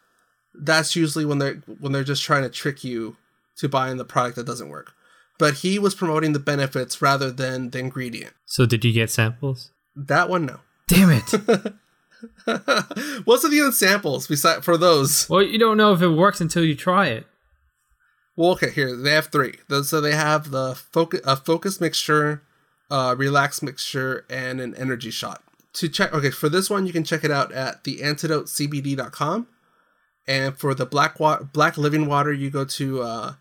that's 0.54 0.94
usually 0.96 1.24
when 1.24 1.38
they're 1.38 1.62
when 1.80 1.92
they're 1.92 2.04
just 2.04 2.22
trying 2.22 2.42
to 2.42 2.48
trick 2.48 2.84
you 2.84 3.16
to 3.56 3.68
buying 3.68 3.96
the 3.96 4.04
product 4.04 4.36
that 4.36 4.46
doesn't 4.46 4.68
work. 4.68 4.92
But 5.38 5.54
he 5.54 5.78
was 5.78 5.94
promoting 5.94 6.32
the 6.32 6.38
benefits 6.38 7.02
rather 7.02 7.30
than 7.30 7.70
the 7.70 7.78
ingredient. 7.78 8.34
So, 8.46 8.66
did 8.66 8.84
you 8.84 8.92
get 8.92 9.10
samples? 9.10 9.70
That 9.96 10.28
one, 10.28 10.46
no. 10.46 10.60
Damn 10.86 11.10
it! 11.10 11.30
What's 13.24 13.48
the 13.48 13.60
other 13.60 13.72
samples 13.72 14.26
beside 14.26 14.64
for 14.64 14.76
those? 14.76 15.28
well, 15.28 15.42
you 15.42 15.58
don't 15.58 15.76
know 15.76 15.92
if 15.92 16.02
it 16.02 16.08
works 16.08 16.40
until 16.40 16.64
you 16.64 16.74
try 16.74 17.06
it. 17.08 17.26
Well, 18.36 18.52
okay, 18.52 18.70
here 18.70 18.96
they 18.96 19.10
have 19.10 19.26
three. 19.26 19.54
So 19.82 20.00
they 20.00 20.12
have 20.14 20.50
the 20.50 20.74
focus, 20.74 21.20
a 21.24 21.36
focus 21.36 21.80
mixture, 21.80 22.42
uh, 22.90 23.14
relax 23.18 23.62
mixture, 23.62 24.24
and 24.30 24.60
an 24.60 24.74
energy 24.76 25.10
shot. 25.10 25.42
To 25.74 25.88
check, 25.88 26.12
okay, 26.12 26.30
for 26.30 26.48
this 26.48 26.68
one 26.70 26.86
you 26.86 26.92
can 26.92 27.04
check 27.04 27.24
it 27.24 27.30
out 27.30 27.52
at 27.52 27.82
theantidotecbd.com, 27.84 29.46
and 30.26 30.56
for 30.58 30.74
the 30.74 30.86
black 30.86 31.18
wa- 31.20 31.42
black 31.42 31.76
living 31.76 32.06
water 32.06 32.32
you 32.32 32.50
go 32.50 32.64
to 32.64 33.02
uh, 33.02 33.32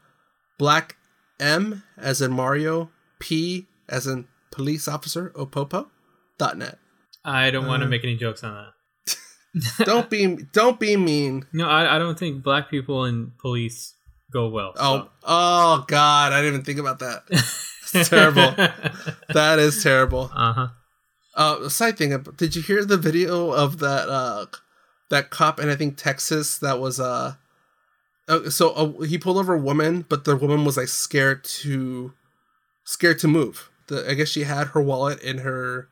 black 0.57 0.97
M 1.39 1.83
as 1.97 2.21
in 2.21 2.31
Mario, 2.31 2.89
P 3.19 3.67
as 3.89 4.07
in 4.07 4.27
police 4.51 4.87
officer, 4.87 5.31
opopo, 5.35 5.87
dot 6.37 6.57
net. 6.57 6.77
I 7.25 7.51
don't 7.51 7.67
want 7.67 7.81
to 7.81 7.87
Uh. 7.87 7.89
make 7.89 8.03
any 8.03 8.15
jokes 8.17 8.43
on 8.43 8.53
that. 8.55 8.73
Don't 9.85 10.09
be 10.09 10.37
don't 10.53 10.79
be 10.79 10.95
mean. 10.95 11.45
No, 11.51 11.67
I, 11.67 11.95
I 11.95 11.99
don't 11.99 12.17
think 12.17 12.41
black 12.41 12.69
people 12.69 13.03
and 13.03 13.37
police 13.37 13.95
go 14.31 14.47
well. 14.47 14.71
Oh 14.77 15.09
oh 15.25 15.83
God, 15.89 16.31
I 16.31 16.39
didn't 16.39 16.53
even 16.53 16.65
think 16.65 16.79
about 16.79 16.99
that. 16.99 17.23
It's 17.93 18.07
terrible. 18.07 18.55
That 19.33 19.59
is 19.59 19.83
terrible. 19.83 20.31
uh 20.33 20.53
huh. 20.53 20.67
Uh, 21.35 21.67
side 21.69 21.97
thing. 21.97 22.17
Did 22.37 22.55
you 22.55 22.61
hear 22.61 22.85
the 22.85 22.95
video 22.97 23.51
of 23.51 23.79
that 23.79 24.07
uh 24.07 24.45
that 25.11 25.29
cop 25.29 25.59
in 25.59 25.69
I 25.69 25.75
think 25.75 25.97
Texas 25.97 26.57
that 26.57 26.79
was 26.79 26.99
uh, 26.99 27.35
uh 28.27 28.49
so 28.49 28.71
uh, 28.71 29.01
he 29.03 29.17
pulled 29.17 29.37
over 29.37 29.53
a 29.53 29.59
woman, 29.59 30.05
but 30.09 30.23
the 30.23 30.35
woman 30.35 30.65
was 30.65 30.77
like 30.77 30.87
scared 30.87 31.43
to 31.43 32.13
scared 32.83 33.19
to 33.19 33.27
move. 33.27 33.69
The 33.87 34.09
I 34.09 34.15
guess 34.15 34.29
she 34.29 34.43
had 34.43 34.67
her 34.67 34.81
wallet 34.81 35.21
in 35.21 35.39
her 35.39 35.89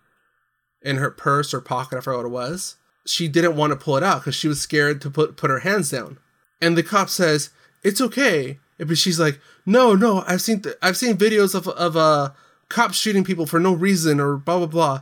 in 0.81 0.95
her 0.97 1.11
purse 1.11 1.53
or 1.53 1.61
pocket. 1.61 1.97
I 1.97 2.01
forgot 2.01 2.19
what 2.19 2.25
it 2.25 2.29
was. 2.29 2.77
She 3.05 3.27
didn't 3.27 3.55
want 3.55 3.71
to 3.71 3.75
pull 3.75 3.97
it 3.97 4.03
out 4.03 4.21
because 4.21 4.35
she 4.35 4.47
was 4.47 4.61
scared 4.61 5.01
to 5.01 5.11
put 5.11 5.37
put 5.37 5.51
her 5.51 5.59
hands 5.59 5.91
down. 5.91 6.17
And 6.61 6.77
the 6.77 6.83
cop 6.83 7.09
says 7.09 7.51
it's 7.83 8.01
okay, 8.01 8.59
but 8.77 8.97
she's 8.97 9.19
like, 9.19 9.39
no, 9.65 9.95
no, 9.95 10.23
I've 10.27 10.41
seen 10.41 10.61
th- 10.61 10.75
I've 10.81 10.97
seen 10.97 11.17
videos 11.17 11.53
of 11.53 11.67
of 11.67 11.95
uh 11.95 12.31
cops 12.69 12.97
shooting 12.97 13.23
people 13.23 13.45
for 13.45 13.59
no 13.59 13.73
reason 13.73 14.19
or 14.19 14.37
blah 14.37 14.57
blah 14.59 14.67
blah. 14.67 15.01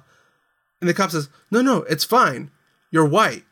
And 0.81 0.89
the 0.89 0.93
cop 0.93 1.11
says, 1.11 1.29
"No, 1.49 1.61
no, 1.61 1.77
it's 1.83 2.03
fine. 2.03 2.51
You're 2.91 3.07
white. 3.07 3.45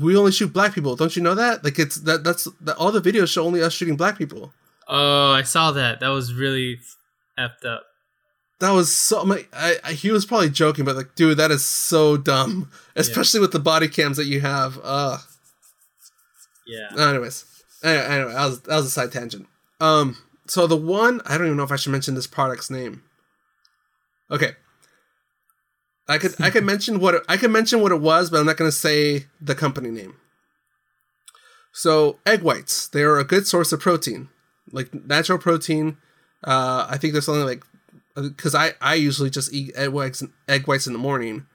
We 0.00 0.16
only 0.16 0.32
shoot 0.32 0.52
black 0.52 0.74
people. 0.74 0.96
Don't 0.96 1.14
you 1.16 1.22
know 1.22 1.34
that? 1.34 1.64
Like 1.64 1.78
it's 1.78 1.96
that 1.96 2.24
that's 2.24 2.48
that 2.62 2.76
all 2.76 2.92
the 2.92 3.00
videos 3.00 3.28
show 3.32 3.44
only 3.44 3.62
us 3.62 3.72
shooting 3.72 3.96
black 3.96 4.16
people. 4.18 4.52
Oh, 4.88 5.32
I 5.32 5.42
saw 5.42 5.72
that. 5.72 6.00
That 6.00 6.08
was 6.08 6.34
really 6.34 6.80
effed 7.38 7.64
up. 7.64 7.84
That 8.60 8.70
was 8.70 8.94
so. 8.94 9.20
I'm 9.20 9.32
I, 9.52 9.76
I, 9.82 9.92
he 9.92 10.10
was 10.10 10.24
probably 10.24 10.50
joking, 10.50 10.84
but 10.84 10.94
like, 10.94 11.14
dude, 11.14 11.38
that 11.38 11.50
is 11.50 11.64
so 11.64 12.16
dumb. 12.16 12.70
Especially 12.96 13.40
with 13.40 13.52
the 13.52 13.58
body 13.58 13.88
cams 13.88 14.16
that 14.16 14.26
you 14.26 14.40
have. 14.40 14.78
Uh. 14.82 15.18
Yeah. 16.66 17.08
Anyways, 17.08 17.44
anyway, 17.82 18.06
anyway, 18.06 18.32
that 18.32 18.46
was 18.46 18.60
that 18.62 18.76
was 18.76 18.86
a 18.86 18.90
side 18.90 19.12
tangent. 19.12 19.46
Um. 19.80 20.16
So 20.46 20.66
the 20.66 20.76
one 20.76 21.20
I 21.26 21.36
don't 21.36 21.46
even 21.46 21.56
know 21.56 21.64
if 21.64 21.72
I 21.72 21.76
should 21.76 21.92
mention 21.92 22.14
this 22.14 22.26
product's 22.26 22.70
name. 22.70 23.02
Okay. 24.30 24.52
I 26.12 26.18
could 26.18 26.34
I 26.40 26.50
could 26.50 26.64
mention 26.64 27.00
what 27.00 27.14
it, 27.14 27.22
I 27.26 27.38
could 27.38 27.50
mention 27.50 27.80
what 27.80 27.90
it 27.90 28.00
was, 28.00 28.28
but 28.28 28.38
I'm 28.38 28.46
not 28.46 28.58
going 28.58 28.70
to 28.70 28.76
say 28.76 29.26
the 29.40 29.54
company 29.54 29.90
name. 29.90 30.16
So 31.72 32.18
egg 32.26 32.42
whites, 32.42 32.86
they 32.86 33.02
are 33.02 33.18
a 33.18 33.24
good 33.24 33.46
source 33.46 33.72
of 33.72 33.80
protein, 33.80 34.28
like 34.70 34.92
natural 34.92 35.38
protein. 35.38 35.96
Uh, 36.44 36.86
I 36.88 36.98
think 36.98 37.14
there's 37.14 37.24
something 37.24 37.46
like 37.46 37.64
because 38.14 38.54
I 38.54 38.72
I 38.82 38.94
usually 38.94 39.30
just 39.30 39.54
eat 39.54 39.72
egg 39.74 39.88
whites 39.88 40.22
egg 40.46 40.68
whites 40.68 40.86
in 40.86 40.92
the 40.92 40.98
morning 40.98 41.46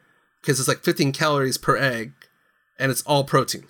because 0.42 0.60
it's 0.60 0.68
like 0.68 0.84
15 0.84 1.12
calories 1.12 1.60
per 1.60 1.78
egg, 1.78 2.14
and 2.80 2.90
it's 2.90 3.04
all 3.04 3.24
protein. 3.24 3.68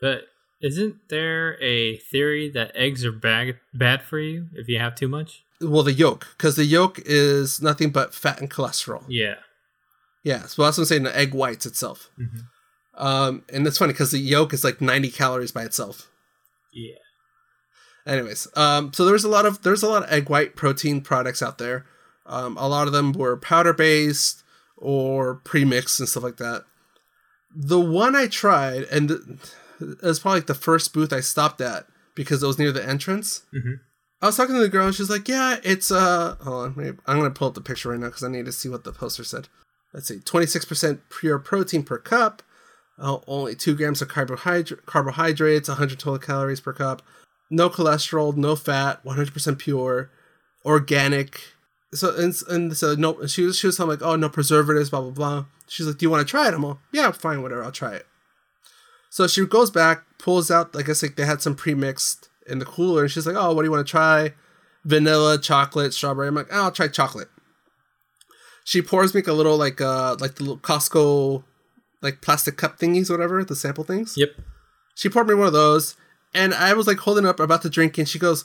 But 0.00 0.28
Isn't 0.62 0.96
there 1.10 1.62
a 1.62 1.98
theory 1.98 2.48
that 2.50 2.72
eggs 2.74 3.04
are 3.04 3.12
bad 3.12 3.58
bad 3.74 4.02
for 4.02 4.18
you 4.18 4.46
if 4.54 4.66
you 4.66 4.78
have 4.78 4.94
too 4.94 5.08
much? 5.08 5.42
Well, 5.60 5.82
the 5.82 5.92
yolk, 5.92 6.28
because 6.38 6.56
the 6.56 6.64
yolk 6.64 7.00
is 7.04 7.60
nothing 7.60 7.90
but 7.90 8.14
fat 8.14 8.40
and 8.40 8.50
cholesterol. 8.50 9.04
Yeah. 9.08 9.34
Yeah, 10.24 10.46
so 10.46 10.62
that's 10.64 10.76
what 10.78 10.82
I'm 10.82 10.84
saying. 10.86 11.02
The 11.04 11.16
egg 11.16 11.32
whites 11.34 11.66
itself. 11.66 12.10
Mhm. 12.18 12.46
Um, 12.96 13.42
and 13.52 13.66
it's 13.66 13.78
funny 13.78 13.92
because 13.92 14.10
the 14.10 14.18
yolk 14.18 14.52
is 14.52 14.64
like 14.64 14.80
90 14.80 15.10
calories 15.10 15.52
by 15.52 15.62
itself. 15.64 16.08
Yeah. 16.72 16.96
Anyways, 18.06 18.46
um, 18.56 18.92
so 18.92 19.04
there's 19.04 19.24
a 19.24 19.28
lot 19.28 19.46
of 19.46 19.62
there's 19.62 19.82
a 19.82 19.88
lot 19.88 20.02
of 20.04 20.10
egg 20.12 20.28
white 20.28 20.56
protein 20.56 21.00
products 21.00 21.42
out 21.42 21.58
there. 21.58 21.86
Um, 22.26 22.56
a 22.58 22.68
lot 22.68 22.86
of 22.86 22.92
them 22.92 23.12
were 23.12 23.36
powder 23.36 23.72
based 23.72 24.42
or 24.76 25.36
pre-mixed 25.36 26.00
and 26.00 26.08
stuff 26.08 26.22
like 26.22 26.36
that. 26.38 26.64
The 27.54 27.80
one 27.80 28.14
I 28.16 28.26
tried, 28.26 28.82
and 28.84 29.10
it 29.10 29.22
was 30.02 30.20
probably 30.20 30.40
like 30.40 30.46
the 30.48 30.54
first 30.54 30.92
booth 30.92 31.12
I 31.12 31.20
stopped 31.20 31.60
at 31.60 31.86
because 32.14 32.42
it 32.42 32.46
was 32.46 32.58
near 32.58 32.72
the 32.72 32.86
entrance. 32.86 33.42
Mhm. 33.54 33.80
I 34.20 34.26
was 34.26 34.36
talking 34.36 34.54
to 34.54 34.60
the 34.60 34.68
girl, 34.68 34.86
and 34.86 34.94
she's 34.94 35.10
like, 35.10 35.28
"Yeah, 35.28 35.58
it's 35.62 35.90
uh, 35.90 36.36
hold 36.40 36.64
on, 36.66 36.74
maybe, 36.76 36.98
I'm 37.06 37.18
gonna 37.18 37.30
pull 37.30 37.48
up 37.48 37.54
the 37.54 37.60
picture 37.60 37.90
right 37.90 37.98
now 38.00 38.06
because 38.06 38.22
I 38.24 38.28
need 38.28 38.46
to 38.46 38.52
see 38.52 38.68
what 38.68 38.84
the 38.84 38.92
poster 38.92 39.24
said. 39.24 39.48
Let's 39.94 40.08
see, 40.08 40.16
26% 40.16 40.98
pure 41.08 41.38
protein 41.38 41.84
per 41.84 41.98
cup, 41.98 42.42
uh, 42.98 43.18
only 43.28 43.54
two 43.54 43.76
grams 43.76 44.02
of 44.02 44.08
carbohydrate 44.08 44.84
carbohydrates, 44.86 45.68
100 45.68 46.00
total 46.00 46.18
calories 46.18 46.60
per 46.60 46.72
cup, 46.72 47.00
no 47.48 47.70
cholesterol, 47.70 48.36
no 48.36 48.56
fat, 48.56 49.02
100% 49.04 49.58
pure, 49.58 50.10
organic. 50.64 51.40
So 51.94 52.12
and, 52.16 52.34
and 52.48 52.76
so 52.76 52.96
no, 52.96 53.24
she 53.26 53.42
was 53.42 53.56
she 53.56 53.68
was 53.68 53.76
telling 53.76 53.90
like, 53.90 54.02
oh 54.02 54.16
no 54.16 54.28
preservatives, 54.28 54.90
blah 54.90 55.00
blah 55.00 55.10
blah. 55.10 55.44
She's 55.68 55.86
like, 55.86 55.98
do 55.98 56.06
you 56.06 56.10
want 56.10 56.26
to 56.26 56.30
try 56.30 56.48
it? 56.48 56.54
I'm 56.54 56.64
all, 56.64 56.80
yeah, 56.92 57.12
fine, 57.12 57.40
whatever, 57.40 57.62
I'll 57.62 57.70
try 57.70 57.94
it. 57.94 58.06
So 59.10 59.28
she 59.28 59.46
goes 59.46 59.70
back, 59.70 60.02
pulls 60.18 60.50
out, 60.50 60.74
I 60.76 60.82
guess 60.82 61.04
like 61.04 61.14
they 61.14 61.24
had 61.24 61.40
some 61.40 61.54
pre-mixed 61.54 62.28
in 62.48 62.58
the 62.58 62.64
cooler, 62.64 63.02
and 63.02 63.10
she's 63.12 63.28
like, 63.28 63.36
oh, 63.36 63.54
what 63.54 63.62
do 63.62 63.66
you 63.66 63.70
want 63.70 63.86
to 63.86 63.90
try? 63.90 64.34
Vanilla, 64.84 65.38
chocolate, 65.40 65.94
strawberry. 65.94 66.26
I'm 66.26 66.34
like, 66.34 66.48
oh, 66.50 66.64
I'll 66.64 66.72
try 66.72 66.88
chocolate. 66.88 67.28
She 68.64 68.82
pours 68.82 69.14
me 69.14 69.22
a 69.26 69.32
little 69.32 69.56
like 69.56 69.80
uh 69.80 70.16
like 70.18 70.36
the 70.36 70.42
little 70.42 70.58
Costco 70.58 71.44
like 72.02 72.20
plastic 72.20 72.56
cup 72.56 72.78
thingies, 72.78 73.10
whatever, 73.10 73.44
the 73.44 73.56
sample 73.56 73.84
things. 73.84 74.14
Yep. 74.16 74.30
She 74.94 75.08
poured 75.08 75.28
me 75.28 75.34
one 75.34 75.46
of 75.46 75.52
those, 75.52 75.96
and 76.34 76.54
I 76.54 76.74
was 76.74 76.86
like 76.86 76.98
holding 76.98 77.26
up 77.26 77.40
about 77.40 77.62
to 77.62 77.70
drink, 77.70 77.98
and 77.98 78.08
she 78.08 78.18
goes, 78.18 78.44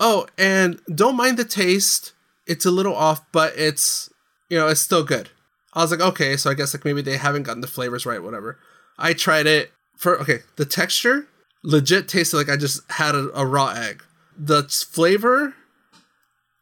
"Oh, 0.00 0.26
and 0.36 0.80
don't 0.92 1.16
mind 1.16 1.36
the 1.36 1.44
taste. 1.44 2.12
It's 2.46 2.66
a 2.66 2.70
little 2.70 2.94
off, 2.94 3.22
but 3.32 3.52
it's 3.56 4.10
you 4.48 4.58
know 4.58 4.68
it's 4.68 4.80
still 4.80 5.02
good." 5.02 5.30
I 5.72 5.82
was 5.82 5.90
like, 5.90 6.00
"Okay, 6.00 6.36
so 6.36 6.50
I 6.50 6.54
guess 6.54 6.74
like 6.74 6.84
maybe 6.84 7.02
they 7.02 7.16
haven't 7.16 7.44
gotten 7.44 7.60
the 7.60 7.66
flavors 7.66 8.06
right, 8.06 8.22
whatever." 8.22 8.58
I 8.98 9.12
tried 9.12 9.46
it 9.46 9.72
for 9.96 10.20
okay, 10.20 10.40
the 10.56 10.64
texture 10.64 11.28
legit 11.62 12.08
tasted 12.08 12.36
like 12.36 12.48
I 12.48 12.56
just 12.56 12.80
had 12.92 13.14
a, 13.14 13.30
a 13.38 13.44
raw 13.44 13.68
egg. 13.68 14.02
The 14.38 14.62
flavor, 14.64 15.54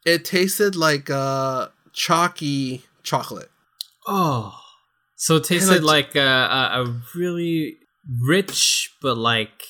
it 0.05 0.25
tasted 0.25 0.75
like 0.75 1.09
uh 1.09 1.67
chalky 1.93 2.83
chocolate. 3.05 3.49
Oh. 4.07 4.59
So 5.15 5.37
it 5.37 5.45
tasted 5.45 5.83
like, 5.83 6.15
a, 6.15 6.19
a, 6.19 6.83
a 6.83 7.01
really 7.15 7.77
rich 8.27 8.89
but 9.01 9.17
like 9.17 9.63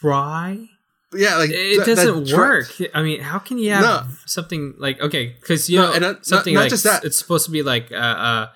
dry. 0.00 0.66
Yeah, 1.14 1.36
like 1.36 1.50
It 1.50 1.84
th- 1.84 1.86
doesn't 1.86 2.28
dry- 2.28 2.38
work. 2.38 2.66
I 2.94 3.02
mean, 3.02 3.20
how 3.22 3.38
can 3.38 3.56
you 3.58 3.70
have 3.70 3.82
No. 3.82 4.02
something 4.26 4.74
like 4.78 5.00
okay? 5.00 5.34
Because 5.40 5.70
you 5.70 5.78
No, 5.78 5.86
know 5.86 5.92
and 5.94 6.02
not- 6.02 6.16
not- 6.16 6.26
something 6.26 6.54
not 6.54 6.60
like 6.62 6.70
just 6.70 6.84
that. 6.84 7.04
it's 7.04 7.18
supposed 7.18 7.46
to 7.46 7.50
be 7.50 7.62
like 7.62 7.90
uh, 7.90 7.94
uh 7.96 8.46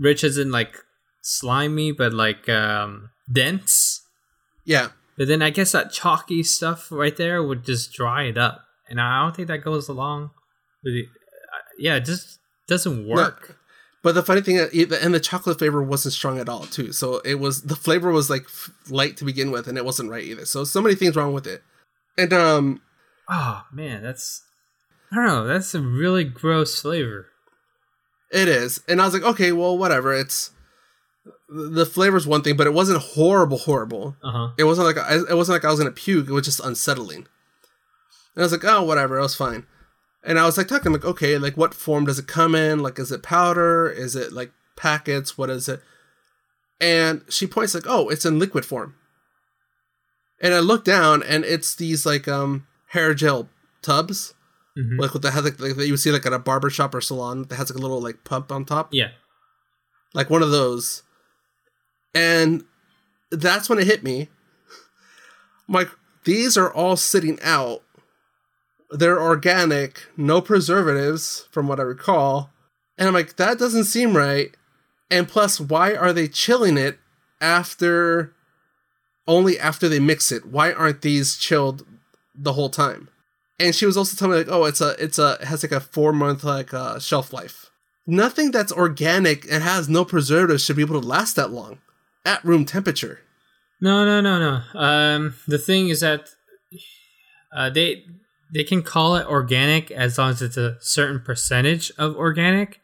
rich 0.00 0.24
as 0.24 0.36
in 0.36 0.50
like 0.50 0.74
slimy, 1.22 1.92
but 1.92 2.12
like 2.12 2.48
um 2.48 3.10
dense. 3.32 4.00
Yeah, 4.64 4.88
But 5.16 5.28
then 5.28 5.42
I 5.42 5.50
guess 5.50 5.72
that 5.72 5.92
chalky 5.92 6.42
stuff 6.42 6.88
right 6.90 7.16
there 7.16 7.42
would 7.42 7.64
just 7.64 7.92
dry 7.92 8.24
it 8.24 8.38
up, 8.38 8.64
and 8.88 9.00
I 9.00 9.22
don't 9.22 9.34
think 9.36 9.48
that 9.48 9.62
goes 9.64 9.88
along 9.88 10.30
with 10.84 10.94
it. 10.94 11.06
Uh, 11.06 11.58
Yeah, 11.78 11.98
just 12.00 12.38
doesn't 12.68 13.06
work. 13.06 13.58
But 14.02 14.16
the 14.16 14.22
funny 14.22 14.40
thing, 14.40 14.58
uh, 14.58 14.66
and 15.00 15.14
the 15.14 15.20
chocolate 15.20 15.58
flavor 15.58 15.80
wasn't 15.82 16.14
strong 16.14 16.38
at 16.40 16.48
all, 16.48 16.64
too. 16.64 16.92
So 16.92 17.20
it 17.24 17.36
was 17.36 17.62
the 17.62 17.76
flavor 17.76 18.10
was 18.10 18.28
like 18.28 18.46
light 18.90 19.16
to 19.18 19.24
begin 19.24 19.50
with, 19.52 19.68
and 19.68 19.78
it 19.78 19.84
wasn't 19.84 20.10
right 20.10 20.24
either. 20.24 20.44
So 20.44 20.64
so 20.64 20.80
many 20.82 20.96
things 20.96 21.14
wrong 21.14 21.32
with 21.32 21.46
it. 21.46 21.62
And 22.18 22.32
um, 22.32 22.82
Oh 23.28 23.62
man, 23.72 24.02
that's 24.02 24.42
I 25.12 25.16
don't 25.16 25.26
know. 25.26 25.46
That's 25.46 25.74
a 25.74 25.80
really 25.80 26.24
gross 26.24 26.80
flavor. 26.80 27.28
it 28.32 28.48
is, 28.48 28.80
and 28.88 29.00
I 29.00 29.04
was 29.04 29.14
like, 29.14 29.22
okay, 29.22 29.52
well, 29.52 29.78
whatever. 29.78 30.12
It's 30.12 30.50
the 31.48 31.86
flavor's 31.86 32.26
one 32.26 32.42
thing, 32.42 32.56
but 32.56 32.66
it 32.66 32.72
wasn't 32.72 33.00
horrible, 33.02 33.58
horrible. 33.58 34.16
Uh 34.22 34.32
huh. 34.32 34.48
It 34.58 34.64
wasn't 34.64 34.88
like 34.88 34.98
I, 34.98 35.18
it 35.30 35.36
wasn't 35.36 35.54
like 35.56 35.64
I 35.64 35.70
was 35.70 35.78
gonna 35.78 35.92
puke. 35.92 36.28
It 36.28 36.32
was 36.32 36.44
just 36.44 36.58
unsettling. 36.60 37.26
And 38.34 38.38
I 38.38 38.42
was 38.42 38.52
like, 38.52 38.64
oh, 38.64 38.82
whatever, 38.82 39.18
it 39.18 39.22
was 39.22 39.36
fine. 39.36 39.66
And 40.24 40.38
I 40.38 40.44
was 40.46 40.56
like 40.56 40.68
talking, 40.68 40.92
like, 40.92 41.04
okay, 41.04 41.36
like 41.38 41.56
what 41.56 41.74
form 41.74 42.04
does 42.06 42.18
it 42.18 42.26
come 42.28 42.54
in? 42.54 42.78
Like, 42.80 42.98
is 42.98 43.10
it 43.10 43.22
powder? 43.22 43.90
Is 43.90 44.14
it 44.14 44.32
like 44.32 44.52
packets? 44.76 45.36
What 45.36 45.50
is 45.50 45.68
it? 45.68 45.80
And 46.80 47.22
she 47.28 47.46
points 47.46 47.74
like, 47.74 47.86
oh, 47.86 48.08
it's 48.08 48.24
in 48.24 48.38
liquid 48.38 48.64
form. 48.64 48.94
And 50.40 50.54
I 50.54 50.58
look 50.60 50.84
down, 50.84 51.22
and 51.22 51.44
it's 51.44 51.74
these 51.74 52.04
like 52.04 52.26
um 52.28 52.66
hair 52.88 53.14
gel 53.14 53.48
tubs, 53.80 54.34
Mhm. 54.76 54.98
like 54.98 55.12
with 55.12 55.22
the 55.22 55.30
has 55.32 55.44
like, 55.44 55.60
like 55.60 55.76
that 55.76 55.86
you 55.86 55.92
would 55.92 56.00
see 56.00 56.10
like 56.10 56.26
at 56.26 56.32
a 56.32 56.38
barber 56.38 56.70
shop 56.70 56.94
or 56.94 57.00
salon 57.00 57.44
that 57.44 57.56
has 57.56 57.70
like 57.70 57.78
a 57.78 57.82
little 57.82 58.00
like 58.00 58.24
pump 58.24 58.50
on 58.50 58.64
top 58.64 58.88
Yeah. 58.92 59.10
like 60.14 60.30
one 60.30 60.42
of 60.42 60.50
those. 60.50 61.02
And 62.14 62.64
that's 63.30 63.68
when 63.68 63.78
it 63.78 63.86
hit 63.86 64.02
me. 64.02 64.28
I'm 65.68 65.74
like, 65.74 65.88
these 66.24 66.56
are 66.56 66.72
all 66.72 66.96
sitting 66.96 67.38
out. 67.42 67.82
They're 68.92 69.20
organic, 69.20 70.02
no 70.16 70.40
preservatives, 70.40 71.48
from 71.50 71.66
what 71.66 71.80
I 71.80 71.84
recall. 71.84 72.50
And 72.98 73.08
I'm 73.08 73.14
like, 73.14 73.36
that 73.36 73.58
doesn't 73.58 73.84
seem 73.84 74.16
right. 74.16 74.54
And 75.10 75.26
plus, 75.28 75.58
why 75.58 75.94
are 75.94 76.12
they 76.12 76.28
chilling 76.28 76.76
it 76.76 76.98
after 77.40 78.34
only 79.26 79.58
after 79.58 79.88
they 79.88 79.98
mix 79.98 80.30
it? 80.30 80.46
Why 80.46 80.72
aren't 80.72 81.02
these 81.02 81.36
chilled 81.36 81.86
the 82.34 82.52
whole 82.52 82.70
time? 82.70 83.08
And 83.58 83.74
she 83.74 83.86
was 83.86 83.96
also 83.96 84.16
telling 84.16 84.32
me 84.32 84.44
like, 84.44 84.52
oh, 84.52 84.64
it's 84.64 84.80
a 84.80 84.90
it's 85.02 85.18
a 85.18 85.38
it 85.40 85.44
has 85.44 85.62
like 85.62 85.72
a 85.72 85.80
four 85.80 86.12
month 86.12 86.44
like 86.44 86.74
uh, 86.74 86.98
shelf 86.98 87.32
life. 87.32 87.70
Nothing 88.06 88.50
that's 88.50 88.72
organic 88.72 89.50
and 89.50 89.62
has 89.62 89.88
no 89.88 90.04
preservatives 90.04 90.64
should 90.64 90.76
be 90.76 90.82
able 90.82 91.00
to 91.00 91.06
last 91.06 91.36
that 91.36 91.50
long 91.50 91.78
at 92.24 92.44
room 92.44 92.64
temperature. 92.64 93.20
No, 93.80 94.04
no, 94.04 94.20
no, 94.20 94.38
no. 94.38 94.78
Um, 94.78 95.34
the 95.46 95.58
thing 95.58 95.88
is 95.88 96.00
that 96.00 96.30
uh, 97.54 97.70
they 97.70 98.04
they 98.52 98.64
can 98.64 98.82
call 98.82 99.16
it 99.16 99.26
organic 99.26 99.90
as 99.90 100.18
long 100.18 100.30
as 100.30 100.42
it's 100.42 100.56
a 100.56 100.76
certain 100.80 101.20
percentage 101.20 101.90
of 101.98 102.16
organic. 102.16 102.80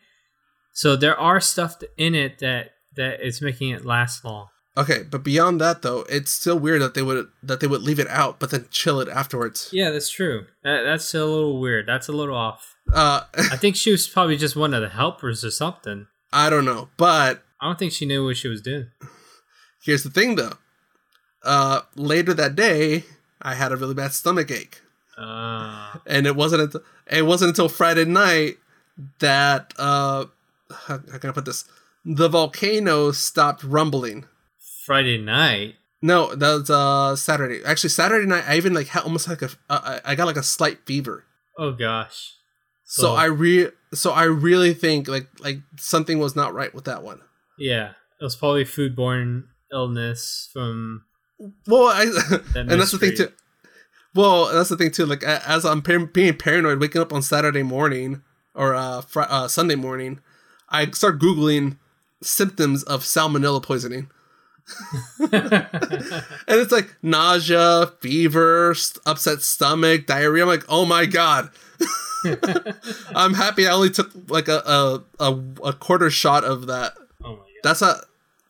So 0.72 0.96
there 0.96 1.18
are 1.18 1.40
stuff 1.40 1.76
in 1.96 2.14
it 2.14 2.38
that 2.38 2.70
that 2.96 3.24
is 3.24 3.42
making 3.42 3.70
it 3.70 3.84
last 3.84 4.24
long. 4.24 4.48
Okay, 4.76 5.02
but 5.02 5.24
beyond 5.24 5.60
that 5.60 5.82
though, 5.82 6.04
it's 6.08 6.30
still 6.30 6.58
weird 6.58 6.80
that 6.82 6.94
they 6.94 7.02
would 7.02 7.26
that 7.42 7.60
they 7.60 7.66
would 7.66 7.82
leave 7.82 7.98
it 7.98 8.08
out 8.08 8.38
but 8.38 8.50
then 8.50 8.66
chill 8.70 9.00
it 9.00 9.08
afterwards. 9.08 9.70
Yeah, 9.72 9.90
that's 9.90 10.08
true. 10.08 10.46
That, 10.62 10.82
that's 10.84 11.12
a 11.14 11.24
little 11.24 11.60
weird. 11.60 11.86
That's 11.86 12.08
a 12.08 12.12
little 12.12 12.36
off. 12.36 12.76
Uh, 12.92 13.22
I 13.36 13.56
think 13.56 13.76
she 13.76 13.90
was 13.90 14.08
probably 14.08 14.36
just 14.36 14.56
one 14.56 14.72
of 14.72 14.80
the 14.80 14.88
helpers 14.88 15.44
or 15.44 15.50
something. 15.50 16.06
I 16.32 16.48
don't 16.48 16.64
know, 16.64 16.88
but 16.96 17.42
I 17.60 17.66
don't 17.66 17.78
think 17.78 17.92
she 17.92 18.06
knew 18.06 18.24
what 18.24 18.36
she 18.36 18.48
was 18.48 18.62
doing. 18.62 18.86
here's 19.82 20.04
the 20.04 20.10
thing 20.10 20.36
though. 20.36 20.54
Uh, 21.44 21.80
later 21.96 22.34
that 22.34 22.54
day, 22.54 23.04
I 23.42 23.54
had 23.54 23.72
a 23.72 23.76
really 23.76 23.94
bad 23.94 24.12
stomach 24.12 24.50
ache. 24.50 24.80
Uh, 25.18 25.98
and 26.06 26.26
it 26.26 26.36
wasn't 26.36 26.62
until, 26.62 26.80
it 27.10 27.26
wasn't 27.26 27.48
until 27.48 27.68
Friday 27.68 28.04
night 28.04 28.58
that 29.20 29.72
uh 29.78 30.26
how, 30.70 31.00
how 31.10 31.18
can 31.18 31.30
I 31.30 31.32
put 31.32 31.44
this? 31.44 31.64
The 32.04 32.28
volcano 32.28 33.10
stopped 33.12 33.62
rumbling. 33.64 34.26
Friday 34.84 35.18
night. 35.18 35.74
No, 36.00 36.34
that 36.34 36.52
was 36.60 36.70
uh 36.70 37.16
Saturday. 37.16 37.64
Actually, 37.64 37.90
Saturday 37.90 38.26
night 38.26 38.44
I 38.46 38.56
even 38.56 38.74
like 38.74 38.88
had 38.88 39.02
almost 39.02 39.28
like 39.28 39.42
a 39.42 39.50
uh, 39.68 39.98
I 40.04 40.12
I 40.12 40.14
got 40.14 40.26
like 40.26 40.36
a 40.36 40.42
slight 40.42 40.78
fever. 40.86 41.24
Oh 41.58 41.72
gosh. 41.72 42.34
So 42.84 43.12
Oh. 43.12 43.14
I 43.16 43.24
re 43.24 43.70
so 43.92 44.12
I 44.12 44.24
really 44.24 44.74
think 44.74 45.08
like 45.08 45.26
like 45.40 45.58
something 45.78 46.18
was 46.18 46.36
not 46.36 46.54
right 46.54 46.72
with 46.72 46.84
that 46.84 47.02
one. 47.02 47.20
Yeah, 47.58 47.90
it 48.20 48.24
was 48.24 48.36
probably 48.36 48.64
foodborne 48.64 49.44
illness 49.72 50.48
from 50.52 51.04
Well, 51.66 51.88
I 51.88 52.04
that 52.04 52.44
and 52.56 52.70
that's 52.70 52.92
the 52.92 52.98
thing 52.98 53.16
too. 53.16 53.32
Well, 54.18 54.46
that's 54.52 54.68
the 54.68 54.76
thing 54.76 54.90
too. 54.90 55.06
Like 55.06 55.22
as 55.22 55.64
I'm 55.64 55.80
par- 55.80 56.06
being 56.06 56.36
paranoid, 56.36 56.80
waking 56.80 57.00
up 57.00 57.12
on 57.12 57.22
Saturday 57.22 57.62
morning 57.62 58.22
or 58.52 58.74
uh, 58.74 59.00
fr- 59.02 59.20
uh 59.28 59.46
Sunday 59.46 59.76
morning, 59.76 60.18
I 60.68 60.90
start 60.90 61.20
googling 61.20 61.76
symptoms 62.20 62.82
of 62.82 63.04
salmonella 63.04 63.62
poisoning, 63.62 64.10
and 65.32 65.68
it's 66.48 66.72
like 66.72 66.96
nausea, 67.00 67.92
fever, 68.00 68.74
st- 68.74 69.00
upset 69.06 69.40
stomach, 69.40 70.06
diarrhea. 70.06 70.42
I'm 70.42 70.48
like, 70.48 70.64
oh 70.68 70.84
my 70.84 71.06
god. 71.06 71.50
I'm 73.14 73.34
happy 73.34 73.68
I 73.68 73.72
only 73.72 73.90
took 73.90 74.10
like 74.26 74.48
a 74.48 74.58
a, 74.66 75.04
a, 75.20 75.40
a 75.66 75.72
quarter 75.72 76.10
shot 76.10 76.42
of 76.42 76.66
that. 76.66 76.94
oh 77.22 77.34
my 77.34 77.36
god. 77.36 77.44
That's 77.62 77.82
a, 77.82 78.00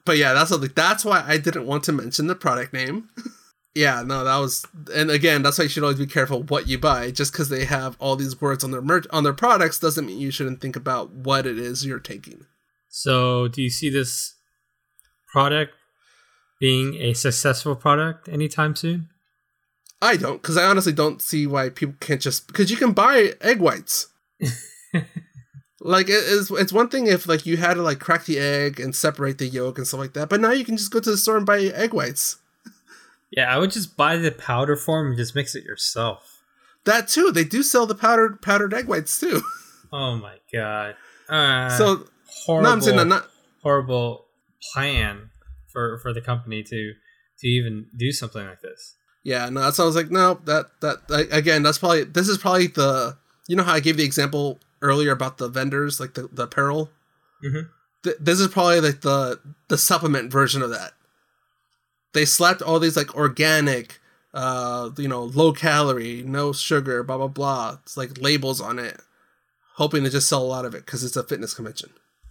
but 0.06 0.16
yeah, 0.16 0.32
that's 0.32 0.50
a, 0.50 0.56
that's 0.56 1.04
why 1.04 1.22
I 1.26 1.36
didn't 1.36 1.66
want 1.66 1.84
to 1.84 1.92
mention 1.92 2.26
the 2.26 2.34
product 2.34 2.72
name. 2.72 3.10
Yeah, 3.78 4.02
no, 4.02 4.24
that 4.24 4.38
was, 4.38 4.66
and 4.92 5.08
again, 5.08 5.42
that's 5.42 5.56
why 5.56 5.62
you 5.62 5.68
should 5.68 5.84
always 5.84 6.00
be 6.00 6.06
careful 6.06 6.42
what 6.42 6.66
you 6.66 6.78
buy. 6.78 7.12
Just 7.12 7.30
because 7.30 7.48
they 7.48 7.64
have 7.64 7.96
all 8.00 8.16
these 8.16 8.40
words 8.40 8.64
on 8.64 8.72
their 8.72 8.82
merch 8.82 9.06
on 9.12 9.22
their 9.22 9.32
products 9.32 9.78
doesn't 9.78 10.04
mean 10.04 10.18
you 10.18 10.32
shouldn't 10.32 10.60
think 10.60 10.74
about 10.74 11.12
what 11.12 11.46
it 11.46 11.60
is 11.60 11.86
you're 11.86 12.00
taking. 12.00 12.44
So, 12.88 13.46
do 13.46 13.62
you 13.62 13.70
see 13.70 13.88
this 13.88 14.34
product 15.28 15.74
being 16.58 16.96
a 16.96 17.14
successful 17.14 17.76
product 17.76 18.28
anytime 18.28 18.74
soon? 18.74 19.10
I 20.02 20.16
don't, 20.16 20.42
because 20.42 20.56
I 20.56 20.64
honestly 20.64 20.92
don't 20.92 21.22
see 21.22 21.46
why 21.46 21.68
people 21.68 21.94
can't 22.00 22.20
just 22.20 22.48
because 22.48 22.72
you 22.72 22.76
can 22.76 22.90
buy 22.90 23.34
egg 23.40 23.60
whites. 23.60 24.08
like 25.80 26.08
it 26.08 26.24
is, 26.24 26.50
it's 26.50 26.72
one 26.72 26.88
thing 26.88 27.06
if 27.06 27.28
like 27.28 27.46
you 27.46 27.58
had 27.58 27.74
to 27.74 27.82
like 27.82 28.00
crack 28.00 28.24
the 28.24 28.40
egg 28.40 28.80
and 28.80 28.92
separate 28.92 29.38
the 29.38 29.46
yolk 29.46 29.78
and 29.78 29.86
stuff 29.86 30.00
like 30.00 30.14
that, 30.14 30.28
but 30.28 30.40
now 30.40 30.50
you 30.50 30.64
can 30.64 30.76
just 30.76 30.90
go 30.90 30.98
to 30.98 31.12
the 31.12 31.16
store 31.16 31.36
and 31.36 31.46
buy 31.46 31.60
egg 31.60 31.94
whites. 31.94 32.38
Yeah, 33.30 33.54
I 33.54 33.58
would 33.58 33.70
just 33.70 33.96
buy 33.96 34.16
the 34.16 34.30
powder 34.30 34.76
form 34.76 35.08
and 35.08 35.16
just 35.16 35.34
mix 35.34 35.54
it 35.54 35.64
yourself. 35.64 36.42
That 36.84 37.08
too, 37.08 37.30
they 37.30 37.44
do 37.44 37.62
sell 37.62 37.86
the 37.86 37.94
powdered 37.94 38.40
powdered 38.42 38.72
egg 38.74 38.86
whites 38.88 39.18
too. 39.18 39.42
Oh 39.90 40.16
my 40.16 40.34
god! 40.52 40.96
Uh, 41.30 41.70
so 41.70 42.04
horrible, 42.44 42.62
no, 42.68 42.72
I'm 42.74 42.80
saying 42.82 42.98
that 42.98 43.06
not 43.06 43.30
horrible 43.62 44.26
plan 44.74 45.30
for 45.72 45.98
for 46.00 46.12
the 46.12 46.20
company 46.20 46.62
to 46.62 46.92
to 47.38 47.48
even 47.48 47.86
do 47.96 48.12
something 48.12 48.46
like 48.46 48.60
this. 48.60 48.96
Yeah, 49.24 49.48
no, 49.48 49.60
that's 49.62 49.80
I 49.80 49.84
was 49.84 49.96
like, 49.96 50.10
no, 50.10 50.40
that 50.44 50.66
that 50.82 51.08
like, 51.08 51.32
again, 51.32 51.62
that's 51.62 51.78
probably 51.78 52.04
this 52.04 52.28
is 52.28 52.36
probably 52.36 52.66
the 52.66 53.16
you 53.48 53.56
know 53.56 53.62
how 53.62 53.72
I 53.72 53.80
gave 53.80 53.96
the 53.96 54.04
example 54.04 54.58
earlier 54.82 55.10
about 55.10 55.38
the 55.38 55.48
vendors 55.48 55.98
like 56.00 56.12
the 56.12 56.28
the 56.30 56.42
apparel. 56.42 56.90
Mhm. 57.42 57.70
Th- 58.04 58.16
this 58.20 58.40
is 58.40 58.48
probably 58.48 58.80
like 58.82 59.00
the 59.00 59.40
the 59.68 59.78
supplement 59.78 60.30
version 60.30 60.60
of 60.60 60.68
that. 60.68 60.92
They 62.18 62.24
slapped 62.24 62.62
all 62.62 62.80
these 62.80 62.96
like 62.96 63.14
organic, 63.14 64.00
uh, 64.34 64.90
you 64.98 65.06
know, 65.06 65.22
low 65.22 65.52
calorie, 65.52 66.24
no 66.26 66.52
sugar, 66.52 67.04
blah 67.04 67.16
blah 67.16 67.28
blah. 67.28 67.76
It's 67.84 67.96
like 67.96 68.20
labels 68.20 68.60
on 68.60 68.80
it, 68.80 69.00
hoping 69.76 70.02
to 70.02 70.10
just 70.10 70.28
sell 70.28 70.42
a 70.42 70.44
lot 70.44 70.64
of 70.64 70.74
it 70.74 70.84
because 70.84 71.04
it's 71.04 71.14
a 71.14 71.22
fitness 71.22 71.54
convention. 71.54 71.90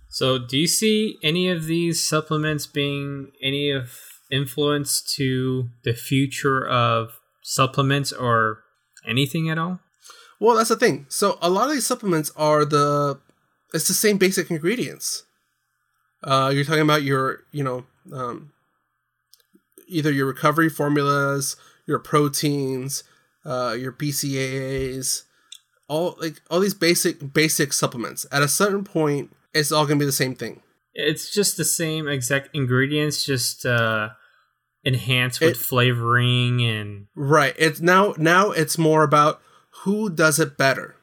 So, 0.10 0.38
do 0.38 0.58
you 0.58 0.68
see 0.68 1.18
any 1.24 1.48
of 1.48 1.68
these 1.68 2.06
supplements 2.06 2.68
being 2.68 3.32
any 3.42 3.72
of 3.72 3.94
influence 4.30 5.02
to 5.16 5.70
the 5.86 5.94
future 5.94 6.68
of 6.68 7.18
supplements 7.42 8.12
or 8.12 8.64
anything 9.08 9.50
at 9.50 9.58
all? 9.58 9.80
Well, 10.38 10.58
that's 10.58 10.68
the 10.68 10.76
thing. 10.76 11.06
So 11.08 11.38
a 11.42 11.50
lot 11.50 11.70
of 11.70 11.76
these 11.76 11.88
supplements 11.88 12.30
are 12.36 12.66
the 12.66 13.22
it's 13.74 13.88
the 13.88 13.94
same 13.94 14.18
basic 14.18 14.52
ingredients. 14.52 15.24
Uh, 16.22 16.52
you're 16.54 16.66
talking 16.66 16.82
about 16.82 17.04
your, 17.04 17.44
you 17.54 17.64
know, 17.64 17.86
um, 18.12 18.52
either 19.88 20.12
your 20.12 20.26
recovery 20.28 20.70
formulas, 20.70 21.56
your 21.86 22.00
proteins, 22.00 23.04
uh, 23.46 23.76
your 23.80 23.92
BCAAs, 23.92 25.24
all 25.88 26.16
like 26.20 26.42
all 26.50 26.60
these 26.60 26.74
basic 26.74 27.34
basic 27.34 27.74
supplements. 27.74 28.26
At 28.32 28.42
a 28.44 28.48
certain 28.48 28.84
point, 28.84 29.36
it's 29.54 29.72
all 29.72 29.86
gonna 29.86 30.00
be 30.00 30.06
the 30.06 30.12
same 30.12 30.36
thing. 30.36 30.62
It's 30.94 31.32
just 31.32 31.58
the 31.58 31.66
same 31.66 32.08
exact 32.08 32.50
ingredients, 32.56 33.24
just 33.24 33.66
uh, 33.66 34.10
enhanced 34.84 35.40
with 35.42 35.52
It- 35.52 35.58
flavoring 35.58 36.62
and 36.62 37.08
Right. 37.16 37.54
It's 37.58 37.80
now 37.80 38.14
now 38.18 38.52
it's 38.52 38.78
more 38.78 39.04
about 39.04 39.42
who 39.84 40.10
does 40.10 40.40
it 40.40 40.58
better. 40.58 40.96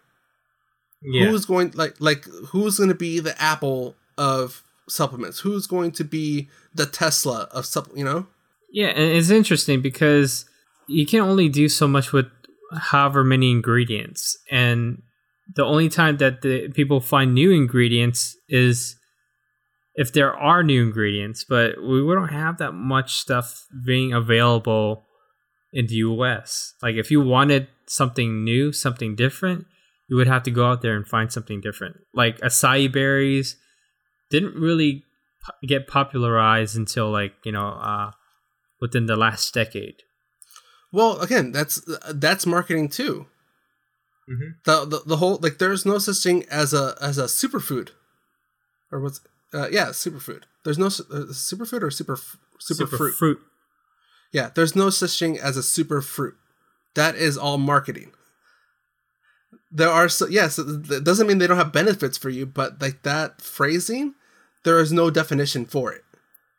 yeah. 1.02 1.26
who's 1.26 1.44
going 1.44 1.70
like 1.74 1.94
like 2.00 2.24
who's 2.48 2.76
going 2.78 2.88
to 2.88 2.94
be 2.94 3.20
the 3.20 3.40
apple 3.40 3.94
of 4.18 4.62
supplements 4.88 5.40
who's 5.40 5.66
going 5.66 5.90
to 5.92 6.04
be 6.04 6.48
the 6.74 6.84
tesla 6.86 7.48
of 7.52 7.64
supp 7.64 7.94
you 7.96 8.04
know 8.04 8.26
Yeah, 8.74 8.88
and 8.88 9.16
it's 9.16 9.30
interesting 9.30 9.82
because 9.82 10.46
you 10.88 11.06
can 11.06 11.20
only 11.20 11.48
do 11.48 11.68
so 11.68 11.86
much 11.86 12.12
with 12.12 12.26
however 12.72 13.22
many 13.22 13.52
ingredients, 13.52 14.36
and 14.50 15.00
the 15.54 15.64
only 15.64 15.88
time 15.88 16.16
that 16.16 16.42
the 16.42 16.68
people 16.70 17.00
find 17.00 17.34
new 17.34 17.52
ingredients 17.52 18.36
is 18.48 18.96
if 19.94 20.12
there 20.12 20.34
are 20.36 20.64
new 20.64 20.82
ingredients. 20.82 21.44
But 21.48 21.80
we 21.80 22.00
don't 22.00 22.32
have 22.32 22.58
that 22.58 22.72
much 22.72 23.14
stuff 23.14 23.64
being 23.86 24.12
available 24.12 25.06
in 25.72 25.86
the 25.86 25.94
U.S. 26.10 26.74
Like 26.82 26.96
if 26.96 27.12
you 27.12 27.20
wanted 27.20 27.68
something 27.86 28.42
new, 28.42 28.72
something 28.72 29.14
different, 29.14 29.66
you 30.08 30.16
would 30.16 30.26
have 30.26 30.42
to 30.42 30.50
go 30.50 30.66
out 30.66 30.82
there 30.82 30.96
and 30.96 31.06
find 31.06 31.30
something 31.32 31.60
different. 31.60 31.98
Like 32.12 32.40
acai 32.40 32.92
berries 32.92 33.56
didn't 34.30 34.56
really 34.56 35.04
get 35.64 35.86
popularized 35.86 36.76
until 36.76 37.08
like 37.12 37.34
you 37.44 37.52
know. 37.52 37.68
uh 37.68 38.10
within 38.84 39.06
the 39.06 39.16
last 39.26 39.44
decade. 39.60 39.98
well 40.98 41.12
again 41.26 41.46
that's 41.56 41.76
that's 42.24 42.44
marketing 42.56 42.88
too. 43.00 43.14
Mhm. 44.32 44.48
the, 44.68 44.76
the 44.92 44.98
the 45.10 45.18
whole 45.20 45.36
like 45.44 45.56
there's 45.58 45.84
no 45.92 45.98
such 46.06 46.20
thing 46.26 46.38
as 46.62 46.72
a 46.82 46.84
as 47.08 47.16
a 47.18 47.24
superfood. 47.40 47.88
Or 48.90 49.00
what's 49.02 49.20
uh, 49.58 49.68
yeah 49.78 49.88
superfood. 50.04 50.42
There's 50.64 50.78
no 50.84 50.86
uh, 50.86 51.32
superfood 51.50 51.82
or 51.86 51.90
super 51.90 52.14
f- 52.22 52.36
super, 52.68 52.86
fruit. 52.98 53.14
Fruit. 53.22 53.40
yeah 54.38 54.48
there's 54.54 54.74
no 54.82 54.88
such 54.90 55.14
thing 55.20 55.34
as 55.48 55.56
a 55.56 55.62
super 55.76 56.00
fruit 56.14 56.36
that 56.94 57.14
is 57.26 57.36
all 57.44 57.58
marketing. 57.58 58.10
There 59.70 59.90
are 59.98 60.08
so 60.08 60.26
yes 60.28 60.58
it 60.58 61.04
doesn't 61.08 61.26
mean 61.26 61.38
they 61.38 61.48
don't 61.48 61.56
have 61.64 61.72
benefits 61.82 62.16
for 62.22 62.30
you 62.30 62.46
but 62.46 62.80
like 62.80 63.02
that 63.02 63.42
phrasing 63.42 64.14
there 64.64 64.78
is 64.84 64.92
no 64.92 65.10
definition 65.10 65.66
for 65.66 65.92
it 65.96 66.03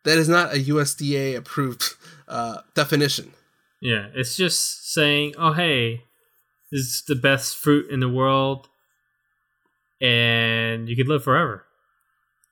that 0.06 0.18
is 0.18 0.30
not 0.30 0.54
a 0.54 0.58
usda 0.58 1.36
approved 1.36 1.96
uh, 2.28 2.62
definition. 2.74 3.34
Yeah, 3.82 4.08
it's 4.14 4.36
just 4.36 4.94
saying, 4.94 5.36
"Oh, 5.38 5.54
hey, 5.54 6.04
this 6.72 6.82
is 6.82 7.04
the 7.08 7.16
best 7.16 7.58
fruit 7.58 7.92
in 7.92 8.00
the 8.00 8.10
world, 8.10 8.70
and 10.02 10.88
you 10.88 10.96
could 10.96 11.08
live 11.08 11.24
forever." 11.24 11.66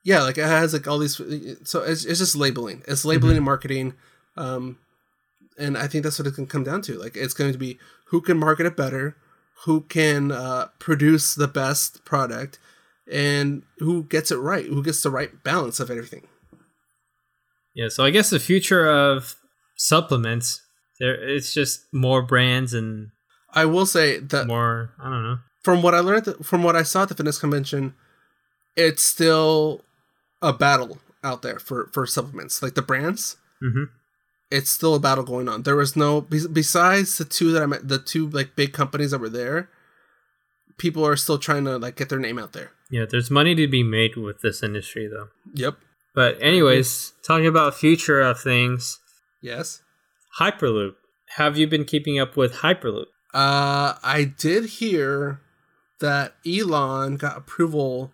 yeah 0.04 0.22
like 0.22 0.38
it 0.38 0.44
has 0.44 0.72
like 0.72 0.86
all 0.86 0.98
these 0.98 1.16
so 1.64 1.82
it's, 1.82 2.04
it's 2.04 2.20
just 2.20 2.36
labeling. 2.36 2.82
It's 2.86 3.04
labeling 3.04 3.36
and 3.36 3.44
marketing 3.44 3.94
um 4.36 4.78
and 5.56 5.78
i 5.78 5.86
think 5.86 6.04
that's 6.04 6.18
what 6.18 6.28
it 6.28 6.34
can 6.34 6.46
come 6.46 6.62
down 6.62 6.82
to. 6.82 6.98
Like 6.98 7.16
it's 7.16 7.34
going 7.34 7.52
to 7.52 7.58
be 7.58 7.78
who 8.08 8.20
can 8.20 8.38
market 8.38 8.66
it 8.66 8.76
better 8.76 9.16
who 9.64 9.80
can 9.82 10.30
uh, 10.30 10.66
produce 10.78 11.34
the 11.34 11.48
best 11.48 12.04
product 12.04 12.58
and 13.10 13.62
who 13.78 14.04
gets 14.04 14.30
it 14.30 14.36
right 14.36 14.66
who 14.66 14.82
gets 14.82 15.02
the 15.02 15.10
right 15.10 15.42
balance 15.42 15.80
of 15.80 15.90
everything 15.90 16.28
Yeah, 17.74 17.88
so 17.88 18.04
I 18.04 18.10
guess 18.10 18.30
the 18.30 18.38
future 18.40 18.88
of 18.88 19.36
supplements, 19.76 20.62
there 21.00 21.14
it's 21.14 21.52
just 21.52 21.82
more 21.92 22.22
brands 22.22 22.72
and 22.72 23.10
i 23.52 23.64
will 23.64 23.86
say 23.86 24.18
that 24.18 24.46
more. 24.46 24.90
I 25.00 25.10
don't 25.10 25.22
know. 25.24 25.38
from 25.62 25.82
what 25.82 25.94
i 25.94 25.98
learned 26.00 26.34
from 26.44 26.62
what 26.62 26.76
i 26.76 26.82
saw 26.84 27.02
at 27.02 27.08
the 27.08 27.14
fitness 27.16 27.38
convention 27.38 27.94
it's 28.76 29.02
still 29.02 29.82
a 30.40 30.52
battle 30.52 30.98
out 31.24 31.42
there 31.42 31.58
for 31.58 31.90
for 31.92 32.06
supplements 32.06 32.62
like 32.62 32.74
the 32.74 32.82
brands 32.82 33.36
hmm 33.60 33.84
it's 34.50 34.70
still 34.70 34.94
a 34.94 35.00
battle 35.00 35.24
going 35.24 35.48
on. 35.48 35.62
There 35.62 35.74
was 35.74 35.96
no 35.96 36.20
besides 36.20 37.18
the 37.18 37.24
two 37.24 37.50
that 37.52 37.62
I 37.62 37.66
met, 37.66 37.88
the 37.88 37.98
two 37.98 38.28
like 38.28 38.54
big 38.54 38.72
companies 38.72 39.10
that 39.10 39.18
were 39.18 39.28
there. 39.28 39.68
People 40.78 41.04
are 41.04 41.16
still 41.16 41.38
trying 41.38 41.64
to 41.64 41.76
like 41.76 41.96
get 41.96 42.08
their 42.08 42.20
name 42.20 42.38
out 42.38 42.52
there. 42.52 42.70
Yeah, 42.88 43.04
there's 43.10 43.30
money 43.32 43.56
to 43.56 43.66
be 43.66 43.82
made 43.82 44.14
with 44.16 44.42
this 44.42 44.62
industry, 44.62 45.08
though. 45.08 45.28
Yep. 45.54 45.78
But 46.14 46.40
anyways, 46.40 47.12
talking 47.26 47.46
about 47.46 47.74
future 47.74 48.20
of 48.20 48.40
things, 48.40 49.00
Yes. 49.42 49.82
Hyperloop. 50.40 50.94
Have 51.36 51.58
you 51.58 51.66
been 51.66 51.84
keeping 51.84 52.18
up 52.18 52.34
with 52.36 52.54
Hyperloop? 52.56 53.06
Uh, 53.34 53.94
I 54.02 54.32
did 54.38 54.64
hear 54.64 55.40
that 56.00 56.34
Elon 56.46 57.16
got 57.16 57.36
approval 57.36 58.12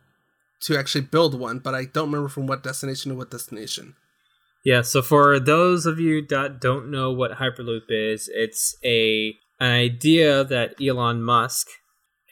to 0.62 0.76
actually 0.76 1.02
build 1.02 1.38
one, 1.38 1.60
but 1.60 1.74
I 1.74 1.84
don't 1.84 2.08
remember 2.10 2.28
from 2.28 2.46
what 2.46 2.62
destination 2.62 3.12
to 3.12 3.16
what 3.16 3.30
destination. 3.30 3.94
Yeah, 4.64 4.82
so 4.82 5.02
for 5.02 5.38
those 5.38 5.86
of 5.86 6.00
you 6.00 6.26
that 6.26 6.60
don't 6.60 6.90
know 6.90 7.12
what 7.12 7.32
Hyperloop 7.32 7.84
is, 7.88 8.28
it's 8.32 8.76
a 8.84 9.36
an 9.58 9.70
idea 9.72 10.42
that 10.42 10.74
Elon 10.82 11.22
Musk, 11.22 11.68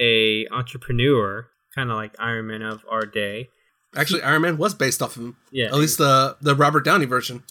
a 0.01 0.47
entrepreneur, 0.51 1.49
kind 1.75 1.91
of 1.91 1.97
like 1.97 2.15
Iron 2.19 2.49
Man 2.49 2.63
of 2.63 2.85
our 2.91 3.07
day. 3.07 3.49
Actually, 3.97 4.23
Iron 4.23 4.43
Man 4.43 4.59
was 4.59 4.75
based 4.75 5.03
off 5.03 5.17
of 5.17 5.23
him. 5.23 5.37
Yeah. 5.51 5.67
At 5.67 5.75
least 5.75 5.99
the 5.99 6.37
the 6.41 6.55
Robert 6.55 6.85
Downey 6.85 7.07
version. 7.07 7.43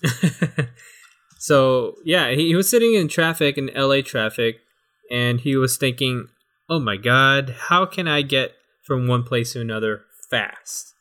so, 1.39 1.95
yeah, 2.05 2.29
he, 2.31 2.47
he 2.47 2.55
was 2.55 2.69
sitting 2.69 2.93
in 2.93 3.07
traffic 3.07 3.57
in 3.57 3.71
LA 3.75 4.01
traffic 4.01 4.57
and 5.09 5.41
he 5.41 5.55
was 5.55 5.77
thinking, 5.77 6.27
"Oh 6.69 6.79
my 6.79 6.97
god, 6.97 7.55
how 7.69 7.85
can 7.85 8.07
I 8.07 8.21
get 8.21 8.53
from 8.85 9.07
one 9.07 9.23
place 9.23 9.53
to 9.53 9.61
another 9.61 10.03
fast?" 10.29 10.93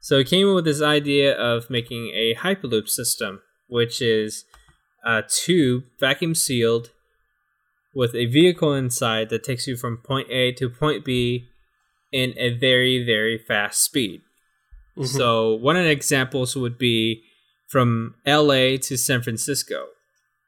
So 0.00 0.18
he 0.18 0.24
came 0.24 0.48
up 0.48 0.56
with 0.56 0.64
this 0.64 0.82
idea 0.82 1.36
of 1.36 1.70
making 1.70 2.10
a 2.14 2.34
Hyperloop 2.34 2.88
system, 2.88 3.42
which 3.68 4.00
is 4.00 4.44
a 5.04 5.22
tube 5.22 5.84
vacuum 5.98 6.34
sealed 6.34 6.90
with 7.94 8.14
a 8.14 8.26
vehicle 8.26 8.74
inside 8.74 9.28
that 9.30 9.44
takes 9.44 9.66
you 9.66 9.76
from 9.76 9.98
point 9.98 10.30
A 10.30 10.52
to 10.52 10.68
point 10.68 11.04
B 11.04 11.48
in 12.12 12.34
a 12.36 12.56
very, 12.56 13.04
very 13.04 13.38
fast 13.38 13.82
speed. 13.82 14.22
Mhm. 15.00 15.06
So, 15.06 15.54
one 15.54 15.76
of 15.76 15.84
the 15.84 15.90
examples 15.90 16.56
would 16.56 16.78
be 16.78 17.24
from 17.68 18.14
LA 18.26 18.76
to 18.78 18.96
San 18.96 19.22
Francisco. 19.22 19.86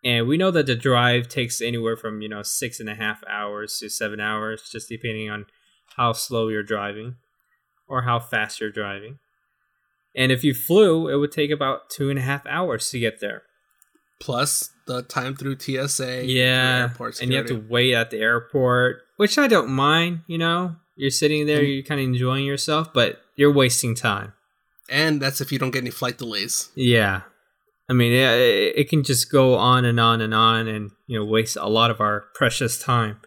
And 0.05 0.27
we 0.27 0.37
know 0.37 0.51
that 0.51 0.67
the 0.67 0.75
drive 0.75 1.29
takes 1.29 1.61
anywhere 1.61 1.97
from, 1.97 2.23
you 2.23 2.29
know, 2.29 2.43
six 2.43 2.81
and 2.81 2.89
a 2.89 2.95
half 2.97 3.23
hours 3.29 3.79
to 3.79 3.89
seven 3.89 4.19
hours, 4.21 4.69
just 4.71 4.89
depending 4.89 5.31
on 5.31 5.47
how 5.97 6.13
slow 6.13 6.49
you're 6.49 6.65
driving 6.65 7.17
or 7.87 8.03
how 8.03 8.19
fast 8.19 8.61
you're 8.61 8.73
driving. 8.73 9.19
And 10.15 10.33
if 10.33 10.43
you 10.43 10.55
flew, 10.55 11.09
it 11.09 11.17
would 11.17 11.33
take 11.33 11.51
about 11.51 11.89
two 11.89 12.11
and 12.11 12.19
a 12.19 12.23
half 12.23 12.45
hours 12.47 12.91
to 12.91 12.99
get 12.99 13.21
there. 13.21 13.45
Plus 14.21 14.71
the 14.87 15.03
time 15.03 15.37
through 15.37 15.59
TSA. 15.59 16.25
Yeah. 16.27 16.91
And 16.99 17.31
you 17.31 17.37
have 17.37 17.47
to 17.47 17.55
wait 17.69 17.95
at 17.95 18.11
the 18.11 18.19
airport, 18.19 19.03
which 19.17 19.39
I 19.39 19.47
don't 19.47 19.71
mind, 19.71 20.23
you 20.27 20.39
know. 20.39 20.77
You're 20.97 21.11
sitting 21.11 21.47
there, 21.47 21.63
you're 21.63 21.85
kind 21.85 22.01
of 22.01 22.07
enjoying 22.07 22.45
yourself, 22.45 22.93
but 22.93 23.21
you're 23.37 23.53
wasting 23.53 23.95
time. 23.95 24.35
And 24.93 25.23
that's 25.23 25.41
if 25.41 25.51
you 25.51 25.59
don't 25.59 25.71
get 25.71 25.83
any 25.83 25.91
flight 25.91 26.19
delays. 26.19 26.71
Yeah. 26.75 27.23
I 27.89 27.95
mean, 27.95 28.13
it, 28.13 28.77
it 28.77 28.89
can 28.91 29.03
just 29.03 29.33
go 29.33 29.55
on 29.55 29.85
and 29.87 29.99
on 29.99 30.21
and 30.21 30.35
on 30.35 30.69
and, 30.69 30.91
you 31.07 31.19
know, 31.19 31.25
waste 31.25 31.57
a 31.57 31.69
lot 31.69 31.91
of 31.91 32.01
our 32.01 32.27
precious 32.35 32.79
time. 32.79 33.21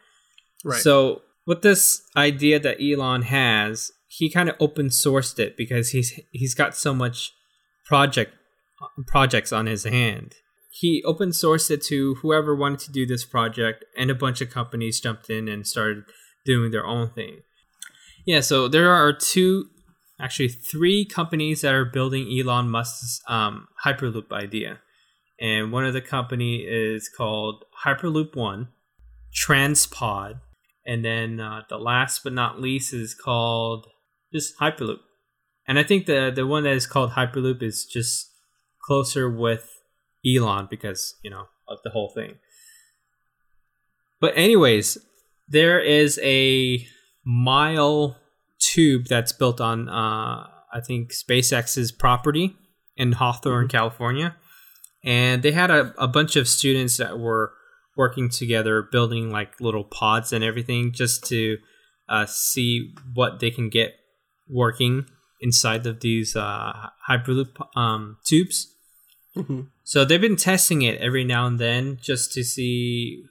Right. 0.64 0.80
So, 0.80 1.24
with 1.48 1.62
this 1.62 2.02
idea 2.16 2.60
that 2.60 2.78
Elon 2.82 3.24
has, 3.24 3.92
he 4.08 4.32
kind 4.32 4.50
of 4.50 4.56
open 4.60 4.88
sourced 4.88 5.38
it 5.38 5.58
because 5.58 5.90
he's 5.90 6.20
he's 6.32 6.56
got 6.56 6.76
so 6.76 6.94
much 6.94 7.34
project 7.86 8.34
projects 9.06 9.52
on 9.52 9.68
his 9.68 9.84
hand. 9.84 10.36
He 10.72 11.04
open 11.06 11.30
sourced 11.30 11.70
it 11.70 11.84
to 11.84 12.16
whoever 12.16 12.56
wanted 12.56 12.80
to 12.80 12.92
do 12.92 13.06
this 13.06 13.26
project, 13.26 13.86
and 13.98 14.10
a 14.10 14.16
bunch 14.16 14.42
of 14.42 14.50
companies 14.50 15.00
jumped 15.00 15.30
in 15.30 15.48
and 15.48 15.68
started 15.68 16.04
doing 16.46 16.72
their 16.72 16.86
own 16.86 17.12
thing. 17.12 17.42
Yeah, 18.26 18.42
so 18.42 18.68
there 18.68 18.92
are 18.92 19.14
two 19.14 19.70
actually 20.20 20.50
three 20.50 21.06
companies 21.06 21.62
that 21.62 21.74
are 21.74 21.86
building 21.86 22.28
Elon 22.38 22.70
Musk's 22.70 23.22
um, 23.28 23.68
Hyperloop 23.86 24.32
idea. 24.32 24.80
And 25.40 25.72
one 25.72 25.86
of 25.86 25.94
the 25.94 26.02
company 26.02 26.58
is 26.62 27.10
called 27.10 27.66
Hyperloop 27.86 28.36
One, 28.36 28.70
Transpod, 29.36 30.40
and 30.86 31.04
then 31.04 31.40
uh, 31.40 31.64
the 31.68 31.78
last 31.78 32.24
but 32.24 32.34
not 32.34 32.62
least 32.62 32.94
is 32.94 33.14
called 33.14 33.88
just 34.32 34.58
Hyperloop. 34.60 35.00
And 35.68 35.80
I 35.80 35.84
think 35.84 36.06
the 36.06 36.32
the 36.34 36.46
one 36.46 36.64
that 36.64 36.74
is 36.74 36.88
called 36.88 37.12
Hyperloop 37.12 37.62
is 37.64 37.86
just 37.86 38.32
closer 38.82 39.30
with 39.30 39.80
Elon 40.26 40.68
because 40.70 41.16
you 41.24 41.30
know 41.30 41.48
of 41.68 41.80
the 41.84 41.90
whole 41.90 42.12
thing. 42.14 42.36
But 44.22 44.38
anyways, 44.38 44.98
there 45.48 45.80
is 45.80 46.20
a 46.24 46.88
mile 47.26 48.18
tube 48.60 49.06
that's 49.08 49.32
built 49.32 49.62
on 49.62 49.90
uh, 49.90 50.48
I 50.74 50.82
think 50.86 51.12
SpaceX's 51.14 51.92
property 51.92 52.56
in 52.96 53.14
Hawthorne, 53.14 53.68
mm-hmm. 53.68 53.78
California, 53.78 54.36
and 55.04 55.44
they 55.44 55.52
had 55.52 55.72
a, 55.72 55.94
a 55.98 56.08
bunch 56.08 56.36
of 56.36 56.48
students 56.48 56.98
that 56.98 57.20
were 57.20 57.54
working 57.96 58.30
together 58.30 58.82
building 58.82 59.32
like 59.32 59.60
little 59.62 59.84
pods 59.84 60.34
and 60.34 60.44
everything 60.44 60.92
just 60.92 61.26
to 61.28 61.58
uh, 62.10 62.26
see 62.26 62.94
what 63.14 63.40
they 63.40 63.50
can 63.50 63.70
get 63.70 63.94
working 64.50 65.06
inside 65.42 65.86
of 65.86 66.02
these 66.02 66.36
uh, 66.36 66.90
hyperloop 67.10 67.56
um, 67.76 68.18
tubes. 68.26 68.74
Mm-hmm. 69.36 69.62
So 69.84 70.06
they've 70.06 70.22
been 70.22 70.36
testing 70.36 70.82
it 70.82 71.00
every 71.00 71.24
now 71.24 71.46
and 71.46 71.60
then 71.60 71.98
just 72.02 72.34
to 72.34 72.44
see 72.44 73.24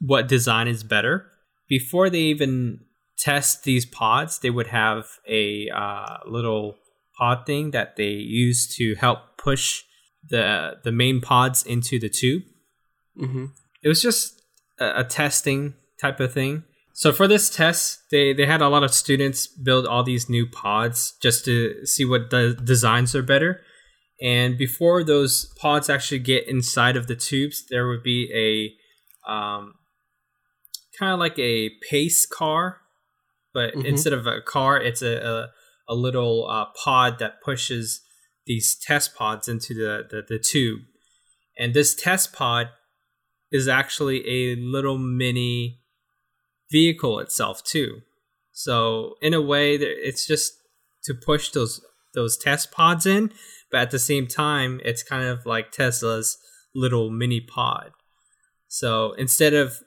what 0.00 0.28
design 0.28 0.68
is 0.68 0.82
better. 0.82 1.26
Before 1.68 2.08
they 2.10 2.20
even 2.20 2.80
test 3.18 3.64
these 3.64 3.86
pods, 3.86 4.38
they 4.38 4.50
would 4.50 4.68
have 4.68 5.06
a 5.28 5.68
uh, 5.74 6.18
little 6.26 6.76
pod 7.18 7.46
thing 7.46 7.70
that 7.70 7.96
they 7.96 8.10
use 8.10 8.66
to 8.76 8.94
help 8.96 9.18
push 9.38 9.82
the 10.28 10.74
the 10.84 10.92
main 10.92 11.20
pods 11.20 11.64
into 11.64 11.98
the 11.98 12.08
tube. 12.08 12.42
Mm-hmm. 13.20 13.46
It 13.82 13.88
was 13.88 14.02
just 14.02 14.42
a, 14.78 15.00
a, 15.00 15.04
testing 15.04 15.74
type 16.00 16.20
of 16.20 16.32
thing. 16.32 16.64
So 16.92 17.12
for 17.12 17.28
this 17.28 17.48
test, 17.48 18.00
they 18.10 18.32
they 18.32 18.46
had 18.46 18.60
a 18.60 18.68
lot 18.68 18.82
of 18.82 18.92
students 18.92 19.46
build 19.46 19.86
all 19.86 20.02
these 20.02 20.28
new 20.28 20.46
pods 20.46 21.14
just 21.22 21.44
to 21.46 21.86
see 21.86 22.04
what 22.04 22.30
the 22.30 22.58
designs 22.62 23.14
are 23.14 23.22
better. 23.22 23.60
And 24.20 24.56
before 24.56 25.04
those 25.04 25.52
pods 25.60 25.90
actually 25.90 26.20
get 26.20 26.48
inside 26.48 26.96
of 26.96 27.06
the 27.06 27.16
tubes, 27.16 27.64
there 27.68 27.86
would 27.86 28.02
be 28.02 28.30
a 28.34 29.30
um, 29.30 29.74
kind 30.98 31.12
of 31.12 31.18
like 31.18 31.38
a 31.38 31.70
pace 31.90 32.24
car 32.24 32.80
but 33.56 33.72
mm-hmm. 33.72 33.86
instead 33.86 34.12
of 34.12 34.26
a 34.26 34.42
car, 34.42 34.78
it's 34.78 35.00
a 35.00 35.16
a, 35.16 35.48
a 35.88 35.94
little 35.94 36.46
uh, 36.46 36.66
pod 36.84 37.18
that 37.20 37.40
pushes 37.42 38.02
these 38.46 38.76
test 38.76 39.16
pods 39.16 39.48
into 39.48 39.72
the, 39.72 40.04
the, 40.10 40.22
the 40.28 40.38
tube, 40.38 40.80
and 41.58 41.72
this 41.72 41.94
test 41.94 42.34
pod 42.34 42.68
is 43.50 43.66
actually 43.66 44.28
a 44.28 44.56
little 44.56 44.98
mini 44.98 45.80
vehicle 46.70 47.18
itself 47.18 47.64
too. 47.64 48.00
So 48.52 49.14
in 49.22 49.32
a 49.32 49.40
way, 49.40 49.76
it's 49.76 50.26
just 50.26 50.52
to 51.04 51.14
push 51.14 51.48
those 51.48 51.80
those 52.14 52.36
test 52.36 52.70
pods 52.70 53.06
in, 53.06 53.32
but 53.72 53.80
at 53.80 53.90
the 53.90 53.98
same 53.98 54.26
time, 54.26 54.82
it's 54.84 55.02
kind 55.02 55.24
of 55.24 55.46
like 55.46 55.72
Tesla's 55.72 56.36
little 56.74 57.10
mini 57.10 57.40
pod. 57.40 57.92
So 58.68 59.14
instead 59.14 59.54
of 59.54 59.78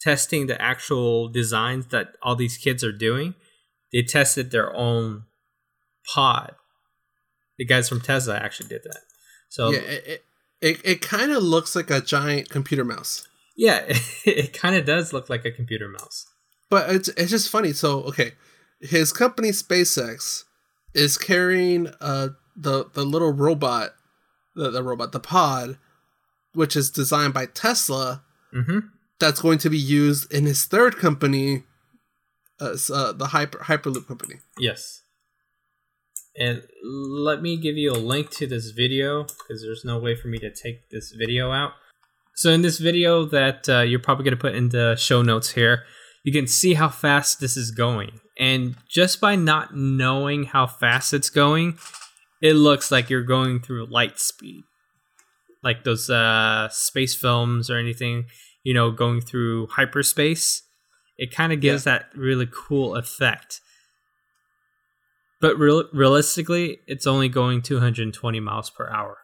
testing 0.00 0.46
the 0.46 0.60
actual 0.60 1.28
designs 1.28 1.86
that 1.88 2.16
all 2.22 2.36
these 2.36 2.56
kids 2.56 2.84
are 2.84 2.92
doing, 2.92 3.34
they 3.92 4.02
tested 4.02 4.50
their 4.50 4.74
own 4.74 5.24
pod. 6.14 6.54
The 7.58 7.64
guys 7.64 7.88
from 7.88 8.00
Tesla 8.00 8.36
actually 8.36 8.68
did 8.68 8.84
that. 8.84 9.00
So 9.48 9.70
yeah, 9.70 9.78
it 9.78 10.24
it, 10.60 10.80
it 10.84 11.00
kind 11.00 11.32
of 11.32 11.42
looks 11.42 11.74
like 11.74 11.90
a 11.90 12.00
giant 12.00 12.50
computer 12.50 12.84
mouse. 12.84 13.26
Yeah, 13.56 13.84
it, 13.88 13.98
it 14.24 14.52
kind 14.52 14.76
of 14.76 14.84
does 14.84 15.12
look 15.12 15.28
like 15.28 15.44
a 15.44 15.50
computer 15.50 15.88
mouse. 15.88 16.26
But 16.70 16.90
it's 16.90 17.08
it's 17.08 17.30
just 17.30 17.48
funny. 17.48 17.72
So 17.72 18.02
okay, 18.04 18.32
his 18.80 19.12
company 19.12 19.50
SpaceX 19.50 20.44
is 20.94 21.18
carrying 21.18 21.88
uh 22.00 22.28
the 22.56 22.86
the 22.92 23.04
little 23.04 23.32
robot, 23.32 23.90
the, 24.54 24.70
the 24.70 24.82
robot, 24.82 25.12
the 25.12 25.20
pod, 25.20 25.78
which 26.52 26.76
is 26.76 26.90
designed 26.90 27.34
by 27.34 27.46
Tesla. 27.46 28.22
Mm-hmm 28.54 28.78
that's 29.20 29.40
going 29.40 29.58
to 29.58 29.70
be 29.70 29.78
used 29.78 30.32
in 30.32 30.44
his 30.44 30.64
third 30.64 30.96
company, 30.96 31.64
uh, 32.60 32.76
uh, 32.92 33.12
the 33.12 33.28
Hyper 33.28 33.58
Hyperloop 33.58 34.06
company. 34.06 34.36
Yes. 34.58 35.02
And 36.36 36.62
let 36.84 37.42
me 37.42 37.56
give 37.56 37.76
you 37.76 37.90
a 37.90 37.98
link 37.98 38.30
to 38.32 38.46
this 38.46 38.70
video 38.70 39.24
because 39.24 39.62
there's 39.62 39.84
no 39.84 39.98
way 39.98 40.14
for 40.14 40.28
me 40.28 40.38
to 40.38 40.50
take 40.54 40.88
this 40.90 41.10
video 41.10 41.50
out. 41.50 41.72
So 42.36 42.50
in 42.50 42.62
this 42.62 42.78
video 42.78 43.24
that 43.26 43.68
uh, 43.68 43.80
you're 43.80 43.98
probably 43.98 44.24
going 44.24 44.36
to 44.36 44.40
put 44.40 44.54
in 44.54 44.68
the 44.68 44.94
show 44.94 45.22
notes 45.22 45.50
here, 45.50 45.82
you 46.22 46.32
can 46.32 46.46
see 46.46 46.74
how 46.74 46.88
fast 46.88 47.40
this 47.40 47.56
is 47.56 47.72
going. 47.72 48.20
And 48.38 48.76
just 48.88 49.20
by 49.20 49.34
not 49.34 49.74
knowing 49.74 50.44
how 50.44 50.68
fast 50.68 51.12
it's 51.12 51.30
going, 51.30 51.78
it 52.40 52.52
looks 52.52 52.92
like 52.92 53.10
you're 53.10 53.22
going 53.24 53.58
through 53.58 53.86
light 53.86 54.20
speed. 54.20 54.62
Like 55.64 55.82
those 55.82 56.08
uh, 56.08 56.68
space 56.70 57.16
films 57.16 57.68
or 57.68 57.78
anything 57.78 58.26
you 58.68 58.74
know, 58.74 58.90
going 58.90 59.22
through 59.22 59.66
hyperspace. 59.68 60.60
It 61.16 61.34
kind 61.34 61.54
of 61.54 61.60
gives 61.62 61.86
yeah. 61.86 61.92
that 62.00 62.10
really 62.14 62.46
cool 62.52 62.96
effect. 62.96 63.62
But 65.40 65.58
real, 65.58 65.84
realistically, 65.90 66.80
it's 66.86 67.06
only 67.06 67.30
going 67.30 67.62
220 67.62 68.40
miles 68.40 68.68
per 68.68 68.90
hour. 68.90 69.16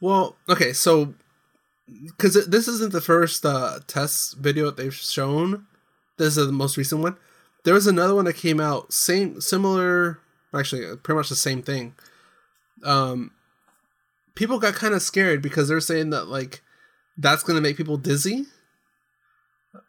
Well, 0.00 0.38
okay, 0.48 0.72
so 0.72 1.12
because 2.06 2.46
this 2.46 2.66
isn't 2.66 2.92
the 2.92 3.02
first 3.02 3.44
uh, 3.44 3.80
test 3.86 4.38
video 4.38 4.64
that 4.64 4.78
they've 4.78 4.94
shown. 4.94 5.66
This 6.16 6.38
is 6.38 6.46
the 6.46 6.52
most 6.52 6.78
recent 6.78 7.02
one. 7.02 7.18
There 7.64 7.74
was 7.74 7.86
another 7.86 8.14
one 8.14 8.24
that 8.24 8.36
came 8.36 8.58
out, 8.58 8.90
same, 8.90 9.42
similar, 9.42 10.20
actually, 10.54 10.86
uh, 10.86 10.96
pretty 10.96 11.18
much 11.18 11.28
the 11.28 11.36
same 11.36 11.60
thing. 11.60 11.94
Um, 12.84 13.32
people 14.34 14.58
got 14.58 14.72
kind 14.72 14.94
of 14.94 15.02
scared 15.02 15.42
because 15.42 15.68
they're 15.68 15.80
saying 15.80 16.08
that 16.08 16.28
like 16.28 16.62
that's 17.20 17.42
going 17.42 17.56
to 17.56 17.60
make 17.60 17.76
people 17.76 17.96
dizzy. 17.96 18.46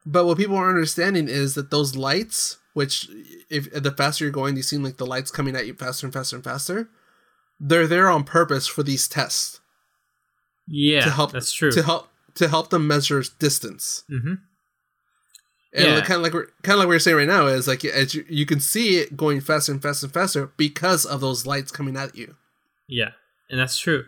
But 0.05 0.25
what 0.25 0.37
people 0.37 0.57
are 0.57 0.69
understanding 0.69 1.27
is 1.27 1.55
that 1.55 1.71
those 1.71 1.95
lights, 1.95 2.57
which 2.73 3.09
if 3.49 3.71
the 3.71 3.91
faster 3.91 4.25
you're 4.25 4.31
going, 4.31 4.55
you 4.55 4.63
seem 4.63 4.83
like 4.83 4.97
the 4.97 5.05
lights 5.05 5.31
coming 5.31 5.55
at 5.55 5.65
you 5.65 5.73
faster 5.73 6.05
and 6.05 6.13
faster 6.13 6.35
and 6.35 6.43
faster. 6.43 6.89
They're 7.59 7.87
there 7.87 8.09
on 8.09 8.23
purpose 8.23 8.67
for 8.67 8.83
these 8.83 9.07
tests. 9.07 9.59
Yeah, 10.67 11.01
to 11.01 11.09
help 11.09 11.31
that's 11.31 11.53
true. 11.53 11.71
To 11.71 11.83
help 11.83 12.09
to 12.35 12.47
help 12.47 12.69
them 12.69 12.87
measure 12.87 13.23
distance. 13.39 14.03
Mm-hmm. 14.09 14.33
And 15.73 15.85
yeah. 15.85 16.01
kind 16.01 16.17
of 16.17 16.21
like 16.21 16.33
we're 16.33 16.47
kind 16.63 16.75
of 16.75 16.79
like 16.79 16.87
we 16.89 16.95
are 16.95 16.99
saying 16.99 17.17
right 17.17 17.27
now 17.27 17.47
is 17.47 17.67
like 17.67 17.85
as 17.85 18.13
you, 18.13 18.25
you 18.27 18.45
can 18.45 18.59
see 18.59 18.97
it 18.97 19.15
going 19.15 19.41
faster 19.41 19.71
and 19.71 19.81
faster 19.81 20.07
and 20.07 20.13
faster 20.13 20.51
because 20.57 21.05
of 21.05 21.21
those 21.21 21.45
lights 21.45 21.71
coming 21.71 21.95
at 21.95 22.15
you. 22.15 22.35
Yeah, 22.87 23.11
and 23.49 23.59
that's 23.59 23.77
true. 23.77 24.05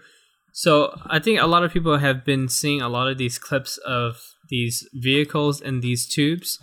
So 0.55 0.95
I 1.07 1.17
think 1.17 1.41
a 1.41 1.47
lot 1.47 1.63
of 1.63 1.73
people 1.73 1.97
have 1.97 2.23
been 2.23 2.47
seeing 2.47 2.79
a 2.79 2.87
lot 2.87 3.07
of 3.07 3.17
these 3.17 3.39
clips 3.39 3.77
of 3.77 4.21
these 4.49 4.87
vehicles 4.93 5.59
and 5.59 5.81
these 5.81 6.07
tubes, 6.07 6.59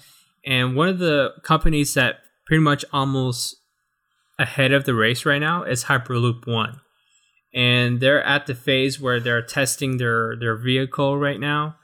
and 0.46 0.76
one 0.76 0.88
of 0.88 1.00
the 1.00 1.32
companies 1.42 1.94
that 1.94 2.20
pretty 2.46 2.62
much 2.62 2.84
almost 2.92 3.56
ahead 4.38 4.70
of 4.70 4.84
the 4.84 4.94
race 4.94 5.26
right 5.26 5.40
now 5.40 5.64
is 5.64 5.84
Hyperloop 5.84 6.46
One, 6.46 6.80
and 7.52 7.98
they're 7.98 8.22
at 8.22 8.46
the 8.46 8.54
phase 8.54 9.00
where 9.00 9.18
they're 9.18 9.42
testing 9.42 9.96
their 9.96 10.36
their 10.38 10.56
vehicle 10.56 11.18
right 11.18 11.40
now, 11.40 11.74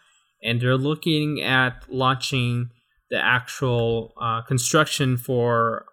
and 0.45 0.61
they're 0.61 0.79
looking 0.79 1.43
at 1.43 1.93
launching 1.93 2.71
the 3.11 3.19
actual 3.19 4.15
uh, 4.23 4.43
construction 4.43 5.17
for 5.17 5.87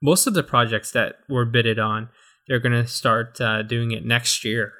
most 0.00 0.28
of 0.28 0.34
the 0.34 0.44
projects 0.44 0.92
that 0.92 1.16
were 1.28 1.44
bidded 1.44 1.80
on. 1.80 2.08
They're 2.46 2.60
going 2.60 2.80
to 2.80 2.86
start 2.86 3.40
uh, 3.40 3.62
doing 3.62 3.90
it 3.90 4.04
next 4.04 4.44
year. 4.44 4.72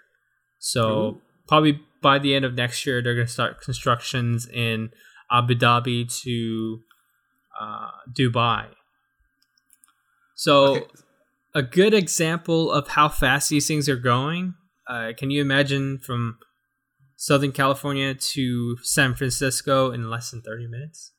So 0.67 0.91
Ooh. 0.91 1.21
probably 1.47 1.81
by 2.03 2.19
the 2.19 2.35
end 2.35 2.45
of 2.45 2.55
next 2.55 2.85
year, 2.85 3.01
they're 3.01 3.15
going 3.15 3.27
to 3.27 3.33
start 3.33 3.61
constructions 3.61 4.49
in 4.49 4.91
Abu 5.31 5.55
Dhabi 5.55 6.13
to 6.23 6.81
uh, 7.61 7.91
Dubai. 8.13 8.67
So 10.35 10.75
Okay. 10.75 10.87
a 11.55 11.63
good 11.63 11.95
example 11.95 12.73
of 12.73 12.89
how 12.89 13.09
fast 13.09 13.49
these 13.49 13.69
things 13.69 13.89
are 13.89 13.97
going. 13.97 14.55
Uh, 14.89 15.13
can 15.17 15.31
you 15.31 15.41
imagine 15.41 15.99
from 15.99 16.39
Southern 17.17 17.53
California 17.53 18.15
to 18.15 18.77
San 18.83 19.15
Francisco 19.15 19.93
in 19.93 20.11
less 20.11 20.33
than 20.33 20.43
30 20.43 20.67
minutes? 20.67 21.13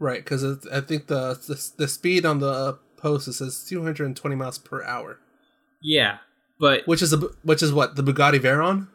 Right, 0.00 0.24
because 0.24 0.66
I 0.72 0.80
think 0.80 1.06
the, 1.06 1.34
the 1.34 1.72
the 1.76 1.88
speed 1.88 2.24
on 2.26 2.40
the 2.40 2.78
post 2.96 3.28
it 3.28 3.34
says 3.34 3.64
220 3.68 4.34
miles 4.36 4.58
per 4.58 4.82
hour, 4.82 5.20
Yeah, 5.82 6.18
but 6.64 6.86
which 6.86 7.02
is 7.02 7.12
a 7.12 7.18
which 7.42 7.62
is 7.62 7.74
what 7.74 7.94
the 7.94 8.02
Bugatti 8.02 8.40
Veyron. 8.40 8.88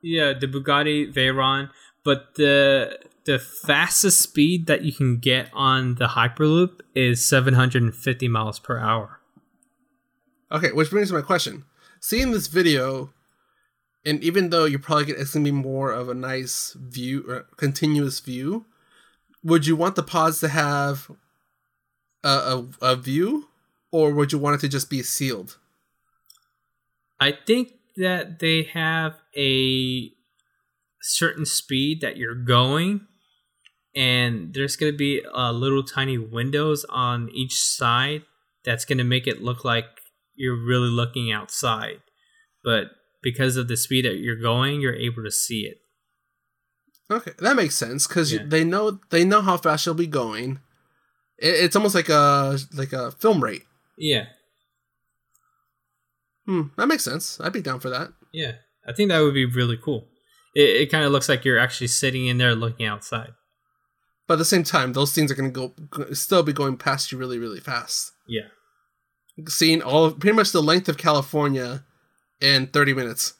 yeah, 0.00 0.32
the 0.32 0.46
Bugatti 0.46 1.12
Veyron, 1.12 1.68
but 2.02 2.34
the 2.36 2.98
the 3.26 3.38
fastest 3.38 4.22
speed 4.22 4.64
that 4.68 4.84
you 4.84 4.92
can 4.94 5.18
get 5.18 5.50
on 5.52 5.96
the 5.96 6.06
Hyperloop 6.06 6.80
is 6.94 7.22
750 7.22 8.26
miles 8.28 8.58
per 8.58 8.78
hour. 8.78 9.20
Okay, 10.50 10.72
which 10.72 10.88
brings 10.88 11.12
me 11.12 11.18
to 11.18 11.20
my 11.20 11.26
question. 11.26 11.66
Seeing 12.00 12.30
this 12.30 12.46
video, 12.46 13.12
and 14.06 14.24
even 14.24 14.48
though 14.48 14.64
you're 14.64 14.78
probably 14.78 15.04
get 15.04 15.18
it's 15.18 15.34
gonna 15.34 15.44
be 15.44 15.52
more 15.52 15.92
of 15.92 16.08
a 16.08 16.14
nice 16.14 16.72
view 16.72 17.22
or 17.28 17.44
continuous 17.58 18.18
view, 18.20 18.64
would 19.44 19.66
you 19.66 19.76
want 19.76 19.94
the 19.94 20.02
pods 20.02 20.40
to 20.40 20.48
have 20.48 21.10
a, 22.24 22.30
a, 22.30 22.66
a 22.80 22.96
view, 22.96 23.50
or 23.92 24.10
would 24.10 24.32
you 24.32 24.38
want 24.38 24.54
it 24.54 24.60
to 24.60 24.68
just 24.70 24.88
be 24.88 25.02
sealed? 25.02 25.58
I 27.20 27.32
think 27.32 27.72
that 27.96 28.38
they 28.38 28.62
have 28.62 29.16
a 29.36 30.10
certain 31.02 31.44
speed 31.44 32.00
that 32.00 32.16
you're 32.16 32.34
going, 32.34 33.06
and 33.94 34.54
there's 34.54 34.76
going 34.76 34.92
to 34.92 34.96
be 34.96 35.22
uh, 35.34 35.52
little 35.52 35.82
tiny 35.82 36.16
windows 36.18 36.84
on 36.88 37.28
each 37.34 37.60
side 37.60 38.22
that's 38.64 38.84
going 38.84 38.98
to 38.98 39.04
make 39.04 39.26
it 39.26 39.42
look 39.42 39.64
like 39.64 39.84
you're 40.34 40.56
really 40.56 40.88
looking 40.88 41.30
outside. 41.32 42.00
But 42.62 42.86
because 43.22 43.56
of 43.56 43.68
the 43.68 43.76
speed 43.76 44.04
that 44.04 44.16
you're 44.18 44.40
going, 44.40 44.80
you're 44.80 44.94
able 44.94 45.22
to 45.24 45.30
see 45.30 45.62
it. 45.62 45.78
Okay, 47.10 47.32
that 47.40 47.56
makes 47.56 47.74
sense 47.74 48.06
because 48.06 48.32
Yeah. 48.32 48.44
they 48.46 48.62
know 48.64 49.00
they 49.10 49.24
know 49.24 49.40
how 49.42 49.56
fast 49.56 49.84
you'll 49.84 49.94
be 49.96 50.06
going. 50.06 50.60
It, 51.38 51.54
it's 51.64 51.76
almost 51.76 51.94
like 51.94 52.08
a 52.08 52.58
like 52.72 52.92
a 52.92 53.10
film 53.12 53.42
rate. 53.42 53.64
Yeah, 53.98 54.26
Hmm, 56.46 56.62
that 56.76 56.88
makes 56.88 57.04
sense. 57.04 57.38
I'd 57.40 57.52
be 57.52 57.60
down 57.62 57.80
for 57.80 57.90
that. 57.90 58.12
yeah. 58.32 58.52
I 58.88 58.92
think 58.94 59.10
that 59.10 59.20
would 59.20 59.34
be 59.34 59.44
really 59.44 59.76
cool. 59.76 60.08
It, 60.54 60.62
it 60.82 60.90
kind 60.90 61.04
of 61.04 61.12
looks 61.12 61.28
like 61.28 61.44
you're 61.44 61.58
actually 61.58 61.88
sitting 61.88 62.26
in 62.26 62.38
there 62.38 62.54
looking 62.54 62.86
outside. 62.86 63.32
But 64.26 64.34
at 64.34 64.38
the 64.38 64.44
same 64.46 64.62
time, 64.64 64.94
those 64.94 65.12
things 65.12 65.30
are 65.30 65.34
gonna 65.34 65.50
go 65.50 65.74
go- 65.90 66.12
still 66.12 66.42
be 66.42 66.52
going 66.54 66.76
past 66.78 67.12
you 67.12 67.18
really 67.18 67.38
really 67.38 67.60
fast. 67.60 68.10
Yeah. 68.26 68.48
Seeing 69.48 69.82
all 69.82 70.06
of 70.06 70.18
pretty 70.18 70.34
much 70.34 70.50
the 70.52 70.62
length 70.62 70.88
of 70.88 70.96
California 70.96 71.84
in 72.40 72.68
thirty 72.68 72.94
minutes. 72.94 73.34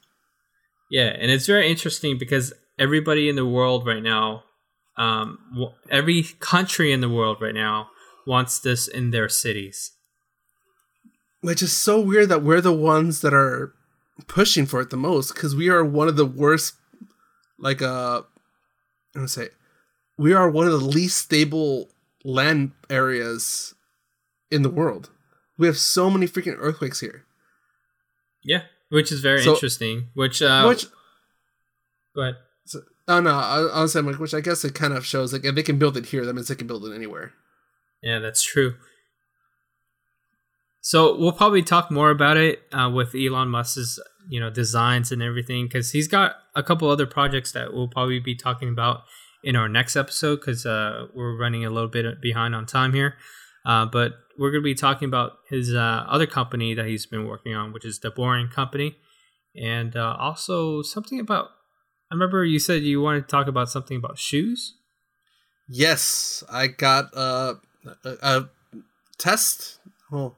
Yeah, 0.90 1.06
and 1.18 1.30
it's 1.30 1.46
very 1.46 1.70
interesting 1.70 2.18
because 2.18 2.52
everybody 2.78 3.28
in 3.28 3.36
the 3.36 3.46
world 3.46 3.86
right 3.86 4.02
now, 4.02 4.44
um, 4.98 5.38
w- 5.52 5.72
every 5.90 6.22
country 6.38 6.92
in 6.92 7.00
the 7.00 7.08
world 7.08 7.38
right 7.40 7.54
now 7.54 7.88
wants 8.26 8.58
this 8.58 8.86
in 8.88 9.10
their 9.10 9.28
cities. 9.28 9.92
Which 11.42 11.62
is 11.62 11.72
so 11.72 12.00
weird 12.00 12.28
that 12.28 12.42
we're 12.42 12.60
the 12.60 12.72
ones 12.72 13.20
that 13.22 13.32
are 13.32 13.72
pushing 14.26 14.66
for 14.66 14.80
it 14.80 14.90
the 14.90 14.96
most 14.96 15.34
because 15.34 15.56
we 15.56 15.68
are 15.70 15.84
one 15.84 16.08
of 16.08 16.16
the 16.16 16.26
worst. 16.26 16.74
Like 17.58 17.80
uh, 17.82 18.18
I'm 19.14 19.20
gonna 19.22 19.28
say, 19.28 19.48
we 20.18 20.32
are 20.34 20.50
one 20.50 20.66
of 20.66 20.72
the 20.72 20.78
least 20.84 21.18
stable 21.18 21.88
land 22.24 22.72
areas 22.90 23.74
in 24.50 24.62
the 24.62 24.68
world. 24.70 25.10
We 25.56 25.66
have 25.66 25.78
so 25.78 26.10
many 26.10 26.26
freaking 26.26 26.56
earthquakes 26.58 27.00
here. 27.00 27.24
Yeah, 28.42 28.62
which 28.90 29.10
is 29.12 29.20
very 29.20 29.42
So- 29.42 29.54
interesting. 29.54 30.08
Which, 30.14 30.40
uh, 30.42 30.64
which 30.66 30.86
go 32.14 32.22
ahead. 32.22 32.36
so, 32.66 32.80
oh 33.08 33.20
no, 33.20 33.30
I, 33.34 33.60
I 33.62 33.82
was 33.82 33.92
saying 33.92 34.06
like, 34.06 34.18
which 34.18 34.34
I 34.34 34.40
guess 34.40 34.64
it 34.64 34.74
kind 34.74 34.92
of 34.94 35.04
shows 35.06 35.32
like 35.32 35.44
if 35.44 35.54
they 35.54 35.62
can 35.62 35.78
build 35.78 35.96
it 35.96 36.06
here, 36.06 36.24
that 36.26 36.34
means 36.34 36.48
they 36.48 36.54
can 36.54 36.66
build 36.66 36.84
it 36.86 36.94
anywhere. 36.94 37.32
Yeah, 38.02 38.18
that's 38.18 38.42
true. 38.42 38.74
So 40.80 41.16
we'll 41.16 41.32
probably 41.32 41.62
talk 41.62 41.90
more 41.90 42.10
about 42.10 42.36
it 42.36 42.62
uh, 42.72 42.90
with 42.92 43.14
Elon 43.14 43.48
Musk's 43.48 43.98
you 44.28 44.40
know 44.40 44.50
designs 44.50 45.12
and 45.12 45.22
everything 45.22 45.66
because 45.66 45.90
he's 45.92 46.08
got 46.08 46.36
a 46.54 46.62
couple 46.62 46.88
other 46.88 47.06
projects 47.06 47.52
that 47.52 47.72
we'll 47.72 47.88
probably 47.88 48.20
be 48.20 48.34
talking 48.34 48.68
about 48.68 49.02
in 49.42 49.56
our 49.56 49.68
next 49.68 49.96
episode 49.96 50.36
because 50.36 50.66
uh, 50.66 51.06
we're 51.14 51.36
running 51.36 51.64
a 51.64 51.70
little 51.70 51.88
bit 51.88 52.20
behind 52.20 52.54
on 52.54 52.66
time 52.66 52.92
here. 52.92 53.16
Uh, 53.64 53.86
but 53.86 54.12
we're 54.38 54.50
going 54.50 54.62
to 54.62 54.64
be 54.64 54.74
talking 54.74 55.06
about 55.06 55.32
his 55.48 55.74
uh, 55.74 56.04
other 56.08 56.26
company 56.26 56.74
that 56.74 56.86
he's 56.86 57.06
been 57.06 57.26
working 57.26 57.54
on, 57.54 57.72
which 57.72 57.84
is 57.84 57.98
the 57.98 58.10
Boring 58.10 58.48
Company, 58.48 58.96
and 59.54 59.96
uh, 59.96 60.16
also 60.18 60.82
something 60.82 61.20
about. 61.20 61.48
I 62.10 62.14
remember 62.14 62.44
you 62.44 62.58
said 62.58 62.82
you 62.82 63.00
wanted 63.00 63.22
to 63.22 63.26
talk 63.28 63.46
about 63.46 63.68
something 63.68 63.96
about 63.96 64.18
shoes. 64.18 64.74
Yes, 65.68 66.42
I 66.50 66.66
got 66.66 67.14
a, 67.14 67.58
a 68.04 68.48
test. 69.18 69.78
Well, 70.10 70.36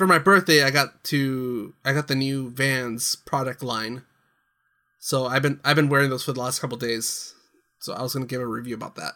for 0.00 0.06
my 0.06 0.18
birthday, 0.18 0.62
I 0.62 0.70
got 0.70 1.04
to 1.04 1.74
I 1.84 1.92
got 1.92 2.08
the 2.08 2.14
new 2.14 2.48
Vans 2.48 3.16
product 3.16 3.62
line. 3.62 4.02
So 4.98 5.26
I've 5.26 5.42
been 5.42 5.60
I've 5.62 5.76
been 5.76 5.90
wearing 5.90 6.08
those 6.08 6.24
for 6.24 6.32
the 6.32 6.40
last 6.40 6.58
couple 6.58 6.78
days. 6.78 7.34
So 7.80 7.92
I 7.92 8.00
was 8.00 8.14
gonna 8.14 8.24
give 8.24 8.40
a 8.40 8.46
review 8.46 8.74
about 8.74 8.94
that. 8.96 9.12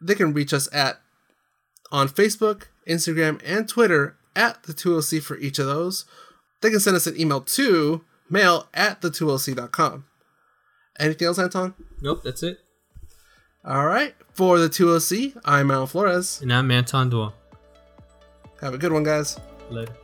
they 0.00 0.14
can 0.14 0.32
reach 0.32 0.52
us 0.52 0.68
at 0.72 1.01
on 1.92 2.08
Facebook, 2.08 2.64
Instagram, 2.88 3.40
and 3.44 3.68
Twitter 3.68 4.16
at 4.34 4.64
the 4.64 4.72
2OC 4.72 5.22
for 5.22 5.36
each 5.36 5.60
of 5.60 5.66
those. 5.66 6.04
They 6.62 6.70
can 6.70 6.80
send 6.80 6.96
us 6.96 7.06
an 7.06 7.20
email 7.20 7.40
to 7.42 8.02
mail 8.28 8.66
at 8.74 9.00
the 9.02 9.10
2OC.com. 9.10 10.06
Anything 10.98 11.26
else, 11.28 11.38
Anton? 11.38 11.74
nope 12.00 12.22
that's 12.24 12.42
it 12.42 12.58
All 13.64 13.86
right. 13.86 14.14
For 14.32 14.58
the 14.58 14.68
2OC, 14.68 15.40
I'm 15.44 15.70
Al 15.70 15.86
Flores. 15.86 16.40
and 16.42 16.52
i'm 16.52 16.70
anton 16.70 17.10
Dua. 17.10 17.32
Have 18.60 18.74
a 18.74 18.78
good 18.78 18.92
one, 18.92 19.04
guys. 19.04 19.38
later 19.70 19.94